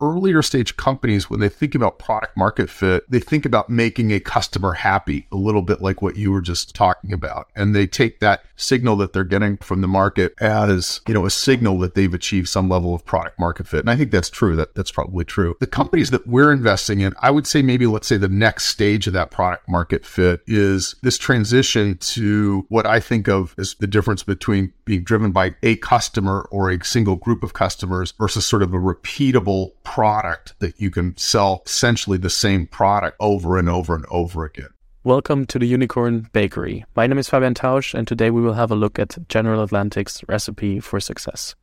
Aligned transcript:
earlier 0.00 0.42
stage 0.42 0.76
companies, 0.76 1.30
when 1.30 1.40
they 1.40 1.48
think 1.48 1.74
about 1.74 1.98
product 1.98 2.36
market 2.36 2.68
fit, 2.68 3.10
they 3.10 3.20
think 3.20 3.46
about 3.46 3.70
making 3.70 4.10
a 4.10 4.20
customer 4.20 4.72
happy, 4.72 5.26
a 5.32 5.36
little 5.36 5.62
bit 5.62 5.80
like 5.80 6.02
what 6.02 6.16
you 6.16 6.30
were 6.30 6.40
just 6.40 6.74
talking 6.74 7.12
about. 7.12 7.48
And 7.56 7.74
they 7.74 7.86
take 7.86 8.20
that 8.20 8.42
signal 8.56 8.96
that 8.96 9.12
they're 9.12 9.24
getting 9.24 9.56
from 9.58 9.80
the 9.80 9.88
market 9.88 10.34
as, 10.40 11.00
you 11.06 11.14
know, 11.14 11.26
a 11.26 11.30
signal 11.30 11.78
that 11.78 11.94
they've 11.94 12.12
achieved 12.12 12.48
some 12.48 12.68
level 12.68 12.94
of 12.94 13.04
product 13.04 13.38
market 13.38 13.66
fit. 13.66 13.80
And 13.80 13.90
I 13.90 13.96
think 13.96 14.10
that's 14.10 14.30
true. 14.30 14.56
That 14.56 14.74
that's 14.74 14.90
probably 14.90 15.24
true. 15.24 15.56
The 15.60 15.66
companies 15.66 16.10
that 16.10 16.26
we're 16.26 16.52
investing 16.52 17.00
in, 17.00 17.14
I 17.20 17.30
would 17.30 17.46
say 17.46 17.62
maybe 17.62 17.86
let's 17.86 18.06
say 18.06 18.16
the 18.16 18.28
next 18.28 18.66
stage 18.66 19.06
of 19.06 19.12
that 19.14 19.30
product 19.30 19.68
market 19.68 20.04
fit 20.04 20.42
is 20.46 20.94
this 21.02 21.18
transition 21.18 21.96
to 21.98 22.66
what 22.68 22.86
I 22.86 23.00
think 23.00 23.28
of 23.28 23.54
as 23.58 23.74
the 23.78 23.86
difference 23.86 24.22
between 24.22 24.72
being 24.84 25.04
driven 25.04 25.32
by 25.32 25.54
a 25.62 25.76
customer 25.76 26.48
or 26.50 26.70
a 26.70 26.84
single 26.84 27.16
group 27.16 27.42
of 27.42 27.52
customers 27.52 28.12
versus 28.18 28.46
sort 28.46 28.62
of 28.62 28.72
a 28.72 28.78
repeatable 28.78 29.72
product 29.86 30.52
that 30.58 30.78
you 30.80 30.90
can 30.90 31.16
sell 31.16 31.62
essentially 31.64 32.18
the 32.18 32.28
same 32.28 32.66
product 32.66 33.16
over 33.20 33.56
and 33.56 33.68
over 33.68 33.94
and 33.94 34.04
over 34.10 34.44
again. 34.44 34.68
Welcome 35.04 35.46
to 35.46 35.60
the 35.60 35.66
Unicorn 35.66 36.28
Bakery. 36.32 36.84
My 36.96 37.06
name 37.06 37.18
is 37.18 37.30
Fabian 37.30 37.54
Tausch, 37.54 37.94
and 37.94 38.06
today 38.06 38.30
we 38.30 38.42
will 38.42 38.54
have 38.54 38.72
a 38.72 38.74
look 38.74 38.98
at 38.98 39.16
General 39.28 39.62
Atlantic's 39.62 40.24
recipe 40.28 40.80
for 40.80 40.98
success. 40.98 41.54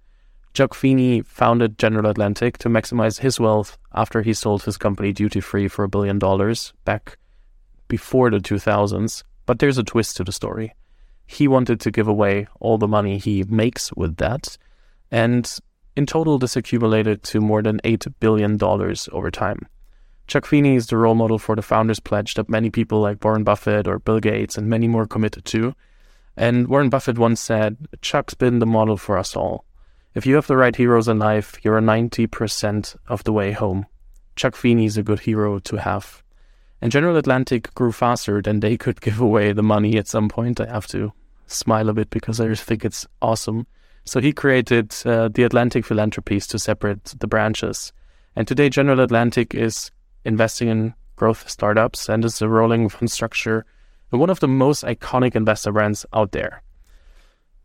Chuck 0.53 0.73
Feeney 0.73 1.21
founded 1.21 1.77
General 1.77 2.09
Atlantic 2.09 2.57
to 2.59 2.69
maximize 2.69 3.19
his 3.19 3.41
wealth 3.41 3.77
after 3.93 4.21
he 4.21 4.33
sold 4.33 4.63
his 4.63 4.77
company 4.77 5.11
duty 5.11 5.41
free 5.41 5.67
for 5.67 5.83
a 5.83 5.89
billion 5.89 6.17
dollars 6.17 6.73
back 6.85 7.17
before 7.89 8.31
the 8.31 8.39
2000s. 8.39 9.23
But 9.45 9.59
there's 9.59 9.77
a 9.77 9.83
twist 9.83 10.15
to 10.17 10.23
the 10.23 10.31
story. 10.31 10.73
He 11.27 11.49
wanted 11.49 11.81
to 11.81 11.91
give 11.91 12.07
away 12.07 12.47
all 12.61 12.77
the 12.77 12.87
money 12.87 13.17
he 13.17 13.43
makes 13.43 13.93
with 13.93 14.15
that, 14.17 14.57
and 15.11 15.59
in 15.95 16.05
total, 16.05 16.39
this 16.39 16.55
accumulated 16.55 17.23
to 17.23 17.39
more 17.39 17.61
than 17.61 17.79
$8 17.83 18.13
billion 18.19 18.57
over 19.11 19.31
time. 19.31 19.67
Chuck 20.27 20.45
Feeney 20.45 20.75
is 20.75 20.87
the 20.87 20.97
role 20.97 21.15
model 21.15 21.37
for 21.37 21.55
the 21.55 21.61
Founders 21.61 21.99
Pledge 21.99 22.33
that 22.35 22.49
many 22.49 22.69
people 22.69 23.01
like 23.01 23.23
Warren 23.23 23.43
Buffett 23.43 23.87
or 23.87 23.99
Bill 23.99 24.19
Gates 24.19 24.57
and 24.57 24.69
many 24.69 24.87
more 24.87 25.05
committed 25.05 25.45
to. 25.45 25.75
And 26.37 26.67
Warren 26.67 26.89
Buffett 26.89 27.17
once 27.17 27.41
said, 27.41 27.77
Chuck's 28.01 28.33
been 28.33 28.59
the 28.59 28.65
model 28.65 28.97
for 28.97 29.17
us 29.17 29.35
all. 29.35 29.65
If 30.15 30.25
you 30.25 30.35
have 30.35 30.47
the 30.47 30.57
right 30.57 30.75
heroes 30.75 31.07
in 31.07 31.19
life, 31.19 31.57
you're 31.63 31.81
90% 31.81 32.95
of 33.07 33.23
the 33.23 33.33
way 33.33 33.51
home. 33.51 33.85
Chuck 34.35 34.55
Feeney 34.55 34.85
is 34.85 34.97
a 34.97 35.03
good 35.03 35.19
hero 35.19 35.59
to 35.59 35.77
have. 35.77 36.23
And 36.81 36.91
General 36.91 37.17
Atlantic 37.17 37.73
grew 37.75 37.91
faster 37.91 38.41
than 38.41 38.59
they 38.59 38.77
could 38.77 39.01
give 39.07 39.19
away 39.19 39.51
the 39.51 39.63
money 39.63 39.97
at 39.97 40.07
some 40.07 40.29
point. 40.29 40.59
I 40.59 40.67
have 40.67 40.87
to 40.87 41.13
smile 41.47 41.89
a 41.89 41.93
bit 41.93 42.09
because 42.09 42.39
I 42.39 42.47
just 42.47 42.63
think 42.63 42.85
it's 42.85 43.05
awesome. 43.21 43.67
So 44.05 44.19
he 44.19 44.33
created 44.33 44.93
uh, 45.05 45.29
the 45.29 45.43
Atlantic 45.43 45.85
Philanthropies 45.85 46.47
to 46.47 46.59
separate 46.59 47.15
the 47.19 47.27
branches. 47.27 47.93
And 48.35 48.47
today, 48.47 48.69
General 48.69 48.99
Atlantic 48.99 49.55
is 49.55 49.91
investing 50.25 50.67
in 50.67 50.93
growth 51.15 51.49
startups 51.49 52.09
and 52.09 52.25
is 52.25 52.41
a 52.41 52.49
rolling 52.49 52.89
fund 52.89 53.11
structure 53.11 53.65
and 54.11 54.19
one 54.19 54.29
of 54.29 54.39
the 54.39 54.47
most 54.47 54.83
iconic 54.83 55.35
investor 55.35 55.71
brands 55.71 56.05
out 56.13 56.31
there. 56.31 56.61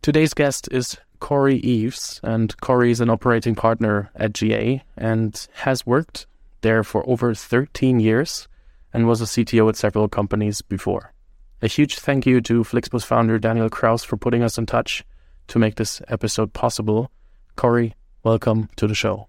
Today's 0.01 0.33
guest 0.33 0.67
is 0.71 0.97
Cory 1.19 1.57
Eaves, 1.57 2.19
and 2.23 2.59
Cory 2.61 2.91
is 2.91 3.01
an 3.01 3.09
operating 3.09 3.53
partner 3.53 4.09
at 4.15 4.33
GA 4.33 4.83
and 4.97 5.47
has 5.53 5.85
worked 5.85 6.25
there 6.61 6.83
for 6.83 7.07
over 7.07 7.35
13 7.35 7.99
years 7.99 8.47
and 8.93 9.07
was 9.07 9.21
a 9.21 9.25
CTO 9.25 9.69
at 9.69 9.75
several 9.75 10.07
companies 10.07 10.61
before. 10.61 11.13
A 11.61 11.67
huge 11.67 11.99
thank 11.99 12.25
you 12.25 12.41
to 12.41 12.63
Flixbus 12.63 13.05
founder 13.05 13.37
Daniel 13.37 13.69
Krauss 13.69 14.03
for 14.03 14.17
putting 14.17 14.41
us 14.41 14.57
in 14.57 14.65
touch 14.65 15.03
to 15.49 15.59
make 15.59 15.75
this 15.75 16.01
episode 16.07 16.53
possible. 16.53 17.11
Cory, 17.55 17.95
welcome 18.23 18.69
to 18.77 18.87
the 18.87 18.95
show. 18.95 19.27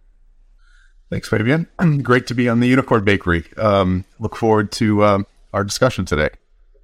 Thanks, 1.10 1.28
Fabian. 1.28 1.66
Great 2.02 2.28
to 2.28 2.34
be 2.34 2.48
on 2.48 2.60
the 2.60 2.68
Unicorn 2.68 3.04
Bakery. 3.04 3.44
Um, 3.56 4.04
look 4.20 4.36
forward 4.36 4.70
to 4.72 5.04
um, 5.04 5.26
our 5.52 5.64
discussion 5.64 6.04
today. 6.04 6.30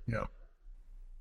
Yeah. 0.09 0.25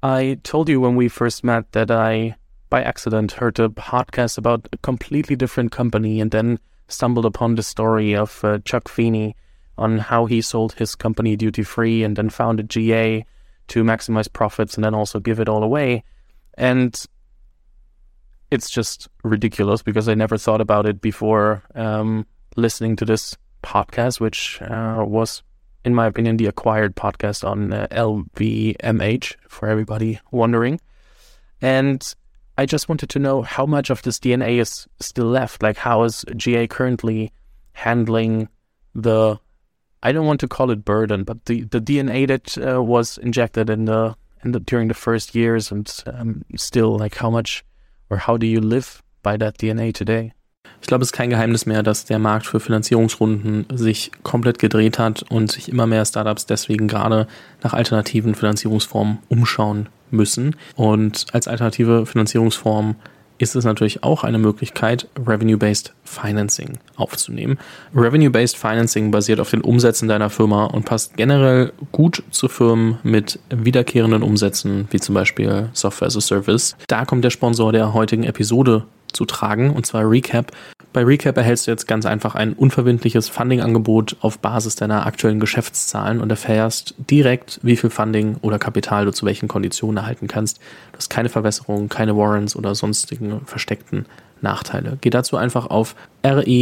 I 0.01 0.39
told 0.43 0.69
you 0.69 0.81
when 0.81 0.95
we 0.95 1.07
first 1.07 1.43
met 1.43 1.71
that 1.73 1.91
I, 1.91 2.35
by 2.69 2.83
accident, 2.83 3.33
heard 3.33 3.59
a 3.59 3.69
podcast 3.69 4.37
about 4.37 4.67
a 4.73 4.77
completely 4.77 5.35
different 5.35 5.71
company 5.71 6.19
and 6.19 6.31
then 6.31 6.59
stumbled 6.87 7.25
upon 7.25 7.55
the 7.55 7.63
story 7.63 8.15
of 8.15 8.43
uh, 8.43 8.59
Chuck 8.65 8.87
Feeney 8.87 9.35
on 9.77 9.97
how 9.97 10.25
he 10.25 10.41
sold 10.41 10.73
his 10.73 10.95
company 10.95 11.35
duty 11.35 11.63
free 11.63 12.03
and 12.03 12.15
then 12.15 12.29
founded 12.29 12.69
GA 12.69 13.25
to 13.67 13.83
maximize 13.83 14.31
profits 14.31 14.75
and 14.75 14.83
then 14.83 14.93
also 14.95 15.19
give 15.19 15.39
it 15.39 15.49
all 15.49 15.63
away. 15.63 16.03
And 16.57 17.05
it's 18.55 18.69
just 18.69 19.07
ridiculous 19.23 19.83
because 19.83 20.09
I 20.09 20.15
never 20.15 20.37
thought 20.37 20.61
about 20.61 20.87
it 20.87 21.01
before 21.01 21.61
um, 21.75 22.25
listening 22.55 22.95
to 22.95 23.05
this 23.05 23.37
podcast, 23.61 24.19
which 24.19 24.59
uh, 24.61 25.03
was, 25.05 25.43
in 25.83 25.93
my 25.93 26.07
opinion, 26.07 26.37
the 26.37 26.47
acquired 26.47 26.95
podcast 26.95 27.47
on 27.47 27.73
uh, 27.73 27.87
LVMH 27.91 29.35
for 29.47 29.67
everybody 29.67 30.19
wondering. 30.31 30.79
And 31.61 32.15
I 32.57 32.65
just 32.65 32.87
wanted 32.89 33.09
to 33.09 33.19
know 33.19 33.41
how 33.41 33.65
much 33.65 33.89
of 33.89 34.01
this 34.01 34.19
DNA 34.19 34.59
is 34.59 34.87
still 34.99 35.27
left. 35.27 35.61
Like, 35.61 35.77
how 35.77 36.03
is 36.03 36.25
GA 36.35 36.67
currently 36.67 37.31
handling 37.73 38.47
the 38.95 39.37
I 40.01 40.11
don't 40.11 40.27
want 40.27 40.39
to 40.41 40.47
call 40.47 40.69
it 40.69 40.85
burden, 40.85 41.23
but 41.23 41.45
the, 41.45 41.63
the 41.63 41.81
DNA 41.81 42.27
that 42.27 42.57
uh, 42.59 42.83
was 42.83 43.17
injected 43.17 43.71
in 43.71 43.85
the, 43.85 44.15
in 44.43 44.51
the 44.51 44.59
during 44.59 44.87
the 44.87 44.93
first 44.93 45.33
years 45.33 45.71
and 45.71 45.91
um, 46.05 46.45
still 46.55 46.95
like 46.95 47.15
how 47.15 47.31
much 47.31 47.65
or 48.09 48.27
how 48.27 48.37
do 48.37 48.45
you 48.45 48.59
live 48.59 49.01
by 49.23 49.37
that 49.37 49.57
DNA 49.57 49.91
today? 49.91 50.33
Ich 50.81 50.87
glaube, 50.87 51.01
es 51.01 51.07
ist 51.07 51.13
kein 51.13 51.29
Geheimnis 51.29 51.65
mehr, 51.65 51.83
dass 51.83 52.05
der 52.05 52.19
Markt 52.19 52.45
für 52.45 52.59
Finanzierungsrunden 52.59 53.65
sich 53.75 54.11
komplett 54.23 54.59
gedreht 54.59 54.99
hat 54.99 55.23
und 55.23 55.51
sich 55.51 55.69
immer 55.69 55.87
mehr 55.87 56.05
Startups 56.05 56.45
deswegen 56.45 56.87
gerade 56.87 57.27
nach 57.63 57.73
alternativen 57.73 58.35
Finanzierungsformen 58.35 59.19
umschauen 59.29 59.89
müssen. 60.11 60.55
Und 60.75 61.25
als 61.33 61.47
alternative 61.47 62.05
Finanzierungsform 62.05 62.95
ist 63.37 63.55
es 63.55 63.65
natürlich 63.65 64.03
auch 64.03 64.23
eine 64.23 64.37
Möglichkeit, 64.37 65.07
Revenue-Based 65.17 65.93
Financing 66.03 66.77
aufzunehmen. 66.95 67.57
Revenue-Based 67.95 68.57
Financing 68.57 69.11
basiert 69.11 69.39
auf 69.39 69.49
den 69.49 69.61
Umsätzen 69.61 70.07
deiner 70.07 70.29
Firma 70.29 70.65
und 70.65 70.85
passt 70.85 71.17
generell 71.17 71.73
gut 71.91 72.23
zu 72.31 72.47
Firmen 72.47 72.99
mit 73.03 73.39
wiederkehrenden 73.49 74.23
Umsätzen, 74.23 74.87
wie 74.91 74.99
zum 74.99 75.15
Beispiel 75.15 75.69
Software 75.73 76.07
as 76.07 76.17
a 76.17 76.21
Service. 76.21 76.75
Da 76.87 77.05
kommt 77.05 77.23
der 77.23 77.29
Sponsor 77.29 77.71
der 77.71 77.93
heutigen 77.93 78.23
Episode 78.23 78.85
zu 79.11 79.25
tragen, 79.25 79.71
und 79.71 79.85
zwar 79.85 80.09
Recap. 80.09 80.51
Bei 80.95 81.03
Recap 81.03 81.35
erhältst 81.35 81.67
du 81.67 81.71
jetzt 81.71 81.87
ganz 81.89 82.05
einfach 82.05 82.35
ein 82.35 82.53
unverbindliches 82.53 83.27
Funding-Angebot 83.27 84.15
auf 84.21 84.39
Basis 84.39 84.77
deiner 84.77 85.05
aktuellen 85.05 85.41
Geschäftszahlen 85.41 86.21
und 86.21 86.29
erfährst 86.29 86.95
direkt, 86.97 87.59
wie 87.63 87.75
viel 87.75 87.89
Funding 87.89 88.37
oder 88.37 88.59
Kapital 88.59 89.03
du 89.03 89.11
zu 89.11 89.25
welchen 89.25 89.49
Konditionen 89.49 89.97
erhalten 89.97 90.29
kannst. 90.29 90.59
Du 90.93 90.97
hast 90.97 91.09
keine 91.09 91.27
Verwässerung, 91.27 91.89
keine 91.89 92.15
Warrants 92.15 92.55
oder 92.55 92.75
sonstigen 92.75 93.41
versteckten 93.45 94.05
Nachteile. 94.39 94.97
Geh 95.01 95.09
dazu 95.09 95.35
einfach 95.35 95.65
auf 95.65 95.97
re-cap.com 96.23 96.55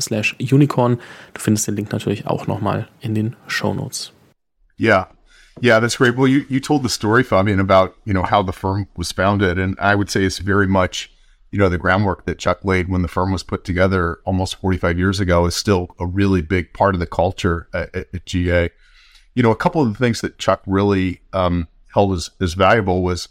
slash 0.00 0.36
unicorn. 0.40 0.98
Du 1.34 1.40
findest 1.40 1.68
den 1.68 1.76
Link 1.76 1.92
natürlich 1.92 2.26
auch 2.26 2.48
nochmal 2.48 2.88
in 3.00 3.14
den 3.14 3.36
Show 3.46 3.72
Notes. 3.74 4.10
Yeah, 4.76 5.06
Yeah, 5.60 5.78
that's 5.78 5.94
great. 5.94 6.16
Well, 6.16 6.26
you, 6.26 6.46
you 6.48 6.58
told 6.58 6.82
the 6.82 6.88
story, 6.88 7.22
Fabian, 7.22 7.60
about, 7.60 7.94
you 8.04 8.12
know, 8.12 8.24
how 8.24 8.42
the 8.42 8.52
firm 8.52 8.88
was 8.96 9.12
founded. 9.12 9.56
And 9.56 9.78
I 9.78 9.94
would 9.94 10.10
say 10.10 10.24
it's 10.24 10.38
very 10.38 10.66
much, 10.66 11.13
you 11.54 11.60
know, 11.60 11.68
the 11.68 11.78
groundwork 11.78 12.24
that 12.24 12.40
Chuck 12.40 12.64
laid 12.64 12.88
when 12.88 13.02
the 13.02 13.08
firm 13.08 13.30
was 13.30 13.44
put 13.44 13.62
together 13.62 14.18
almost 14.24 14.56
45 14.56 14.98
years 14.98 15.20
ago 15.20 15.46
is 15.46 15.54
still 15.54 15.94
a 16.00 16.04
really 16.04 16.42
big 16.42 16.72
part 16.72 16.96
of 16.96 16.98
the 16.98 17.06
culture 17.06 17.68
at, 17.72 17.94
at, 17.94 18.08
at 18.12 18.26
GA. 18.26 18.70
You 19.36 19.44
know, 19.44 19.52
a 19.52 19.56
couple 19.56 19.80
of 19.80 19.92
the 19.92 19.96
things 19.96 20.20
that 20.22 20.36
Chuck 20.40 20.64
really 20.66 21.20
um, 21.32 21.68
held 21.92 22.12
as, 22.12 22.30
as 22.40 22.54
valuable 22.54 23.04
was, 23.04 23.28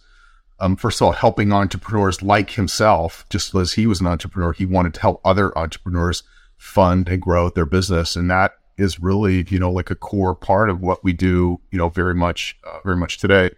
um, 0.61 0.77
first 0.77 1.01
of 1.01 1.07
all, 1.07 1.11
helping 1.11 1.51
entrepreneurs 1.51 2.21
like 2.21 2.51
himself, 2.51 3.25
just 3.29 3.53
as 3.55 3.73
he 3.73 3.85
was 3.87 3.99
an 3.99 4.07
entrepreneur, 4.07 4.53
he 4.53 4.65
wanted 4.65 4.93
to 4.93 5.01
help 5.01 5.19
other 5.25 5.55
entrepreneurs 5.57 6.23
fund 6.55 7.09
and 7.09 7.21
grow 7.21 7.49
their 7.49 7.65
business. 7.65 8.15
And 8.15 8.31
that 8.31 8.53
is 8.77 9.01
really 9.01 9.45
you 9.49 9.59
know 9.59 9.69
like 9.69 9.91
a 9.91 9.95
core 9.95 10.33
part 10.33 10.67
of 10.67 10.81
what 10.81 11.03
we 11.03 11.13
do 11.13 11.59
you 11.69 11.77
know 11.77 11.89
very 11.89 12.15
much 12.15 12.57
uh, 12.63 12.79
very 12.83 12.97
much 12.97 13.19
today 13.19 13.51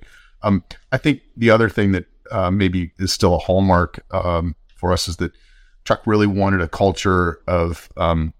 um, 0.43 0.61
i 0.91 0.97
think 0.97 1.21
the 1.37 1.49
other 1.49 1.69
thing 1.69 1.93
that 1.93 2.05
uh, 2.31 2.51
maybe 2.51 2.91
is 2.97 3.11
still 3.11 3.35
a 3.35 3.39
hallmark 3.39 4.03
um, 4.11 4.55
for 4.75 4.91
us 4.91 5.07
is 5.07 5.17
that 5.17 5.31
chuck 5.85 6.01
really 6.05 6.27
wanted 6.27 6.61
a 6.61 6.67
culture 6.67 7.39
of 7.47 7.89
um, 7.97 8.33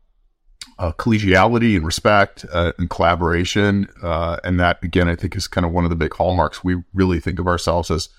uh, 0.79 0.91
collegiality 0.93 1.75
and 1.75 1.85
respect 1.85 2.45
uh, 2.51 2.73
and 2.77 2.89
collaboration 2.89 3.87
uh, 4.03 4.37
and 4.43 4.59
that 4.59 4.83
again 4.83 5.07
i 5.07 5.15
think 5.15 5.35
is 5.35 5.47
kind 5.47 5.65
of 5.65 5.71
one 5.71 5.83
of 5.83 5.89
the 5.89 5.95
big 5.95 6.13
hallmarks 6.13 6.63
we 6.63 6.81
really 6.93 7.19
think 7.19 7.39
of 7.39 7.47
ourselves 7.47 7.89
as 7.91 8.09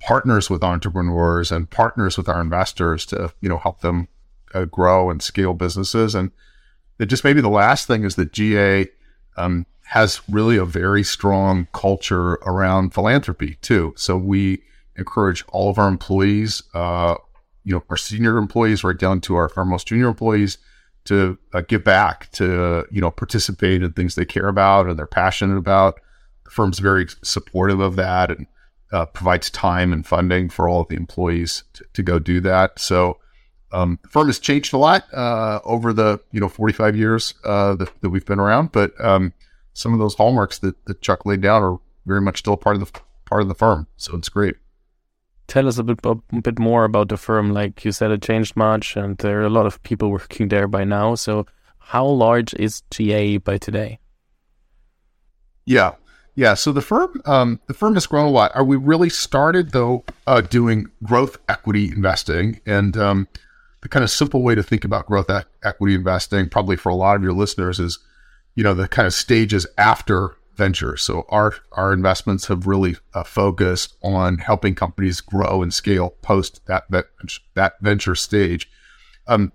partners 0.00 0.50
with 0.50 0.62
entrepreneurs 0.62 1.50
and 1.50 1.70
partners 1.70 2.16
with 2.16 2.28
our 2.28 2.40
investors 2.40 3.06
to 3.06 3.32
you 3.40 3.48
know 3.48 3.58
help 3.58 3.80
them 3.80 4.08
uh, 4.54 4.64
grow 4.66 5.10
and 5.10 5.22
scale 5.22 5.54
businesses 5.54 6.14
and 6.14 6.30
that 6.98 7.06
just 7.06 7.24
maybe 7.24 7.40
the 7.40 7.48
last 7.48 7.86
thing 7.86 8.04
is 8.04 8.16
that 8.16 8.32
GA 8.32 8.86
um, 9.36 9.66
has 9.86 10.20
really 10.28 10.56
a 10.56 10.64
very 10.64 11.02
strong 11.02 11.66
culture 11.72 12.34
around 12.42 12.94
philanthropy 12.94 13.56
too. 13.60 13.92
So 13.96 14.16
we 14.16 14.62
encourage 14.96 15.44
all 15.48 15.70
of 15.70 15.78
our 15.78 15.88
employees, 15.88 16.62
uh, 16.74 17.16
you 17.64 17.74
know, 17.74 17.82
our 17.90 17.96
senior 17.96 18.38
employees 18.38 18.84
right 18.84 18.98
down 18.98 19.20
to 19.22 19.34
our, 19.36 19.50
our 19.56 19.64
most 19.64 19.86
junior 19.86 20.08
employees 20.08 20.58
to 21.04 21.38
uh, 21.52 21.62
give 21.62 21.84
back, 21.84 22.30
to, 22.32 22.86
you 22.90 23.00
know, 23.00 23.10
participate 23.10 23.82
in 23.82 23.92
things 23.92 24.14
they 24.14 24.24
care 24.24 24.48
about 24.48 24.86
and 24.86 24.98
they're 24.98 25.06
passionate 25.06 25.56
about. 25.56 26.00
The 26.44 26.50
firm's 26.50 26.78
very 26.78 27.06
supportive 27.22 27.80
of 27.80 27.96
that 27.96 28.30
and 28.30 28.46
uh, 28.92 29.06
provides 29.06 29.50
time 29.50 29.92
and 29.92 30.06
funding 30.06 30.48
for 30.48 30.68
all 30.68 30.80
of 30.80 30.88
the 30.88 30.96
employees 30.96 31.64
to, 31.74 31.84
to 31.94 32.02
go 32.02 32.18
do 32.18 32.40
that. 32.40 32.78
So, 32.78 33.18
um, 33.72 33.98
the 34.02 34.08
firm 34.08 34.28
has 34.28 34.38
changed 34.38 34.72
a 34.72 34.78
lot 34.78 35.12
uh, 35.12 35.58
over 35.64 35.92
the 35.92 36.20
you 36.30 36.38
know 36.38 36.48
45 36.48 36.96
years 36.96 37.34
uh, 37.44 37.74
that, 37.74 37.90
that, 38.02 38.10
we've 38.10 38.24
been 38.24 38.38
around, 38.38 38.70
but 38.70 38.92
um, 39.04 39.32
some 39.72 39.92
of 39.92 39.98
those 39.98 40.14
hallmarks 40.14 40.58
that, 40.60 40.82
that 40.84 41.02
Chuck 41.02 41.26
laid 41.26 41.40
down 41.40 41.60
are 41.60 41.80
very 42.06 42.20
much 42.20 42.38
still 42.38 42.56
part 42.56 42.76
of 42.76 42.80
the 42.80 43.00
part 43.24 43.42
of 43.42 43.48
the 43.48 43.54
firm. 43.54 43.88
So 43.96 44.16
it's 44.16 44.28
great. 44.28 44.54
Tell 45.46 45.68
us 45.68 45.78
a 45.78 45.84
bit 45.84 46.00
a 46.04 46.14
bit 46.40 46.58
more 46.58 46.84
about 46.84 47.08
the 47.08 47.16
firm. 47.16 47.52
Like 47.52 47.84
you 47.84 47.92
said, 47.92 48.10
it 48.10 48.22
changed 48.22 48.56
much, 48.56 48.96
and 48.96 49.18
there 49.18 49.40
are 49.40 49.44
a 49.44 49.50
lot 49.50 49.66
of 49.66 49.82
people 49.82 50.10
working 50.10 50.48
there 50.48 50.66
by 50.66 50.84
now. 50.84 51.14
So, 51.14 51.46
how 51.78 52.06
large 52.06 52.54
is 52.54 52.82
GA 52.90 53.38
by 53.38 53.58
today? 53.58 53.98
Yeah, 55.66 55.92
yeah. 56.34 56.54
So 56.54 56.72
the 56.72 56.82
firm, 56.82 57.20
um, 57.26 57.60
the 57.66 57.74
firm 57.74 57.94
has 57.94 58.06
grown 58.06 58.26
a 58.26 58.30
lot. 58.30 58.52
Are 58.54 58.64
we 58.64 58.76
really 58.76 59.10
started 59.10 59.72
though 59.72 60.04
uh, 60.26 60.40
doing 60.40 60.86
growth 61.02 61.38
equity 61.48 61.88
investing, 61.88 62.60
and 62.66 62.96
um, 62.96 63.28
the 63.82 63.88
kind 63.88 64.02
of 64.02 64.10
simple 64.10 64.42
way 64.42 64.54
to 64.54 64.62
think 64.62 64.84
about 64.84 65.06
growth 65.06 65.30
e- 65.30 65.46
equity 65.62 65.94
investing, 65.94 66.48
probably 66.48 66.76
for 66.76 66.88
a 66.88 66.94
lot 66.94 67.16
of 67.16 67.22
your 67.22 67.32
listeners, 67.32 67.78
is 67.78 67.98
you 68.54 68.64
know 68.64 68.74
the 68.74 68.88
kind 68.88 69.06
of 69.06 69.14
stages 69.14 69.66
after 69.78 70.36
venture. 70.56 70.96
So 70.96 71.26
our 71.28 71.54
our 71.72 71.92
investments 71.92 72.46
have 72.46 72.66
really 72.66 72.96
uh, 73.14 73.24
focused 73.24 73.96
on 74.02 74.38
helping 74.38 74.74
companies 74.74 75.20
grow 75.20 75.62
and 75.62 75.72
scale 75.72 76.10
post 76.22 76.60
that 76.66 76.84
that, 76.90 77.06
that 77.54 77.74
venture 77.80 78.14
stage. 78.14 78.70
Um, 79.26 79.52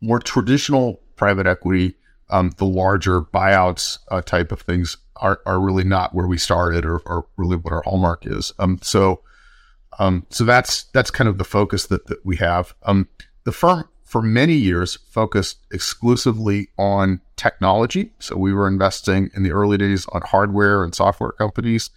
more 0.00 0.18
traditional 0.18 1.00
private 1.16 1.46
equity, 1.46 1.94
um, 2.30 2.52
the 2.58 2.66
larger 2.66 3.22
buyouts 3.22 3.98
uh, 4.10 4.20
type 4.20 4.52
of 4.52 4.60
things 4.60 4.96
are, 5.16 5.40
are 5.46 5.60
really 5.60 5.84
not 5.84 6.14
where 6.14 6.26
we 6.26 6.36
started 6.36 6.84
or, 6.84 6.98
or 7.06 7.26
really 7.36 7.56
what 7.56 7.72
our 7.72 7.82
hallmark 7.82 8.26
is. 8.26 8.52
Um, 8.58 8.78
so 8.82 9.22
um, 9.98 10.26
so 10.30 10.44
that's 10.44 10.84
that's 10.84 11.10
kind 11.10 11.28
of 11.28 11.38
the 11.38 11.44
focus 11.44 11.86
that, 11.86 12.06
that 12.06 12.24
we 12.24 12.36
have. 12.36 12.74
Um, 12.82 13.08
the 13.44 13.52
firm 13.52 13.88
for 14.06 14.22
many 14.22 14.54
years 14.54 14.96
focused 15.10 15.58
exclusively 15.72 16.68
on 16.78 17.20
technology. 17.36 18.12
So 18.20 18.36
we 18.36 18.54
were 18.54 18.68
investing 18.68 19.30
in 19.34 19.42
the 19.42 19.50
early 19.50 19.76
days 19.76 20.06
on 20.12 20.22
hardware 20.22 20.84
and 20.84 20.94
software 20.94 21.32
companies. 21.32 21.90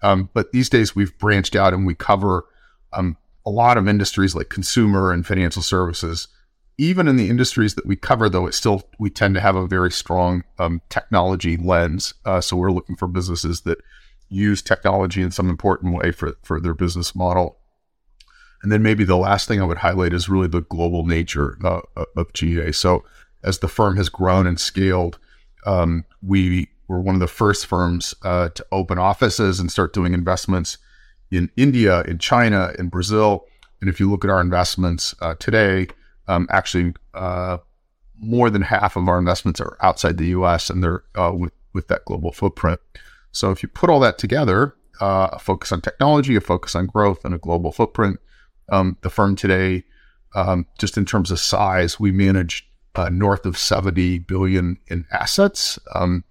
Um, 0.00 0.30
but 0.32 0.52
these 0.52 0.68
days 0.68 0.94
we've 0.94 1.16
branched 1.18 1.56
out 1.56 1.74
and 1.74 1.84
we 1.84 1.94
cover 1.94 2.44
um, 2.92 3.16
a 3.44 3.50
lot 3.50 3.76
of 3.76 3.88
industries 3.88 4.34
like 4.34 4.48
consumer 4.48 5.12
and 5.12 5.26
financial 5.26 5.60
services. 5.60 6.28
Even 6.78 7.08
in 7.08 7.16
the 7.16 7.28
industries 7.28 7.74
that 7.74 7.86
we 7.86 7.96
cover, 7.96 8.28
though, 8.28 8.46
it 8.46 8.54
still 8.54 8.82
we 8.98 9.10
tend 9.10 9.34
to 9.34 9.40
have 9.40 9.56
a 9.56 9.66
very 9.66 9.90
strong 9.90 10.44
um, 10.58 10.80
technology 10.88 11.56
lens. 11.56 12.14
Uh, 12.24 12.40
so 12.40 12.56
we're 12.56 12.70
looking 12.70 12.96
for 12.96 13.08
businesses 13.08 13.62
that 13.62 13.78
use 14.28 14.62
technology 14.62 15.22
in 15.22 15.30
some 15.30 15.48
important 15.48 15.94
way 15.94 16.12
for 16.12 16.36
for 16.42 16.60
their 16.60 16.74
business 16.74 17.14
model. 17.14 17.58
And 18.62 18.72
then 18.72 18.82
maybe 18.82 19.04
the 19.04 19.16
last 19.16 19.46
thing 19.46 19.60
I 19.60 19.64
would 19.64 19.78
highlight 19.78 20.12
is 20.12 20.28
really 20.28 20.48
the 20.48 20.62
global 20.62 21.04
nature 21.06 21.58
uh, 21.64 21.80
of 22.16 22.32
GA. 22.32 22.72
So 22.72 23.04
as 23.44 23.58
the 23.58 23.68
firm 23.68 23.96
has 23.96 24.08
grown 24.08 24.46
and 24.46 24.58
scaled, 24.58 25.18
um, 25.66 26.04
we 26.22 26.68
were 26.88 27.00
one 27.00 27.14
of 27.14 27.20
the 27.20 27.26
first 27.26 27.66
firms 27.66 28.14
uh, 28.22 28.48
to 28.50 28.66
open 28.72 28.98
offices 28.98 29.60
and 29.60 29.70
start 29.70 29.92
doing 29.92 30.14
investments 30.14 30.78
in 31.30 31.50
India, 31.56 32.02
in 32.02 32.18
China, 32.18 32.72
in 32.78 32.88
Brazil. 32.88 33.44
And 33.80 33.90
if 33.90 34.00
you 34.00 34.10
look 34.10 34.24
at 34.24 34.30
our 34.30 34.40
investments 34.40 35.14
uh, 35.20 35.34
today, 35.34 35.88
um, 36.28 36.46
actually 36.50 36.94
uh, 37.14 37.58
more 38.18 38.50
than 38.50 38.62
half 38.62 38.96
of 38.96 39.08
our 39.08 39.18
investments 39.18 39.60
are 39.60 39.76
outside 39.80 40.16
the 40.16 40.28
U.S. 40.28 40.70
and 40.70 40.82
they're 40.82 41.04
uh, 41.14 41.32
with 41.34 41.52
with 41.72 41.88
that 41.88 42.04
global 42.06 42.32
footprint. 42.32 42.80
So 43.32 43.50
if 43.50 43.62
you 43.62 43.68
put 43.68 43.90
all 43.90 44.00
that 44.00 44.16
together, 44.16 44.74
uh, 45.00 45.28
a 45.32 45.38
focus 45.38 45.70
on 45.72 45.82
technology, 45.82 46.34
a 46.36 46.40
focus 46.40 46.74
on 46.74 46.86
growth, 46.86 47.24
and 47.24 47.34
a 47.34 47.38
global 47.38 47.70
footprint, 47.70 48.18
um, 48.68 48.96
the 49.02 49.10
firm 49.10 49.36
today, 49.36 49.84
um, 50.34 50.66
just 50.78 50.96
in 50.96 51.04
terms 51.04 51.30
of 51.30 51.38
size, 51.38 51.98
we 51.98 52.10
manage 52.10 52.68
uh, 52.94 53.08
north 53.10 53.46
of 53.46 53.58
70 53.58 54.20
billion 54.20 54.78
in 54.88 55.04
assets 55.12 55.78
um, 55.94 56.24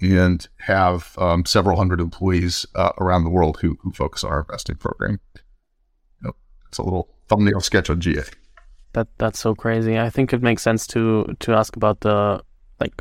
and 0.00 0.48
have 0.58 1.16
um, 1.18 1.44
several 1.44 1.76
hundred 1.76 2.00
employees 2.00 2.66
uh, 2.74 2.92
around 2.98 3.24
the 3.24 3.30
world 3.30 3.58
who, 3.60 3.78
who 3.82 3.92
focus 3.92 4.24
on 4.24 4.30
our 4.30 4.40
investing 4.40 4.76
program. 4.76 5.20
Yep. 6.24 6.34
It's 6.68 6.78
a 6.78 6.82
little 6.82 7.08
thumbnail 7.28 7.60
sketch 7.60 7.90
on 7.90 8.00
GA. 8.00 8.22
That 8.92 9.08
that's 9.18 9.38
so 9.38 9.54
crazy. 9.54 9.98
I 9.98 10.10
think 10.10 10.32
it 10.32 10.42
makes 10.42 10.62
sense 10.62 10.86
to 10.88 11.36
to 11.38 11.54
ask 11.54 11.76
about 11.76 12.00
the 12.00 12.42
like 12.80 13.00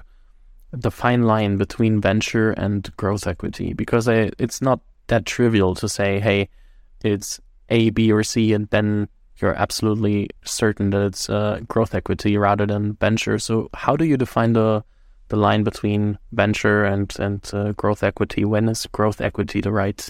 the 0.71 0.91
fine 0.91 1.23
line 1.23 1.57
between 1.57 1.99
venture 1.99 2.51
and 2.51 2.95
growth 2.95 3.25
equity 3.25 3.73
because 3.73 4.07
I, 4.07 4.29
it's 4.37 4.61
not 4.61 4.81
that 5.07 5.25
trivial 5.25 5.73
to 5.75 5.89
say, 5.89 6.19
hey, 6.19 6.49
it's 7.03 7.39
a, 7.69 7.89
B, 7.91 8.11
or 8.11 8.23
C, 8.23 8.53
and 8.53 8.67
then 8.69 9.07
you're 9.41 9.55
absolutely 9.55 10.29
certain 10.43 10.89
that 10.89 11.01
it's 11.01 11.29
uh, 11.29 11.61
growth 11.67 11.95
equity 11.95 12.37
rather 12.37 12.65
than 12.65 12.93
venture. 12.93 13.39
So 13.39 13.69
how 13.73 13.95
do 13.95 14.05
you 14.05 14.17
define 14.17 14.53
the 14.53 14.83
the 15.29 15.35
line 15.35 15.63
between 15.63 16.17
venture 16.31 16.83
and 16.83 17.13
and 17.19 17.49
uh, 17.53 17.71
growth 17.73 18.03
equity? 18.03 18.45
When 18.45 18.67
is 18.69 18.85
growth 18.87 19.21
equity 19.21 19.61
the 19.61 19.71
right 19.71 20.07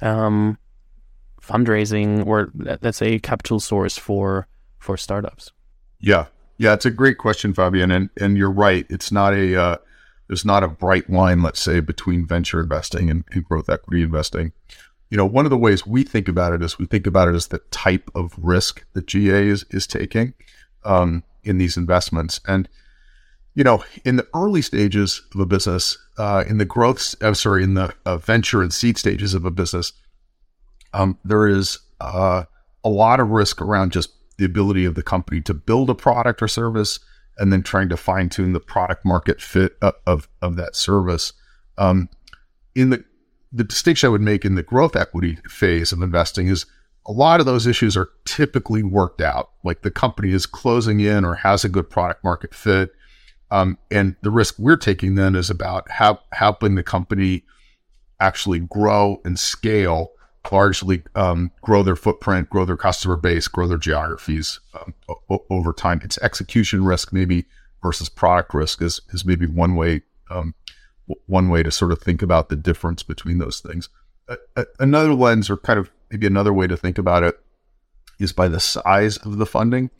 um, 0.00 0.58
fundraising 1.40 2.26
or 2.26 2.50
let's 2.82 2.98
say 2.98 3.18
capital 3.18 3.60
source 3.60 3.96
for 3.96 4.46
for 4.78 4.96
startups? 4.96 5.52
Yeah, 6.00 6.26
yeah, 6.58 6.74
it's 6.74 6.86
a 6.86 6.90
great 6.90 7.18
question, 7.18 7.54
Fabian, 7.54 7.90
and 7.90 8.10
and 8.20 8.36
you're 8.36 8.50
right. 8.50 8.86
It's 8.90 9.10
not 9.10 9.32
a 9.32 9.60
uh, 9.60 9.76
there's 10.26 10.44
not 10.44 10.62
a 10.62 10.68
bright 10.68 11.08
line, 11.08 11.42
let's 11.42 11.62
say, 11.62 11.80
between 11.80 12.26
venture 12.26 12.60
investing 12.60 13.08
and, 13.10 13.24
and 13.30 13.44
growth 13.44 13.68
equity 13.70 14.02
investing 14.02 14.52
you 15.10 15.16
know, 15.16 15.26
one 15.26 15.46
of 15.46 15.50
the 15.50 15.56
ways 15.56 15.86
we 15.86 16.02
think 16.02 16.28
about 16.28 16.52
it 16.52 16.62
is 16.62 16.78
we 16.78 16.86
think 16.86 17.06
about 17.06 17.28
it 17.28 17.34
as 17.34 17.48
the 17.48 17.60
type 17.70 18.10
of 18.14 18.34
risk 18.36 18.84
that 18.92 19.06
GA 19.06 19.48
is, 19.48 19.64
is 19.70 19.86
taking 19.86 20.34
um, 20.84 21.22
in 21.42 21.58
these 21.58 21.76
investments. 21.76 22.40
And, 22.46 22.68
you 23.54 23.64
know, 23.64 23.82
in 24.04 24.16
the 24.16 24.26
early 24.34 24.60
stages 24.60 25.22
of 25.34 25.40
a 25.40 25.46
business, 25.46 25.96
uh, 26.18 26.44
in 26.46 26.58
the 26.58 26.64
growth, 26.64 27.14
I'm 27.22 27.34
sorry, 27.34 27.64
in 27.64 27.74
the 27.74 27.94
uh, 28.04 28.18
venture 28.18 28.60
and 28.60 28.72
seed 28.72 28.98
stages 28.98 29.32
of 29.32 29.44
a 29.44 29.50
business, 29.50 29.92
um, 30.92 31.18
there 31.24 31.48
is 31.48 31.78
uh, 32.00 32.44
a 32.84 32.88
lot 32.88 33.20
of 33.20 33.30
risk 33.30 33.62
around 33.62 33.92
just 33.92 34.10
the 34.36 34.44
ability 34.44 34.84
of 34.84 34.94
the 34.94 35.02
company 35.02 35.40
to 35.42 35.54
build 35.54 35.90
a 35.90 35.94
product 35.94 36.42
or 36.42 36.48
service 36.48 37.00
and 37.38 37.52
then 37.52 37.62
trying 37.62 37.88
to 37.88 37.96
fine 37.96 38.28
tune 38.28 38.52
the 38.52 38.60
product 38.60 39.04
market 39.04 39.40
fit 39.40 39.76
of, 39.80 39.94
of, 40.06 40.28
of 40.42 40.56
that 40.56 40.76
service. 40.76 41.32
Um, 41.78 42.08
in 42.74 42.90
the 42.90 43.04
the 43.52 43.64
distinction 43.64 44.08
I 44.08 44.10
would 44.10 44.20
make 44.20 44.44
in 44.44 44.54
the 44.54 44.62
growth 44.62 44.96
equity 44.96 45.38
phase 45.48 45.92
of 45.92 46.02
investing 46.02 46.48
is 46.48 46.66
a 47.06 47.12
lot 47.12 47.40
of 47.40 47.46
those 47.46 47.66
issues 47.66 47.96
are 47.96 48.10
typically 48.24 48.82
worked 48.82 49.20
out. 49.20 49.50
Like 49.64 49.82
the 49.82 49.90
company 49.90 50.32
is 50.32 50.46
closing 50.46 51.00
in 51.00 51.24
or 51.24 51.36
has 51.36 51.64
a 51.64 51.68
good 51.68 51.88
product 51.88 52.22
market 52.22 52.54
fit. 52.54 52.92
Um, 53.50 53.78
and 53.90 54.14
the 54.22 54.30
risk 54.30 54.56
we're 54.58 54.76
taking 54.76 55.14
then 55.14 55.34
is 55.34 55.48
about 55.48 55.90
how, 55.90 56.20
helping 56.32 56.74
the 56.74 56.82
company 56.82 57.44
actually 58.20 58.58
grow 58.58 59.22
and 59.24 59.38
scale, 59.38 60.10
largely 60.52 61.02
um, 61.14 61.50
grow 61.62 61.82
their 61.82 61.96
footprint, 61.96 62.50
grow 62.50 62.66
their 62.66 62.76
customer 62.76 63.16
base, 63.16 63.48
grow 63.48 63.66
their 63.66 63.78
geographies 63.78 64.60
um, 64.74 64.94
o- 65.30 65.44
over 65.48 65.72
time. 65.72 66.00
It's 66.04 66.18
execution 66.18 66.84
risk 66.84 67.12
maybe 67.12 67.46
versus 67.82 68.10
product 68.10 68.52
risk 68.52 68.82
is, 68.82 69.00
is 69.10 69.24
maybe 69.24 69.46
one 69.46 69.76
way 69.76 70.02
um, 70.30 70.54
one 71.26 71.48
way 71.48 71.62
to 71.62 71.70
sort 71.70 71.92
of 71.92 72.00
think 72.00 72.22
about 72.22 72.48
the 72.48 72.56
difference 72.56 73.02
between 73.02 73.38
those 73.38 73.60
things. 73.60 73.88
another 74.78 75.14
lens, 75.14 75.48
or 75.48 75.56
kind 75.56 75.78
of 75.78 75.90
maybe 76.10 76.26
another 76.26 76.52
way 76.52 76.66
to 76.66 76.76
think 76.76 76.98
about 76.98 77.22
it, 77.22 77.38
is 78.18 78.32
by 78.32 78.48
the 78.48 78.60
size 78.60 79.16
of 79.18 79.38
the 79.38 79.46
funding. 79.46 79.90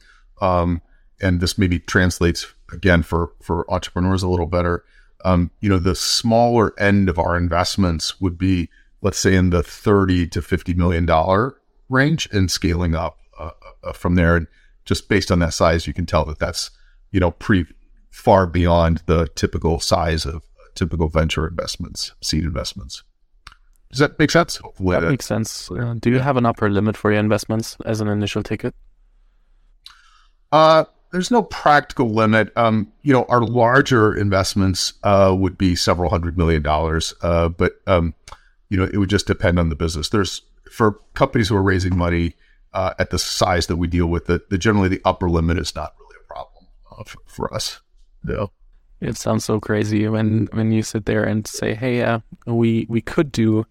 Um, 0.41 0.83
and 1.21 1.41
this 1.41 1.59
maybe 1.59 1.79
translates 1.79 2.47
again 2.73 3.03
for 3.03 3.33
for 3.43 3.71
entrepreneurs 3.73 4.23
a 4.23 4.29
little 4.29 4.47
better. 4.47 4.85
Um, 5.25 5.51
you 5.61 5.69
know, 5.69 5.79
the 5.79 5.95
smaller 5.95 6.79
end 6.79 7.09
of 7.09 7.19
our 7.19 7.37
investments 7.37 8.21
would 8.21 8.39
be, 8.39 8.69
let's 9.03 9.19
say, 9.19 9.35
in 9.35 9.51
the 9.51 9.63
thirty 9.63 10.27
to 10.29 10.43
fifty 10.43 10.75
million 10.75 11.07
dollar 11.07 11.57
range, 11.89 12.29
and 12.33 12.51
scaling 12.51 12.95
up 12.95 13.19
uh, 13.39 13.51
uh, 13.83 13.93
from 13.93 14.15
there. 14.15 14.37
And 14.37 14.47
just 14.85 15.09
based 15.09 15.31
on 15.31 15.41
that 15.41 15.55
size, 15.55 15.87
you 15.87 15.93
can 15.93 16.07
tell 16.07 16.25
that 16.27 16.39
that's 16.39 16.71
you 17.11 17.21
know 17.21 17.33
pretty 17.33 17.73
far 18.11 18.47
beyond 18.47 19.03
the 19.07 19.29
typical 19.35 19.81
size 19.81 20.25
of 20.25 20.43
typical 20.79 21.09
venture 21.09 21.47
investments, 21.47 22.13
seed 22.23 22.45
investments. 22.45 23.03
Does 23.91 24.01
that 24.01 24.19
make 24.19 24.31
sense? 24.31 24.57
Hopefully 24.57 25.01
that, 25.01 25.09
makes 25.09 25.27
sense. 25.27 25.71
Uh, 25.71 25.95
do 25.99 26.11
you 26.11 26.19
have 26.19 26.37
an 26.37 26.45
upper 26.45 26.69
limit 26.69 26.97
for 26.97 27.11
your 27.11 27.21
investments 27.21 27.77
as 27.87 28.01
an 28.01 28.09
initial 28.09 28.43
ticket? 28.43 28.75
Uh, 30.53 30.85
there's 31.11 31.31
no 31.31 31.43
practical 31.43 32.11
limit. 32.11 32.53
Um, 32.57 32.93
you 33.03 33.13
know, 33.13 33.25
our 33.25 33.41
larger 33.41 34.15
investments 34.15 34.93
uh, 35.05 35.35
would 35.39 35.57
be 35.57 35.75
several 35.75 36.11
hundred 36.11 36.37
million 36.37 36.63
dollars, 36.63 37.15
uh, 37.23 37.49
but 37.49 37.81
um, 37.87 38.15
you 38.69 38.77
know, 38.77 38.85
it 38.85 38.99
would 38.99 39.11
just 39.11 39.27
depend 39.27 39.59
on 39.59 39.71
the 39.71 39.77
business. 39.77 40.11
There's 40.11 40.43
for 40.71 41.01
companies 41.15 41.49
who 41.49 41.57
are 41.57 41.63
raising 41.63 41.97
money, 41.97 42.35
uh, 42.73 42.95
at 42.99 43.11
the 43.11 43.19
size 43.19 43.67
that 43.67 43.77
we 43.77 43.89
deal 43.89 44.07
with, 44.07 44.27
that 44.27 44.51
the, 44.51 44.59
generally 44.59 44.89
the 44.89 45.01
upper 45.05 45.29
limit 45.31 45.59
is 45.59 45.75
not 45.75 45.95
really 45.99 46.17
a 46.23 46.27
problem 46.27 46.67
uh, 46.93 47.05
for, 47.05 47.19
for, 47.27 47.55
us. 47.55 47.81
Yeah. 48.27 48.47
It 49.01 49.17
sounds 49.17 49.45
so 49.45 49.61
crazy 49.61 50.09
when 50.09 50.49
when 50.53 50.73
you 50.73 50.83
sit 50.83 51.07
there 51.07 51.25
and 51.25 51.47
say, 51.47 51.75
"Hey, 51.75 51.99
yeah, 51.99 52.21
we 52.47 52.87
we 52.89 53.01
could 53.01 53.31
do 53.31 53.65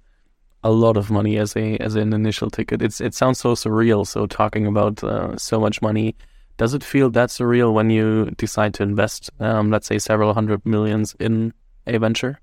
a 0.63 0.71
lot 0.71 0.97
of 0.97 1.09
money 1.09 1.37
as 1.37 1.55
a 1.55 1.77
as 1.77 1.95
an 1.95 2.13
initial 2.13 2.49
ticket." 2.49 2.81
It's 2.81 3.01
it 3.01 3.13
sounds 3.13 3.39
so 3.39 3.53
surreal. 3.53 4.07
So 4.07 4.25
talking 4.25 4.65
about 4.65 5.03
uh, 5.03 5.37
so 5.37 5.59
much 5.59 5.81
money, 5.81 6.15
does 6.57 6.73
it 6.73 6.83
feel 6.83 7.09
that 7.11 7.29
surreal 7.29 7.73
when 7.73 7.89
you 7.89 8.31
decide 8.37 8.73
to 8.75 8.83
invest, 8.83 9.29
um, 9.39 9.69
let's 9.69 9.87
say, 9.87 9.99
several 9.99 10.33
hundred 10.33 10.65
millions 10.65 11.15
in 11.19 11.53
a 11.85 11.97
venture? 11.97 12.39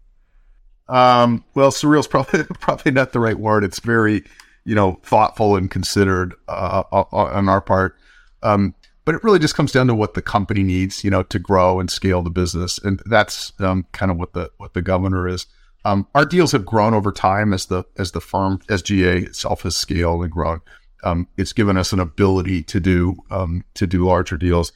Um, 0.88 1.42
well, 1.54 1.70
surreal 1.70 2.00
is 2.00 2.06
probably 2.06 2.44
probably 2.60 2.92
not 2.92 3.12
the 3.12 3.20
right 3.20 3.38
word. 3.38 3.64
It's 3.64 3.80
very 3.80 4.24
you 4.64 4.74
know, 4.74 4.98
thoughtful 5.02 5.56
and 5.56 5.70
considered 5.70 6.34
uh, 6.48 6.82
on 6.90 7.48
our 7.48 7.60
part. 7.60 7.96
Um, 8.42 8.74
but 9.04 9.14
it 9.14 9.24
really 9.24 9.38
just 9.38 9.54
comes 9.54 9.72
down 9.72 9.86
to 9.88 9.94
what 9.94 10.14
the 10.14 10.22
company 10.22 10.62
needs, 10.62 11.04
you 11.04 11.10
know, 11.10 11.22
to 11.24 11.38
grow 11.38 11.78
and 11.78 11.90
scale 11.90 12.22
the 12.22 12.30
business, 12.30 12.78
and 12.78 13.02
that's 13.06 13.52
um, 13.60 13.86
kind 13.92 14.10
of 14.10 14.16
what 14.16 14.32
the 14.32 14.50
what 14.56 14.74
the 14.74 14.82
governor 14.82 15.28
is. 15.28 15.46
Um, 15.84 16.06
our 16.14 16.24
deals 16.24 16.52
have 16.52 16.64
grown 16.64 16.94
over 16.94 17.12
time 17.12 17.52
as 17.52 17.66
the 17.66 17.84
as 17.98 18.12
the 18.12 18.20
firm 18.20 18.58
SGA 18.68 19.26
itself 19.26 19.62
has 19.62 19.76
scaled 19.76 20.22
and 20.22 20.32
grown. 20.32 20.60
Um, 21.04 21.28
it's 21.36 21.52
given 21.52 21.76
us 21.76 21.92
an 21.92 22.00
ability 22.00 22.62
to 22.64 22.80
do 22.80 23.16
um, 23.30 23.64
to 23.74 23.86
do 23.86 24.06
larger 24.06 24.36
deals. 24.36 24.72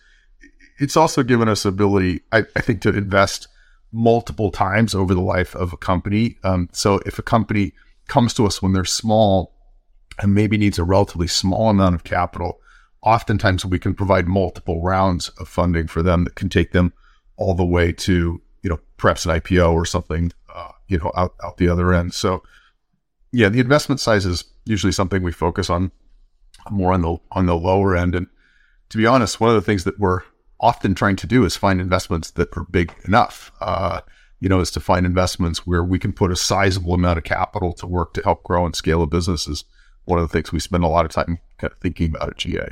It's 0.78 0.96
also 0.96 1.22
given 1.24 1.48
us 1.48 1.64
ability, 1.64 2.20
I, 2.30 2.44
I, 2.54 2.60
think, 2.60 2.82
to 2.82 2.90
invest 2.90 3.48
multiple 3.90 4.52
times 4.52 4.94
over 4.94 5.12
the 5.12 5.20
life 5.20 5.56
of 5.56 5.72
a 5.72 5.76
company. 5.76 6.36
Um, 6.44 6.68
so 6.72 7.00
if 7.04 7.18
a 7.18 7.22
company 7.22 7.72
comes 8.06 8.32
to 8.34 8.46
us 8.46 8.62
when 8.62 8.74
they're 8.74 8.84
small 8.84 9.56
and 10.20 10.34
maybe 10.34 10.56
needs 10.56 10.78
a 10.78 10.84
relatively 10.84 11.26
small 11.26 11.68
amount 11.70 11.96
of 11.96 12.04
capital, 12.04 12.60
oftentimes 13.02 13.64
we 13.64 13.78
can 13.78 13.94
provide 13.94 14.26
multiple 14.26 14.82
rounds 14.82 15.28
of 15.40 15.48
funding 15.48 15.86
for 15.86 16.02
them 16.02 16.24
that 16.24 16.34
can 16.34 16.48
take 16.48 16.72
them 16.72 16.92
all 17.36 17.54
the 17.54 17.64
way 17.64 17.92
to, 17.92 18.42
you 18.62 18.70
know, 18.70 18.80
perhaps 18.96 19.24
an 19.24 19.32
IPO 19.32 19.72
or 19.72 19.84
something, 19.84 20.32
uh, 20.54 20.72
you 20.88 20.98
know, 20.98 21.12
out, 21.16 21.34
out 21.42 21.56
the 21.56 21.68
other 21.68 21.92
end. 21.92 22.12
So 22.12 22.42
yeah, 23.32 23.48
the 23.48 23.60
investment 23.60 24.00
size 24.00 24.26
is 24.26 24.44
usually 24.64 24.92
something 24.92 25.22
we 25.22 25.32
focus 25.32 25.70
on 25.70 25.92
more 26.70 26.92
on 26.92 27.02
the, 27.02 27.16
on 27.32 27.46
the 27.46 27.56
lower 27.56 27.96
end. 27.96 28.14
And 28.14 28.26
to 28.88 28.98
be 28.98 29.06
honest, 29.06 29.40
one 29.40 29.50
of 29.50 29.56
the 29.56 29.62
things 29.62 29.84
that 29.84 29.98
we're 29.98 30.22
often 30.60 30.94
trying 30.94 31.16
to 31.16 31.26
do 31.26 31.44
is 31.44 31.56
find 31.56 31.80
investments 31.80 32.32
that 32.32 32.56
are 32.56 32.64
big 32.64 32.92
enough. 33.04 33.52
Uh, 33.60 34.00
you 34.40 34.48
know, 34.48 34.60
is 34.60 34.70
to 34.70 34.80
find 34.80 35.04
investments 35.04 35.66
where 35.66 35.82
we 35.82 35.98
can 35.98 36.12
put 36.12 36.30
a 36.30 36.36
sizable 36.36 36.94
amount 36.94 37.18
of 37.18 37.24
capital 37.24 37.72
to 37.72 37.86
work 37.86 38.14
to 38.14 38.22
help 38.22 38.44
grow 38.44 38.64
and 38.64 38.76
scale 38.76 39.02
a 39.02 39.06
business 39.06 39.48
is 39.48 39.64
one 40.04 40.18
of 40.18 40.26
the 40.26 40.32
things 40.32 40.52
we 40.52 40.60
spend 40.60 40.84
a 40.84 40.88
lot 40.88 41.04
of 41.04 41.10
time 41.10 41.38
kind 41.58 41.72
of 41.72 41.78
thinking 41.80 42.14
about 42.14 42.30
at 42.30 42.36
GA. 42.38 42.68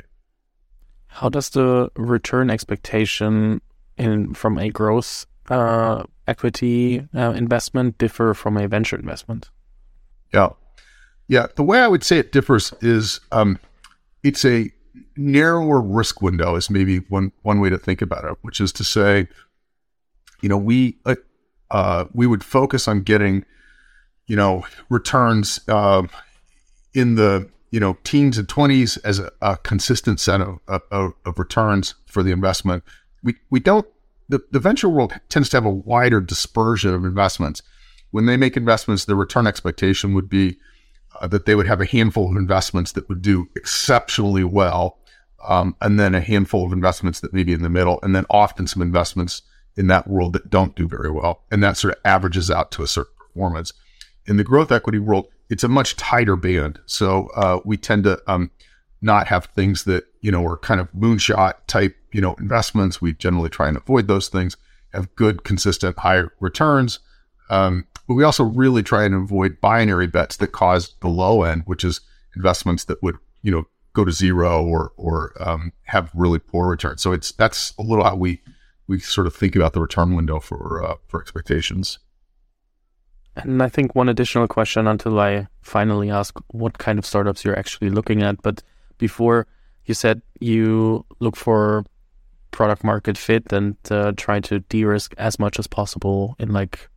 How 1.07 1.29
does 1.29 1.49
the 1.49 1.89
return 1.95 2.49
expectation 2.49 3.61
in 3.97 4.33
from 4.33 4.57
a 4.57 4.69
growth 4.69 5.25
uh, 5.49 6.03
equity 6.27 7.07
uh, 7.15 7.31
investment 7.31 7.97
differ 7.97 8.33
from 8.33 8.57
a 8.57 8.67
venture 8.67 8.97
investment? 8.97 9.49
Yeah, 10.33 10.49
yeah. 11.27 11.47
The 11.55 11.63
way 11.63 11.79
I 11.79 11.87
would 11.87 12.03
say 12.03 12.19
it 12.19 12.31
differs 12.31 12.73
is 12.81 13.19
um, 13.31 13.59
it's 14.23 14.45
a 14.45 14.71
narrower 15.15 15.81
risk 15.81 16.21
window 16.21 16.55
is 16.55 16.69
maybe 16.69 16.99
one 16.99 17.31
one 17.41 17.59
way 17.59 17.69
to 17.69 17.77
think 17.77 18.01
about 18.01 18.25
it, 18.25 18.37
which 18.41 18.59
is 18.61 18.71
to 18.73 18.83
say, 18.83 19.27
you 20.41 20.49
know, 20.49 20.57
we 20.57 20.97
uh, 21.05 21.15
uh 21.71 22.05
we 22.13 22.27
would 22.27 22.43
focus 22.43 22.87
on 22.87 23.01
getting, 23.01 23.45
you 24.27 24.35
know, 24.35 24.65
returns 24.89 25.59
uh, 25.67 26.03
in 26.93 27.15
the 27.15 27.49
you 27.71 27.79
know 27.79 27.97
teens 28.03 28.37
and 28.37 28.47
twenties 28.47 28.97
as 28.97 29.19
a, 29.19 29.31
a, 29.41 29.57
consistent 29.57 30.19
set 30.19 30.41
of, 30.41 30.59
of, 30.67 31.13
of, 31.25 31.39
returns 31.39 31.95
for 32.05 32.23
the 32.23 32.31
investment. 32.31 32.83
We 33.23 33.35
we 33.49 33.59
don't 33.59 33.85
the, 34.29 34.41
the 34.51 34.59
venture 34.59 34.89
world 34.89 35.13
tends 35.29 35.49
to 35.49 35.57
have 35.57 35.65
a 35.65 35.69
wider 35.69 36.21
dispersion 36.21 36.93
of 36.93 37.05
investments. 37.05 37.61
When 38.11 38.25
they 38.25 38.37
make 38.37 38.57
investments, 38.57 39.05
the 39.05 39.15
return 39.15 39.47
expectation 39.47 40.13
would 40.13 40.29
be 40.29 40.57
uh, 41.19 41.27
that 41.27 41.45
they 41.45 41.55
would 41.55 41.67
have 41.67 41.81
a 41.81 41.85
handful 41.85 42.29
of 42.29 42.37
investments 42.37 42.91
that 42.93 43.07
would 43.09 43.21
do 43.21 43.49
exceptionally 43.55 44.43
well, 44.43 44.99
um, 45.47 45.75
and 45.81 45.99
then 45.99 46.15
a 46.15 46.21
handful 46.21 46.65
of 46.65 46.73
investments 46.73 47.19
that 47.21 47.33
may 47.33 47.43
be 47.43 47.53
in 47.53 47.63
the 47.63 47.69
middle, 47.69 47.99
and 48.03 48.15
then 48.15 48.25
often 48.29 48.67
some 48.67 48.81
investments 48.81 49.41
in 49.75 49.87
that 49.87 50.07
world 50.07 50.33
that 50.33 50.49
don't 50.49 50.75
do 50.75 50.87
very 50.87 51.11
well, 51.11 51.43
and 51.51 51.63
that 51.63 51.77
sort 51.77 51.93
of 51.93 51.99
averages 52.03 52.49
out 52.49 52.71
to 52.71 52.83
a 52.83 52.87
certain 52.87 53.13
performance. 53.17 53.73
In 54.25 54.37
the 54.37 54.43
growth 54.43 54.71
equity 54.71 54.99
world, 54.99 55.27
it's 55.49 55.63
a 55.63 55.67
much 55.67 55.95
tighter 55.95 56.35
band. 56.35 56.79
So 56.85 57.27
uh, 57.35 57.59
we 57.63 57.77
tend 57.77 58.03
to 58.05 58.21
um, 58.27 58.51
not 59.01 59.27
have 59.27 59.45
things 59.45 59.83
that 59.85 60.05
you 60.21 60.31
know 60.31 60.45
are 60.45 60.57
kind 60.57 60.79
of 60.79 60.91
moonshot 60.93 61.53
type 61.67 61.95
you 62.11 62.21
know 62.21 62.35
investments. 62.35 63.01
We 63.01 63.13
generally 63.13 63.49
try 63.49 63.67
and 63.67 63.77
avoid 63.77 64.07
those 64.07 64.29
things. 64.29 64.57
Have 64.93 65.13
good, 65.15 65.43
consistent, 65.43 65.97
high 65.99 66.23
returns. 66.39 66.99
Um, 67.49 67.85
but 68.07 68.15
we 68.15 68.23
also 68.23 68.43
really 68.43 68.83
try 68.83 69.03
and 69.03 69.13
avoid 69.13 69.59
binary 69.61 70.07
bets 70.07 70.37
that 70.37 70.53
cause 70.53 70.95
the 71.01 71.09
low 71.09 71.43
end, 71.43 71.63
which 71.65 71.83
is 71.83 72.01
investments 72.35 72.85
that 72.85 73.01
would 73.03 73.17
you 73.41 73.51
know 73.51 73.65
go 73.93 74.05
to 74.05 74.11
zero 74.11 74.63
or 74.63 74.93
or 74.97 75.33
um, 75.39 75.71
have 75.83 76.11
really 76.13 76.39
poor 76.39 76.69
returns. 76.69 77.01
So 77.01 77.11
it's 77.11 77.31
that's 77.31 77.73
a 77.77 77.81
little 77.81 78.03
how 78.03 78.15
we 78.15 78.41
we 78.87 78.99
sort 78.99 79.27
of 79.27 79.35
think 79.35 79.55
about 79.55 79.73
the 79.73 79.81
return 79.81 80.15
window 80.15 80.39
for 80.39 80.83
uh, 80.85 80.95
for 81.07 81.21
expectations. 81.21 81.99
And 83.43 83.61
I 83.61 83.69
think 83.69 83.95
one 83.95 84.09
additional 84.09 84.47
question 84.47 84.87
until 84.87 85.19
I 85.19 85.47
finally 85.61 86.09
ask 86.09 86.37
what 86.47 86.77
kind 86.77 86.97
of 86.99 87.05
startups 87.05 87.45
you're 87.45 87.57
actually 87.57 87.89
looking 87.89 88.23
at. 88.23 88.41
But 88.41 88.63
before 88.97 89.47
you 89.85 89.93
said 89.93 90.21
you 90.39 91.05
look 91.19 91.35
for 91.35 91.85
product 92.51 92.83
market 92.83 93.17
fit 93.17 93.51
and 93.51 93.75
uh, 93.91 94.11
try 94.17 94.39
to 94.39 94.59
de-risk 94.61 95.13
as 95.17 95.39
much 95.39 95.59
as 95.59 95.67
possible 95.67 96.35
in 96.39 96.51
like 96.51 96.89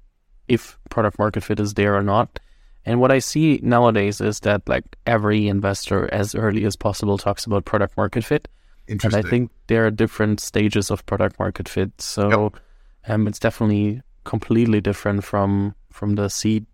if 0.49 0.79
product 0.89 1.19
market 1.19 1.45
fit 1.45 1.61
is 1.61 1.75
there 1.75 1.95
or 1.95 2.03
not. 2.03 2.41
And 2.87 3.01
what 3.01 3.13
I 3.13 3.19
see 3.19 3.61
nowadays 3.63 4.21
is 4.21 4.41
that 4.41 4.69
like 4.69 4.85
every 5.07 5.49
investor 5.49 6.13
as 6.13 6.35
early 6.35 6.65
as 6.65 6.77
possible 6.77 7.19
talks 7.19 7.45
about 7.45 7.65
product 7.65 7.97
market 7.97 8.25
fit. 8.25 8.49
And 8.89 9.15
I 9.15 9.23
think 9.23 9.51
there 9.69 9.87
are 9.87 9.91
different 9.91 10.41
stages 10.41 10.91
of 10.91 11.07
product 11.07 11.39
market 11.39 11.69
fit. 11.69 12.01
So 12.01 12.51
yep. 12.53 12.63
um, 13.07 13.29
it's 13.29 13.39
definitely 13.39 14.03
completely 14.25 14.81
different 14.81 15.23
from 15.23 15.75
from 15.91 16.15
the 16.15 16.29
seed 16.29 16.67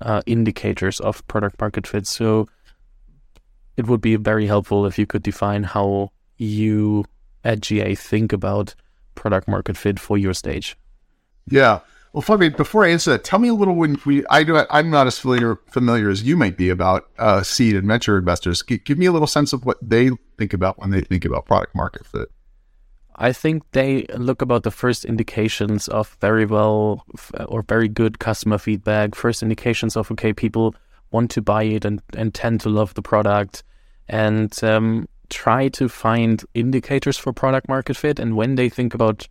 uh, 0.00 0.22
indicators 0.26 1.00
of 1.00 1.26
product 1.26 1.60
market 1.60 1.86
fit. 1.86 2.06
So 2.06 2.46
it 3.76 3.86
would 3.86 4.00
be 4.00 4.16
very 4.16 4.46
helpful 4.46 4.86
if 4.86 4.98
you 4.98 5.06
could 5.06 5.22
define 5.22 5.62
how 5.62 6.12
you 6.36 7.04
at 7.44 7.60
GA 7.60 7.94
think 7.94 8.32
about 8.32 8.74
product 9.14 9.48
market 9.48 9.76
fit 9.76 9.98
for 10.00 10.18
your 10.18 10.34
stage. 10.34 10.76
Yeah. 11.48 11.80
Well, 12.12 12.22
Fabian, 12.22 12.54
before 12.54 12.84
I 12.84 12.88
answer 12.88 13.10
that, 13.10 13.24
tell 13.24 13.38
me 13.38 13.48
a 13.48 13.54
little 13.54 13.74
when 13.74 13.98
we, 14.06 14.24
I 14.28 14.42
do, 14.42 14.64
I'm 14.70 14.90
not 14.90 15.06
as 15.06 15.18
familiar, 15.18 15.56
familiar 15.70 16.08
as 16.08 16.22
you 16.22 16.36
might 16.36 16.56
be 16.56 16.70
about 16.70 17.10
uh, 17.18 17.42
seed 17.42 17.76
and 17.76 17.86
venture 17.86 18.16
investors. 18.16 18.62
G- 18.62 18.78
give 18.78 18.96
me 18.96 19.06
a 19.06 19.12
little 19.12 19.26
sense 19.26 19.52
of 19.52 19.66
what 19.66 19.76
they 19.82 20.10
think 20.38 20.54
about 20.54 20.78
when 20.78 20.90
they 20.90 21.02
think 21.02 21.26
about 21.26 21.44
product 21.44 21.74
market 21.74 22.06
fit. 22.06 22.30
I 23.18 23.32
think 23.32 23.62
they 23.72 24.04
look 24.16 24.42
about 24.42 24.62
the 24.62 24.70
first 24.70 25.04
indications 25.04 25.88
of 25.88 26.16
very 26.20 26.44
well 26.44 27.04
or 27.48 27.62
very 27.62 27.88
good 27.88 28.18
customer 28.18 28.58
feedback, 28.58 29.14
first 29.14 29.42
indications 29.42 29.96
of, 29.96 30.10
okay, 30.12 30.32
people 30.32 30.74
want 31.10 31.30
to 31.30 31.40
buy 31.42 31.62
it 31.62 31.84
and, 31.84 32.02
and 32.14 32.34
tend 32.34 32.60
to 32.60 32.68
love 32.68 32.92
the 32.94 33.02
product, 33.02 33.62
and 34.08 34.62
um, 34.62 35.08
try 35.30 35.68
to 35.68 35.88
find 35.88 36.44
indicators 36.52 37.16
for 37.16 37.32
product 37.32 37.68
market 37.68 37.96
fit. 37.96 38.18
And 38.18 38.36
when 38.36 38.56
they 38.56 38.68
think 38.68 38.92
about 38.92 39.26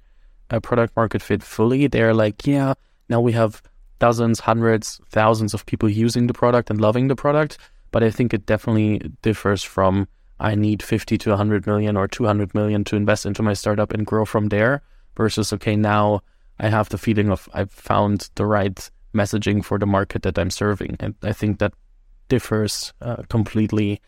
a 0.50 0.60
product 0.60 0.96
market 0.96 1.22
fit 1.22 1.44
fully, 1.44 1.88
they're 1.88 2.14
like, 2.14 2.48
yeah, 2.48 2.74
now 3.08 3.22
we 3.22 3.34
have 3.34 3.62
dozens, 4.00 4.40
hundreds, 4.40 5.00
thousands 5.10 5.54
of 5.54 5.66
people 5.66 5.90
using 5.90 6.28
the 6.28 6.34
product 6.34 6.70
and 6.70 6.82
loving 6.82 7.08
the 7.08 7.16
product. 7.16 7.58
But 7.92 8.04
I 8.04 8.10
think 8.10 8.34
it 8.34 8.46
definitely 8.46 9.12
differs 9.22 9.64
from 9.64 10.08
I 10.40 10.56
need 10.56 10.84
50 10.84 11.18
to 11.18 11.30
100 11.30 11.66
million 11.66 11.96
or 11.96 12.08
200 12.08 12.54
million 12.54 12.84
to 12.86 12.96
invest 12.96 13.26
into 13.26 13.42
my 13.42 13.54
startup 13.54 13.94
and 13.94 14.06
grow 14.06 14.26
from 14.26 14.50
there 14.50 14.82
versus, 15.16 15.54
okay, 15.54 15.76
now 15.76 16.22
I 16.60 16.70
have 16.70 16.90
the 16.90 16.98
feeling 16.98 17.30
of 17.30 17.48
I've 17.54 17.72
found 17.72 18.30
the 18.36 18.46
right 18.46 18.90
messaging 19.14 19.64
for 19.64 19.80
the 19.80 19.86
market 19.86 20.24
that 20.24 20.38
I'm 20.38 20.50
serving. 20.50 20.98
And 21.00 21.16
I 21.24 21.32
think 21.32 21.60
that 21.60 21.74
differs 22.28 22.94
uh, 23.02 23.24
completely 23.30 24.02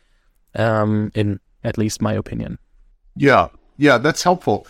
um, 0.56 1.12
in 1.16 1.40
at 1.64 1.78
least 1.78 2.02
my 2.02 2.14
opinion. 2.14 2.58
Yeah. 3.16 3.48
Yeah. 3.78 3.98
That's 3.98 4.24
helpful. 4.24 4.68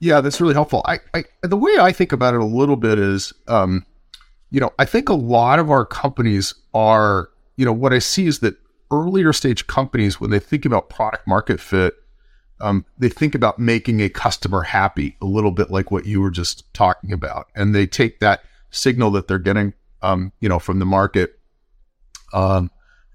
Yeah. 0.00 0.20
That's 0.20 0.40
really 0.40 0.54
helpful. 0.54 0.82
I, 0.86 1.00
I 1.12 1.24
the 1.42 1.56
way 1.56 1.76
I 1.78 1.92
think 1.92 2.12
about 2.12 2.34
it 2.34 2.40
a 2.40 2.46
little 2.46 2.76
bit 2.76 2.98
is, 2.98 3.32
um, 3.46 3.84
you 4.50 4.60
know, 4.60 4.72
I 4.78 4.84
think 4.84 5.08
a 5.08 5.14
lot 5.14 5.58
of 5.58 5.70
our 5.70 5.84
companies 5.84 6.54
are, 6.72 7.28
you 7.56 7.64
know, 7.64 7.72
what 7.72 7.92
I 7.92 7.98
see 7.98 8.26
is 8.26 8.40
that 8.40 8.56
earlier 8.94 9.32
stage 9.32 9.66
companies, 9.66 10.20
when 10.20 10.30
they 10.30 10.38
think 10.38 10.64
about 10.64 10.88
product 10.88 11.26
market 11.26 11.60
fit, 11.60 11.94
um, 12.60 12.84
they 12.98 13.08
think 13.08 13.34
about 13.34 13.58
making 13.58 14.00
a 14.00 14.08
customer 14.08 14.62
happy, 14.62 15.16
a 15.20 15.26
little 15.26 15.50
bit 15.50 15.70
like 15.70 15.90
what 15.90 16.06
you 16.06 16.20
were 16.20 16.30
just 16.30 16.72
talking 16.72 17.12
about, 17.12 17.48
and 17.54 17.74
they 17.74 17.86
take 17.86 18.20
that 18.20 18.42
signal 18.70 19.10
that 19.12 19.28
they're 19.28 19.38
getting, 19.38 19.74
um, 20.02 20.32
you 20.40 20.48
know, 20.48 20.58
from 20.58 20.78
the 20.78 20.86
market, 20.86 21.38
um, 22.32 22.70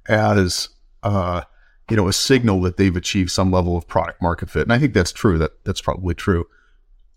as 0.07 0.69
uh, 1.03 1.41
you 1.89 1.98
know, 1.98 2.07
a 2.07 2.13
signal 2.13 2.62
that 2.62 2.77
they've 2.77 2.95
achieved 2.95 3.31
some 3.31 3.51
level 3.51 3.75
of 3.75 3.88
product 3.88 4.21
market 4.21 4.50
fit. 4.50 4.63
And 4.63 4.74
I 4.74 4.79
think 4.79 4.93
that's 4.93 5.12
true. 5.12 5.38
That 5.38 5.63
that's 5.63 5.81
probably 5.81 6.13
true. 6.13 6.45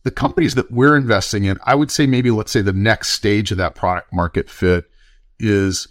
The 0.05 0.11
companies 0.11 0.55
that 0.55 0.71
we're 0.71 0.97
investing 0.97 1.45
in, 1.45 1.59
I 1.65 1.75
would 1.75 1.91
say 1.91 2.07
maybe 2.07 2.31
let's 2.31 2.51
say 2.51 2.63
the 2.63 2.73
next 2.73 3.11
stage 3.11 3.51
of 3.53 3.59
that 3.59 3.75
product 3.75 4.13
market 4.13 4.51
fit 4.51 4.87
is 5.39 5.89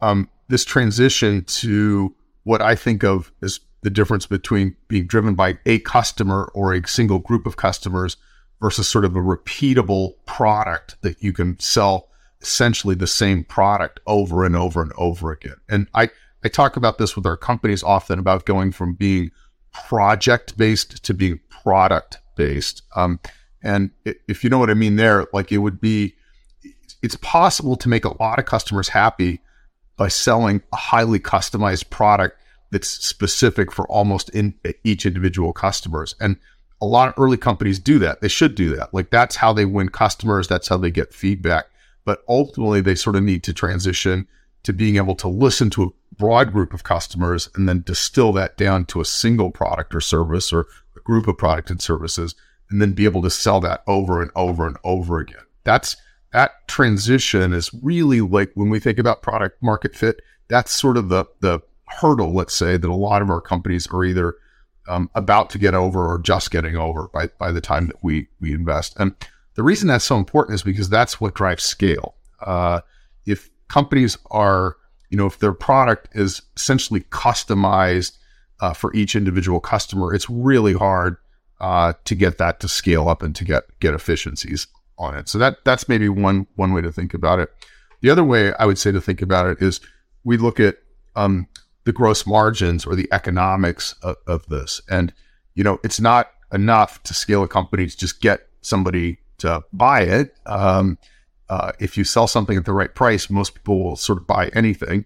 um, 0.00 0.28
this 0.48 0.64
transition 0.64 1.44
to 1.44 2.14
what 2.44 2.62
I 2.62 2.74
think 2.74 3.02
of 3.02 3.32
as 3.42 3.60
the 3.82 3.90
difference 3.90 4.26
between 4.26 4.76
being 4.88 5.06
driven 5.06 5.34
by 5.34 5.58
a 5.66 5.78
customer 5.80 6.50
or 6.54 6.72
a 6.72 6.86
single 6.86 7.18
group 7.18 7.46
of 7.46 7.56
customers 7.56 8.16
versus 8.60 8.88
sort 8.88 9.04
of 9.04 9.14
a 9.14 9.20
repeatable 9.20 10.14
product 10.26 10.96
that 11.02 11.22
you 11.22 11.32
can 11.32 11.58
sell 11.60 12.08
essentially 12.40 12.94
the 12.94 13.06
same 13.06 13.44
product 13.44 14.00
over 14.06 14.44
and 14.44 14.56
over 14.56 14.82
and 14.82 14.92
over 14.96 15.30
again. 15.32 15.56
And 15.68 15.88
I, 15.94 16.10
I 16.44 16.48
talk 16.48 16.76
about 16.76 16.98
this 16.98 17.16
with 17.16 17.26
our 17.26 17.36
companies 17.36 17.82
often 17.82 18.18
about 18.18 18.46
going 18.46 18.72
from 18.72 18.94
being 18.94 19.30
project 19.72 20.56
based 20.56 21.04
to 21.04 21.14
being 21.14 21.40
product 21.48 22.18
based. 22.36 22.82
Um, 22.94 23.20
and 23.62 23.90
if 24.04 24.44
you 24.44 24.50
know 24.50 24.58
what 24.58 24.70
I 24.70 24.74
mean 24.74 24.96
there, 24.96 25.26
like 25.32 25.50
it 25.52 25.58
would 25.58 25.80
be, 25.80 26.14
it's 27.02 27.16
possible 27.16 27.76
to 27.76 27.88
make 27.88 28.04
a 28.04 28.20
lot 28.22 28.38
of 28.38 28.46
customers 28.46 28.88
happy 28.88 29.40
by 29.96 30.08
selling 30.08 30.62
a 30.72 30.76
highly 30.76 31.18
customized 31.18 31.90
product 31.90 32.38
that's 32.70 32.88
specific 32.88 33.72
for 33.72 33.86
almost 33.88 34.28
in 34.30 34.54
each 34.84 35.06
individual 35.06 35.52
customers. 35.52 36.14
And 36.20 36.36
a 36.80 36.86
lot 36.86 37.08
of 37.08 37.14
early 37.16 37.36
companies 37.36 37.78
do 37.78 37.98
that. 38.00 38.20
They 38.20 38.28
should 38.28 38.54
do 38.54 38.74
that. 38.76 38.92
Like 38.92 39.10
that's 39.10 39.36
how 39.36 39.52
they 39.52 39.64
win 39.64 39.88
customers. 39.88 40.48
That's 40.48 40.68
how 40.68 40.76
they 40.76 40.90
get 40.90 41.14
feedback. 41.14 41.66
But 42.04 42.22
ultimately, 42.28 42.80
they 42.80 42.94
sort 42.94 43.16
of 43.16 43.22
need 43.22 43.42
to 43.44 43.52
transition 43.52 44.28
to 44.62 44.72
being 44.72 44.96
able 44.96 45.14
to 45.16 45.28
listen 45.28 45.70
to 45.70 45.84
a 45.84 46.14
broad 46.16 46.52
group 46.52 46.74
of 46.74 46.84
customers 46.84 47.48
and 47.54 47.68
then 47.68 47.82
distill 47.82 48.32
that 48.32 48.56
down 48.56 48.84
to 48.86 49.00
a 49.00 49.04
single 49.04 49.50
product 49.50 49.94
or 49.94 50.00
service 50.00 50.52
or 50.52 50.66
a 50.96 51.00
group 51.00 51.26
of 51.28 51.38
product 51.38 51.70
and 51.70 51.80
services, 51.80 52.34
and 52.70 52.80
then 52.80 52.92
be 52.92 53.04
able 53.04 53.22
to 53.22 53.30
sell 53.30 53.60
that 53.60 53.82
over 53.86 54.20
and 54.20 54.30
over 54.34 54.66
and 54.66 54.76
over 54.84 55.18
again. 55.18 55.42
That's 55.64 55.96
that 56.36 56.68
transition 56.68 57.54
is 57.54 57.70
really 57.82 58.20
like 58.20 58.50
when 58.52 58.68
we 58.68 58.78
think 58.78 58.98
about 58.98 59.22
product 59.22 59.62
market 59.62 59.96
fit, 59.96 60.20
that's 60.48 60.70
sort 60.70 60.98
of 60.98 61.08
the 61.08 61.24
the 61.40 61.60
hurdle, 61.86 62.34
let's 62.34 62.52
say, 62.52 62.76
that 62.76 62.90
a 62.90 62.94
lot 62.94 63.22
of 63.22 63.30
our 63.30 63.40
companies 63.40 63.86
are 63.86 64.04
either 64.04 64.36
um, 64.86 65.08
about 65.14 65.48
to 65.48 65.58
get 65.58 65.72
over 65.72 66.06
or 66.06 66.18
just 66.18 66.50
getting 66.50 66.76
over 66.76 67.08
by, 67.08 67.28
by 67.38 67.50
the 67.50 67.62
time 67.62 67.86
that 67.86 67.96
we, 68.02 68.28
we 68.38 68.52
invest. 68.52 68.94
And 68.98 69.14
the 69.54 69.62
reason 69.62 69.88
that's 69.88 70.04
so 70.04 70.18
important 70.18 70.56
is 70.56 70.62
because 70.62 70.90
that's 70.90 71.18
what 71.18 71.32
drives 71.32 71.64
scale. 71.64 72.16
Uh, 72.44 72.82
if 73.24 73.48
companies 73.68 74.18
are, 74.30 74.76
you 75.08 75.16
know, 75.16 75.26
if 75.26 75.38
their 75.38 75.54
product 75.54 76.08
is 76.14 76.42
essentially 76.54 77.00
customized 77.00 78.18
uh, 78.60 78.74
for 78.74 78.94
each 78.94 79.16
individual 79.16 79.58
customer, 79.58 80.12
it's 80.12 80.28
really 80.28 80.74
hard 80.74 81.16
uh, 81.60 81.94
to 82.04 82.14
get 82.14 82.36
that 82.36 82.60
to 82.60 82.68
scale 82.68 83.08
up 83.08 83.22
and 83.22 83.34
to 83.36 83.44
get 83.44 83.64
get 83.80 83.94
efficiencies 83.94 84.66
on 84.98 85.16
it. 85.16 85.28
So 85.28 85.38
that 85.38 85.64
that's 85.64 85.88
maybe 85.88 86.08
one 86.08 86.46
one 86.56 86.72
way 86.72 86.82
to 86.82 86.92
think 86.92 87.14
about 87.14 87.38
it. 87.38 87.52
The 88.00 88.10
other 88.10 88.24
way 88.24 88.52
I 88.54 88.66
would 88.66 88.78
say 88.78 88.92
to 88.92 89.00
think 89.00 89.22
about 89.22 89.46
it 89.46 89.62
is 89.62 89.80
we 90.24 90.36
look 90.36 90.60
at 90.60 90.76
um, 91.14 91.48
the 91.84 91.92
gross 91.92 92.26
margins 92.26 92.84
or 92.84 92.94
the 92.94 93.08
economics 93.12 93.94
of, 94.02 94.16
of, 94.26 94.46
this. 94.46 94.82
And, 94.90 95.14
you 95.54 95.64
know, 95.64 95.78
it's 95.82 96.00
not 96.00 96.30
enough 96.52 97.02
to 97.04 97.14
scale 97.14 97.42
a 97.42 97.48
company 97.48 97.86
to 97.86 97.96
just 97.96 98.20
get 98.20 98.48
somebody 98.60 99.18
to 99.38 99.62
buy 99.72 100.02
it. 100.02 100.34
Um, 100.46 100.98
uh, 101.48 101.72
if 101.78 101.96
you 101.96 102.04
sell 102.04 102.26
something 102.26 102.56
at 102.56 102.64
the 102.64 102.72
right 102.72 102.94
price, 102.94 103.30
most 103.30 103.54
people 103.54 103.82
will 103.82 103.96
sort 103.96 104.18
of 104.18 104.26
buy 104.26 104.50
anything. 104.52 105.04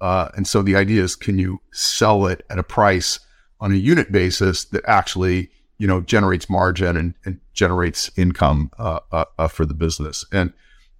Uh, 0.00 0.30
and 0.34 0.46
so 0.46 0.62
the 0.62 0.74
idea 0.74 1.02
is, 1.02 1.14
can 1.14 1.38
you 1.38 1.60
sell 1.70 2.26
it 2.26 2.44
at 2.48 2.58
a 2.58 2.62
price 2.62 3.20
on 3.60 3.70
a 3.70 3.76
unit 3.76 4.10
basis 4.10 4.64
that 4.64 4.84
actually, 4.86 5.50
you 5.82 5.88
know, 5.88 6.00
generates 6.00 6.48
margin 6.48 6.96
and, 6.96 7.14
and 7.24 7.40
generates 7.54 8.08
income 8.16 8.70
uh, 8.78 9.00
uh, 9.10 9.24
uh 9.36 9.48
for 9.48 9.66
the 9.66 9.74
business? 9.74 10.24
And 10.30 10.52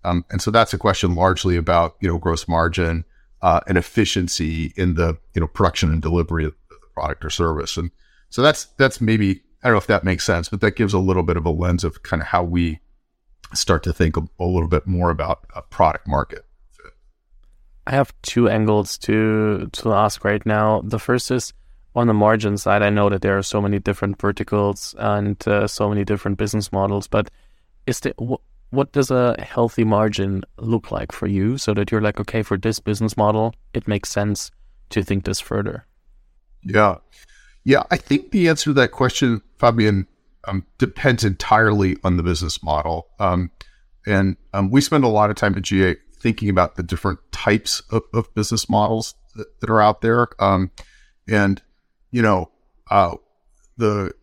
um, 0.02 0.24
and 0.28 0.42
so 0.42 0.50
that's 0.50 0.74
a 0.74 0.78
question 0.78 1.14
largely 1.14 1.56
about 1.56 1.94
you 2.00 2.08
know 2.08 2.18
gross 2.18 2.48
margin 2.48 3.04
uh, 3.42 3.60
and 3.68 3.78
efficiency 3.78 4.72
in 4.76 4.94
the 4.94 5.16
you 5.34 5.40
know 5.40 5.46
production 5.46 5.92
and 5.92 6.02
delivery 6.02 6.44
of 6.44 6.54
the 6.68 6.76
product 6.94 7.24
or 7.24 7.30
service. 7.30 7.76
And 7.76 7.92
so 8.28 8.42
that's 8.42 8.64
that's 8.76 9.00
maybe 9.00 9.42
I 9.62 9.68
don't 9.68 9.74
know 9.74 9.78
if 9.78 9.86
that 9.86 10.02
makes 10.02 10.24
sense, 10.24 10.48
but 10.48 10.60
that 10.62 10.74
gives 10.74 10.94
a 10.94 10.98
little 10.98 11.22
bit 11.22 11.36
of 11.36 11.46
a 11.46 11.50
lens 11.50 11.84
of 11.84 12.02
kind 12.02 12.20
of 12.20 12.26
how 12.26 12.42
we 12.42 12.80
start 13.54 13.84
to 13.84 13.92
think 13.92 14.16
a, 14.16 14.22
a 14.40 14.46
little 14.46 14.68
bit 14.68 14.88
more 14.88 15.10
about 15.10 15.46
a 15.54 15.62
product 15.62 16.08
market. 16.08 16.44
I 17.86 17.92
have 17.92 18.12
two 18.22 18.48
angles 18.48 18.98
to 18.98 19.68
to 19.72 19.92
ask 19.92 20.24
right 20.24 20.44
now. 20.44 20.82
The 20.84 20.98
first 20.98 21.30
is 21.30 21.52
on 21.94 22.06
the 22.06 22.14
margin 22.14 22.56
side. 22.56 22.82
I 22.82 22.90
know 22.90 23.08
that 23.10 23.22
there 23.22 23.36
are 23.36 23.42
so 23.42 23.60
many 23.60 23.78
different 23.78 24.20
verticals 24.20 24.94
and 24.98 25.36
uh, 25.46 25.66
so 25.66 25.88
many 25.88 26.04
different 26.04 26.38
business 26.38 26.72
models, 26.72 27.06
but 27.06 27.30
is 27.86 28.00
there 28.00 28.14
what 28.72 28.90
does 28.92 29.10
a 29.10 29.36
healthy 29.38 29.84
margin 29.84 30.42
look 30.56 30.90
like 30.90 31.12
for 31.12 31.26
you 31.26 31.58
so 31.58 31.74
that 31.74 31.92
you're 31.92 32.00
like, 32.00 32.18
okay, 32.18 32.42
for 32.42 32.56
this 32.56 32.80
business 32.80 33.18
model, 33.18 33.54
it 33.74 33.86
makes 33.86 34.08
sense 34.08 34.50
to 34.88 35.02
think 35.02 35.24
this 35.24 35.40
further? 35.40 35.86
Yeah. 36.62 36.96
Yeah. 37.64 37.82
I 37.90 37.98
think 37.98 38.30
the 38.30 38.48
answer 38.48 38.70
to 38.70 38.74
that 38.74 38.92
question, 38.92 39.42
Fabian, 39.58 40.06
um, 40.48 40.64
depends 40.78 41.22
entirely 41.22 41.98
on 42.02 42.16
the 42.16 42.22
business 42.22 42.62
model. 42.62 43.08
Um, 43.18 43.50
and 44.06 44.38
um, 44.54 44.70
we 44.70 44.80
spend 44.80 45.04
a 45.04 45.08
lot 45.08 45.28
of 45.28 45.36
time 45.36 45.54
at 45.54 45.62
GA 45.62 45.96
thinking 46.18 46.48
about 46.48 46.76
the 46.76 46.82
different 46.82 47.18
types 47.30 47.80
of, 47.90 48.02
of 48.14 48.34
business 48.34 48.70
models 48.70 49.14
that, 49.34 49.60
that, 49.60 49.68
are 49.68 49.82
out 49.82 50.00
there. 50.00 50.28
Um, 50.42 50.70
and, 51.28 51.60
you 52.12 52.22
know, 52.22 52.50
uh, 52.90 53.16
the 53.76 54.14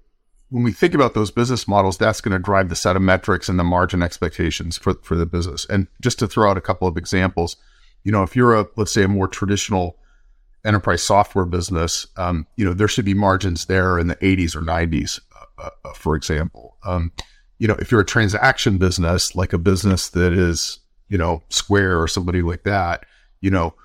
when 0.49 0.63
we 0.63 0.71
think 0.71 0.93
about 0.93 1.13
those 1.13 1.31
business 1.31 1.67
models, 1.67 1.97
that's 1.97 2.21
going 2.21 2.31
to 2.31 2.39
drive 2.39 2.69
the 2.69 2.75
set 2.75 2.95
of 2.95 3.01
metrics 3.01 3.49
and 3.49 3.59
the 3.59 3.63
margin 3.63 4.01
expectations 4.01 4.77
for, 4.77 4.95
for 5.03 5.15
the 5.15 5.25
business. 5.25 5.65
And 5.69 5.87
just 6.01 6.17
to 6.19 6.27
throw 6.27 6.49
out 6.49 6.57
a 6.57 6.61
couple 6.61 6.87
of 6.87 6.97
examples, 6.97 7.55
you 8.03 8.11
know, 8.11 8.23
if 8.23 8.35
you're 8.35 8.55
a, 8.55 8.67
let's 8.75 8.91
say, 8.91 9.03
a 9.03 9.07
more 9.07 9.27
traditional 9.27 9.97
enterprise 10.65 11.03
software 11.03 11.45
business, 11.45 12.07
um, 12.17 12.47
you 12.55 12.65
know, 12.65 12.73
there 12.73 12.87
should 12.87 13.05
be 13.05 13.13
margins 13.13 13.65
there 13.65 13.99
in 13.99 14.07
the 14.07 14.15
80s 14.15 14.55
or 14.55 14.61
90s, 14.61 15.19
uh, 15.59 15.69
uh, 15.85 15.93
for 15.93 16.15
example. 16.15 16.77
Um, 16.83 17.11
you 17.59 17.67
know, 17.67 17.75
if 17.75 17.91
you're 17.91 18.01
a 18.01 18.05
transaction 18.05 18.77
business, 18.77 19.35
like 19.35 19.53
a 19.53 19.59
business 19.59 20.09
that 20.09 20.33
is, 20.33 20.79
you 21.09 21.17
know, 21.17 21.43
Square 21.49 22.01
or 22.01 22.07
somebody 22.07 22.41
like 22.41 22.63
that, 22.63 23.05
you 23.41 23.51
know, 23.51 23.75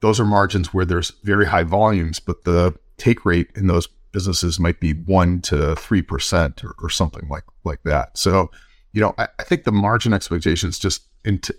those 0.00 0.20
are 0.20 0.24
margins 0.24 0.72
where 0.72 0.84
there's 0.84 1.10
very 1.22 1.46
high 1.46 1.64
volumes, 1.64 2.18
but 2.18 2.44
the 2.44 2.74
take 3.04 3.26
rate 3.26 3.50
in 3.54 3.66
those 3.66 3.86
businesses 4.12 4.58
might 4.58 4.80
be 4.80 4.92
one 4.92 5.42
to 5.42 5.74
three 5.76 6.00
percent 6.00 6.64
or, 6.64 6.74
or, 6.80 6.88
something 6.88 7.28
like 7.28 7.44
like 7.64 7.82
that. 7.82 8.16
So, 8.16 8.50
you 8.92 9.00
know, 9.00 9.14
I, 9.18 9.28
I 9.38 9.42
think 9.42 9.64
the 9.64 9.72
margin 9.72 10.14
expectations 10.14 10.78
just 10.78 11.02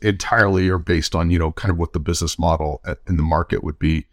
entirely 0.02 0.70
are 0.70 0.80
based 0.80 1.16
on 1.16 1.30
you 1.30 1.38
know 1.38 1.52
kind 1.52 1.72
of 1.72 1.78
what 1.78 1.94
the 1.94 2.00
business 2.00 2.40
model 2.40 2.82
at, 2.86 3.00
in 3.08 3.18
the 3.18 3.24
market 3.24 3.64
would 3.64 3.78
be 3.78 4.06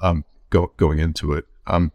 um, 0.00 0.24
go, 0.50 0.72
going 0.76 0.98
into 0.98 1.32
it. 1.32 1.44
Um, 1.66 1.92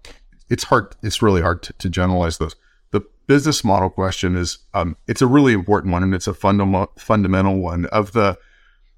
it's 0.49 0.65
hard. 0.65 0.95
It's 1.01 1.21
really 1.21 1.41
hard 1.41 1.63
to, 1.63 1.73
to, 1.73 1.89
generalize 1.89 2.37
those. 2.37 2.55
The 2.91 3.01
business 3.25 3.63
model 3.63 3.89
question 3.89 4.35
is 4.35 4.59
um, 4.75 4.95
it's 5.07 5.21
a 5.21 5.27
really 5.27 5.53
important 5.53 5.91
one, 5.91 6.03
and 6.03 6.13
it's 6.13 6.27
a 6.27 6.33
fundamental 6.33 6.91
fundamental 6.99 7.57
one 7.57 7.85
of 7.87 8.11
the 8.11 8.37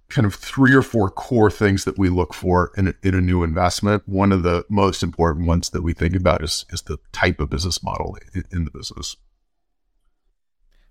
kind 0.09 0.25
of 0.25 0.35
three 0.35 0.73
or 0.73 0.81
four 0.81 1.09
core 1.09 1.51
things 1.51 1.83
that 1.85 1.97
we 1.97 2.09
look 2.09 2.33
for 2.33 2.71
in 2.77 2.89
a, 2.89 2.93
in 3.03 3.15
a 3.15 3.21
new 3.21 3.43
investment. 3.43 4.03
One 4.07 4.31
of 4.31 4.43
the 4.43 4.65
most 4.69 5.03
important 5.03 5.47
ones 5.47 5.69
that 5.71 5.81
we 5.81 5.93
think 5.93 6.15
about 6.15 6.43
is, 6.43 6.65
is 6.69 6.83
the 6.83 6.97
type 7.11 7.39
of 7.39 7.49
business 7.49 7.83
model 7.83 8.17
in, 8.33 8.43
in 8.51 8.65
the 8.65 8.71
business. 8.71 9.15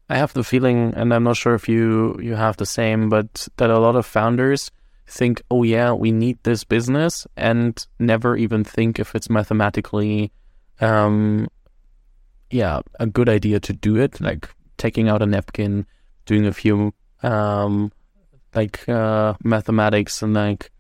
I 0.09 0.17
have 0.17 0.35
the 0.35 0.45
feeling, 0.45 0.93
and 0.95 1.15
I'm 1.15 1.25
not 1.25 1.37
sure 1.37 1.55
if 1.55 1.69
you 1.69 2.19
you 2.21 2.35
have 2.35 2.59
the 2.59 2.67
same, 2.67 3.09
but 3.09 3.49
that 3.57 3.71
a 3.71 3.79
lot 3.79 3.97
of 3.97 4.05
founders 4.05 4.71
think, 5.07 5.41
"Oh 5.51 5.63
yeah, 5.63 5.93
we 5.93 6.13
need 6.13 6.39
this 6.43 6.63
business," 6.63 7.27
and 7.37 7.87
never 7.99 8.37
even 8.37 8.65
think 8.65 8.99
if 8.99 9.15
it's 9.15 9.31
mathematically, 9.31 10.31
um, 10.81 11.49
yeah, 12.51 12.81
a 13.01 13.07
good 13.07 13.31
idea 13.31 13.61
to 13.61 13.73
do 13.73 13.97
it. 13.97 14.21
Like 14.21 14.47
taking 14.77 15.09
out 15.09 15.23
a 15.23 15.27
napkin, 15.27 15.87
doing 16.27 16.45
a 16.45 16.53
few 16.53 16.93
um, 17.23 17.91
like 18.55 18.89
uh, 18.89 19.35
mathematics 19.43 20.23
and 20.23 20.35
like 20.35 20.71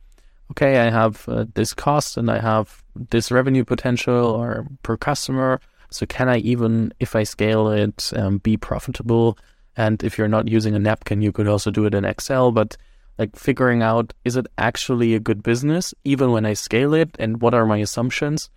okay 0.51 0.79
i 0.79 0.91
have 0.91 1.29
uh, 1.29 1.45
this 1.55 1.73
cost 1.73 2.17
and 2.17 2.31
i 2.31 2.39
have 2.39 2.85
this 2.95 3.31
revenue 3.31 3.65
potential 3.65 4.27
or 4.27 4.67
per 4.83 4.97
customer. 4.97 5.61
So 5.91 6.07
can 6.07 6.29
i 6.29 6.39
even 6.39 6.93
if 7.01 7.15
i 7.17 7.23
scale 7.23 7.69
it 7.69 8.13
um, 8.17 8.39
be 8.39 8.57
profitable? 8.57 9.39
And 9.77 10.03
if 10.05 10.17
you're 10.17 10.29
not 10.29 10.49
using 10.49 10.75
a 10.75 10.79
napkin 10.79 11.23
you 11.23 11.33
could 11.33 11.49
also 11.49 11.71
do 11.71 11.85
it 11.87 11.95
in 11.95 12.05
excel. 12.05 12.53
But 12.53 12.77
like 13.19 13.37
figuring 13.37 13.83
out 13.83 14.13
is 14.25 14.37
it 14.37 14.47
actually 14.59 15.15
a 15.15 15.21
good 15.21 15.43
business 15.43 15.95
even 16.05 16.31
when 16.33 16.47
i 16.47 16.53
scale 16.53 16.95
it? 16.95 17.11
And 17.19 17.41
what 17.41 17.55
are 17.55 17.67
my 17.67 17.79
assumptions? 17.79 18.51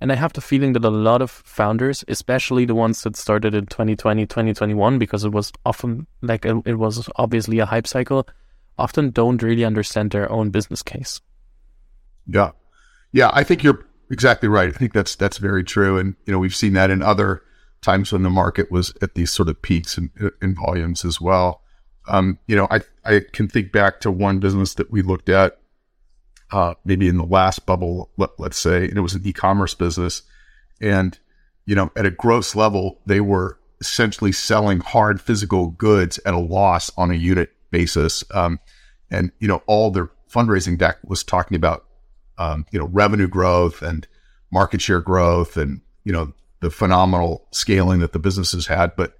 And 0.00 0.10
i 0.10 0.16
have 0.16 0.32
the 0.32 0.40
feeling 0.40 0.72
that 0.72 0.84
a 0.84 0.90
lot 0.90 1.22
of 1.22 1.30
founders 1.30 2.04
especially 2.08 2.64
the 2.64 2.74
ones 2.74 3.02
that 3.02 3.16
started 3.16 3.54
in 3.54 3.66
2020 3.66 4.26
2021 4.26 4.98
because 4.98 5.24
it 5.24 5.32
was 5.32 5.52
often 5.64 6.06
like 6.22 6.44
it, 6.44 6.56
it 6.66 6.74
was 6.74 7.08
obviously 7.16 7.60
a 7.60 7.66
hype 7.66 7.86
cycle 7.86 8.26
often 8.78 9.10
don't 9.10 9.42
really 9.42 9.64
understand 9.64 10.10
their 10.10 10.30
own 10.30 10.50
business 10.50 10.82
case. 10.82 11.20
Yeah. 12.26 12.52
Yeah, 13.12 13.30
I 13.32 13.44
think 13.44 13.62
you're 13.62 13.84
exactly 14.10 14.48
right. 14.48 14.68
I 14.68 14.72
think 14.72 14.92
that's 14.92 15.16
that's 15.16 15.38
very 15.38 15.64
true, 15.64 15.98
and 15.98 16.14
you 16.26 16.32
know 16.32 16.38
we've 16.38 16.54
seen 16.54 16.72
that 16.74 16.90
in 16.90 17.02
other 17.02 17.42
times 17.82 18.12
when 18.12 18.22
the 18.22 18.30
market 18.30 18.70
was 18.70 18.94
at 19.02 19.14
these 19.14 19.32
sort 19.32 19.48
of 19.48 19.60
peaks 19.60 19.98
in, 19.98 20.10
in 20.40 20.54
volumes 20.54 21.04
as 21.04 21.20
well. 21.20 21.62
Um, 22.08 22.38
you 22.46 22.56
know, 22.56 22.66
I 22.70 22.80
I 23.04 23.20
can 23.32 23.48
think 23.48 23.72
back 23.72 24.00
to 24.00 24.10
one 24.10 24.38
business 24.38 24.74
that 24.74 24.90
we 24.90 25.02
looked 25.02 25.28
at, 25.28 25.58
uh, 26.52 26.74
maybe 26.84 27.08
in 27.08 27.18
the 27.18 27.24
last 27.24 27.66
bubble, 27.66 28.10
let, 28.16 28.30
let's 28.38 28.58
say, 28.58 28.88
and 28.88 28.96
it 28.96 29.02
was 29.02 29.14
an 29.14 29.22
e-commerce 29.24 29.74
business, 29.74 30.22
and 30.80 31.18
you 31.66 31.74
know, 31.74 31.90
at 31.96 32.06
a 32.06 32.10
gross 32.10 32.56
level, 32.56 33.00
they 33.06 33.20
were 33.20 33.58
essentially 33.80 34.32
selling 34.32 34.80
hard 34.80 35.20
physical 35.20 35.68
goods 35.68 36.18
at 36.24 36.34
a 36.34 36.38
loss 36.38 36.90
on 36.96 37.10
a 37.10 37.14
unit 37.14 37.52
basis. 37.72 38.22
Um, 38.32 38.60
and, 39.10 39.32
you 39.40 39.48
know, 39.48 39.62
all 39.66 39.90
their 39.90 40.10
fundraising 40.32 40.78
deck 40.78 40.98
was 41.04 41.24
talking 41.24 41.56
about, 41.56 41.84
um, 42.38 42.64
you 42.70 42.78
know, 42.78 42.86
revenue 42.86 43.26
growth 43.26 43.82
and 43.82 44.06
market 44.52 44.80
share 44.80 45.00
growth 45.00 45.56
and, 45.56 45.80
you 46.04 46.12
know, 46.12 46.32
the 46.60 46.70
phenomenal 46.70 47.48
scaling 47.50 47.98
that 47.98 48.12
the 48.12 48.20
businesses 48.20 48.68
had. 48.68 48.94
But, 48.96 49.14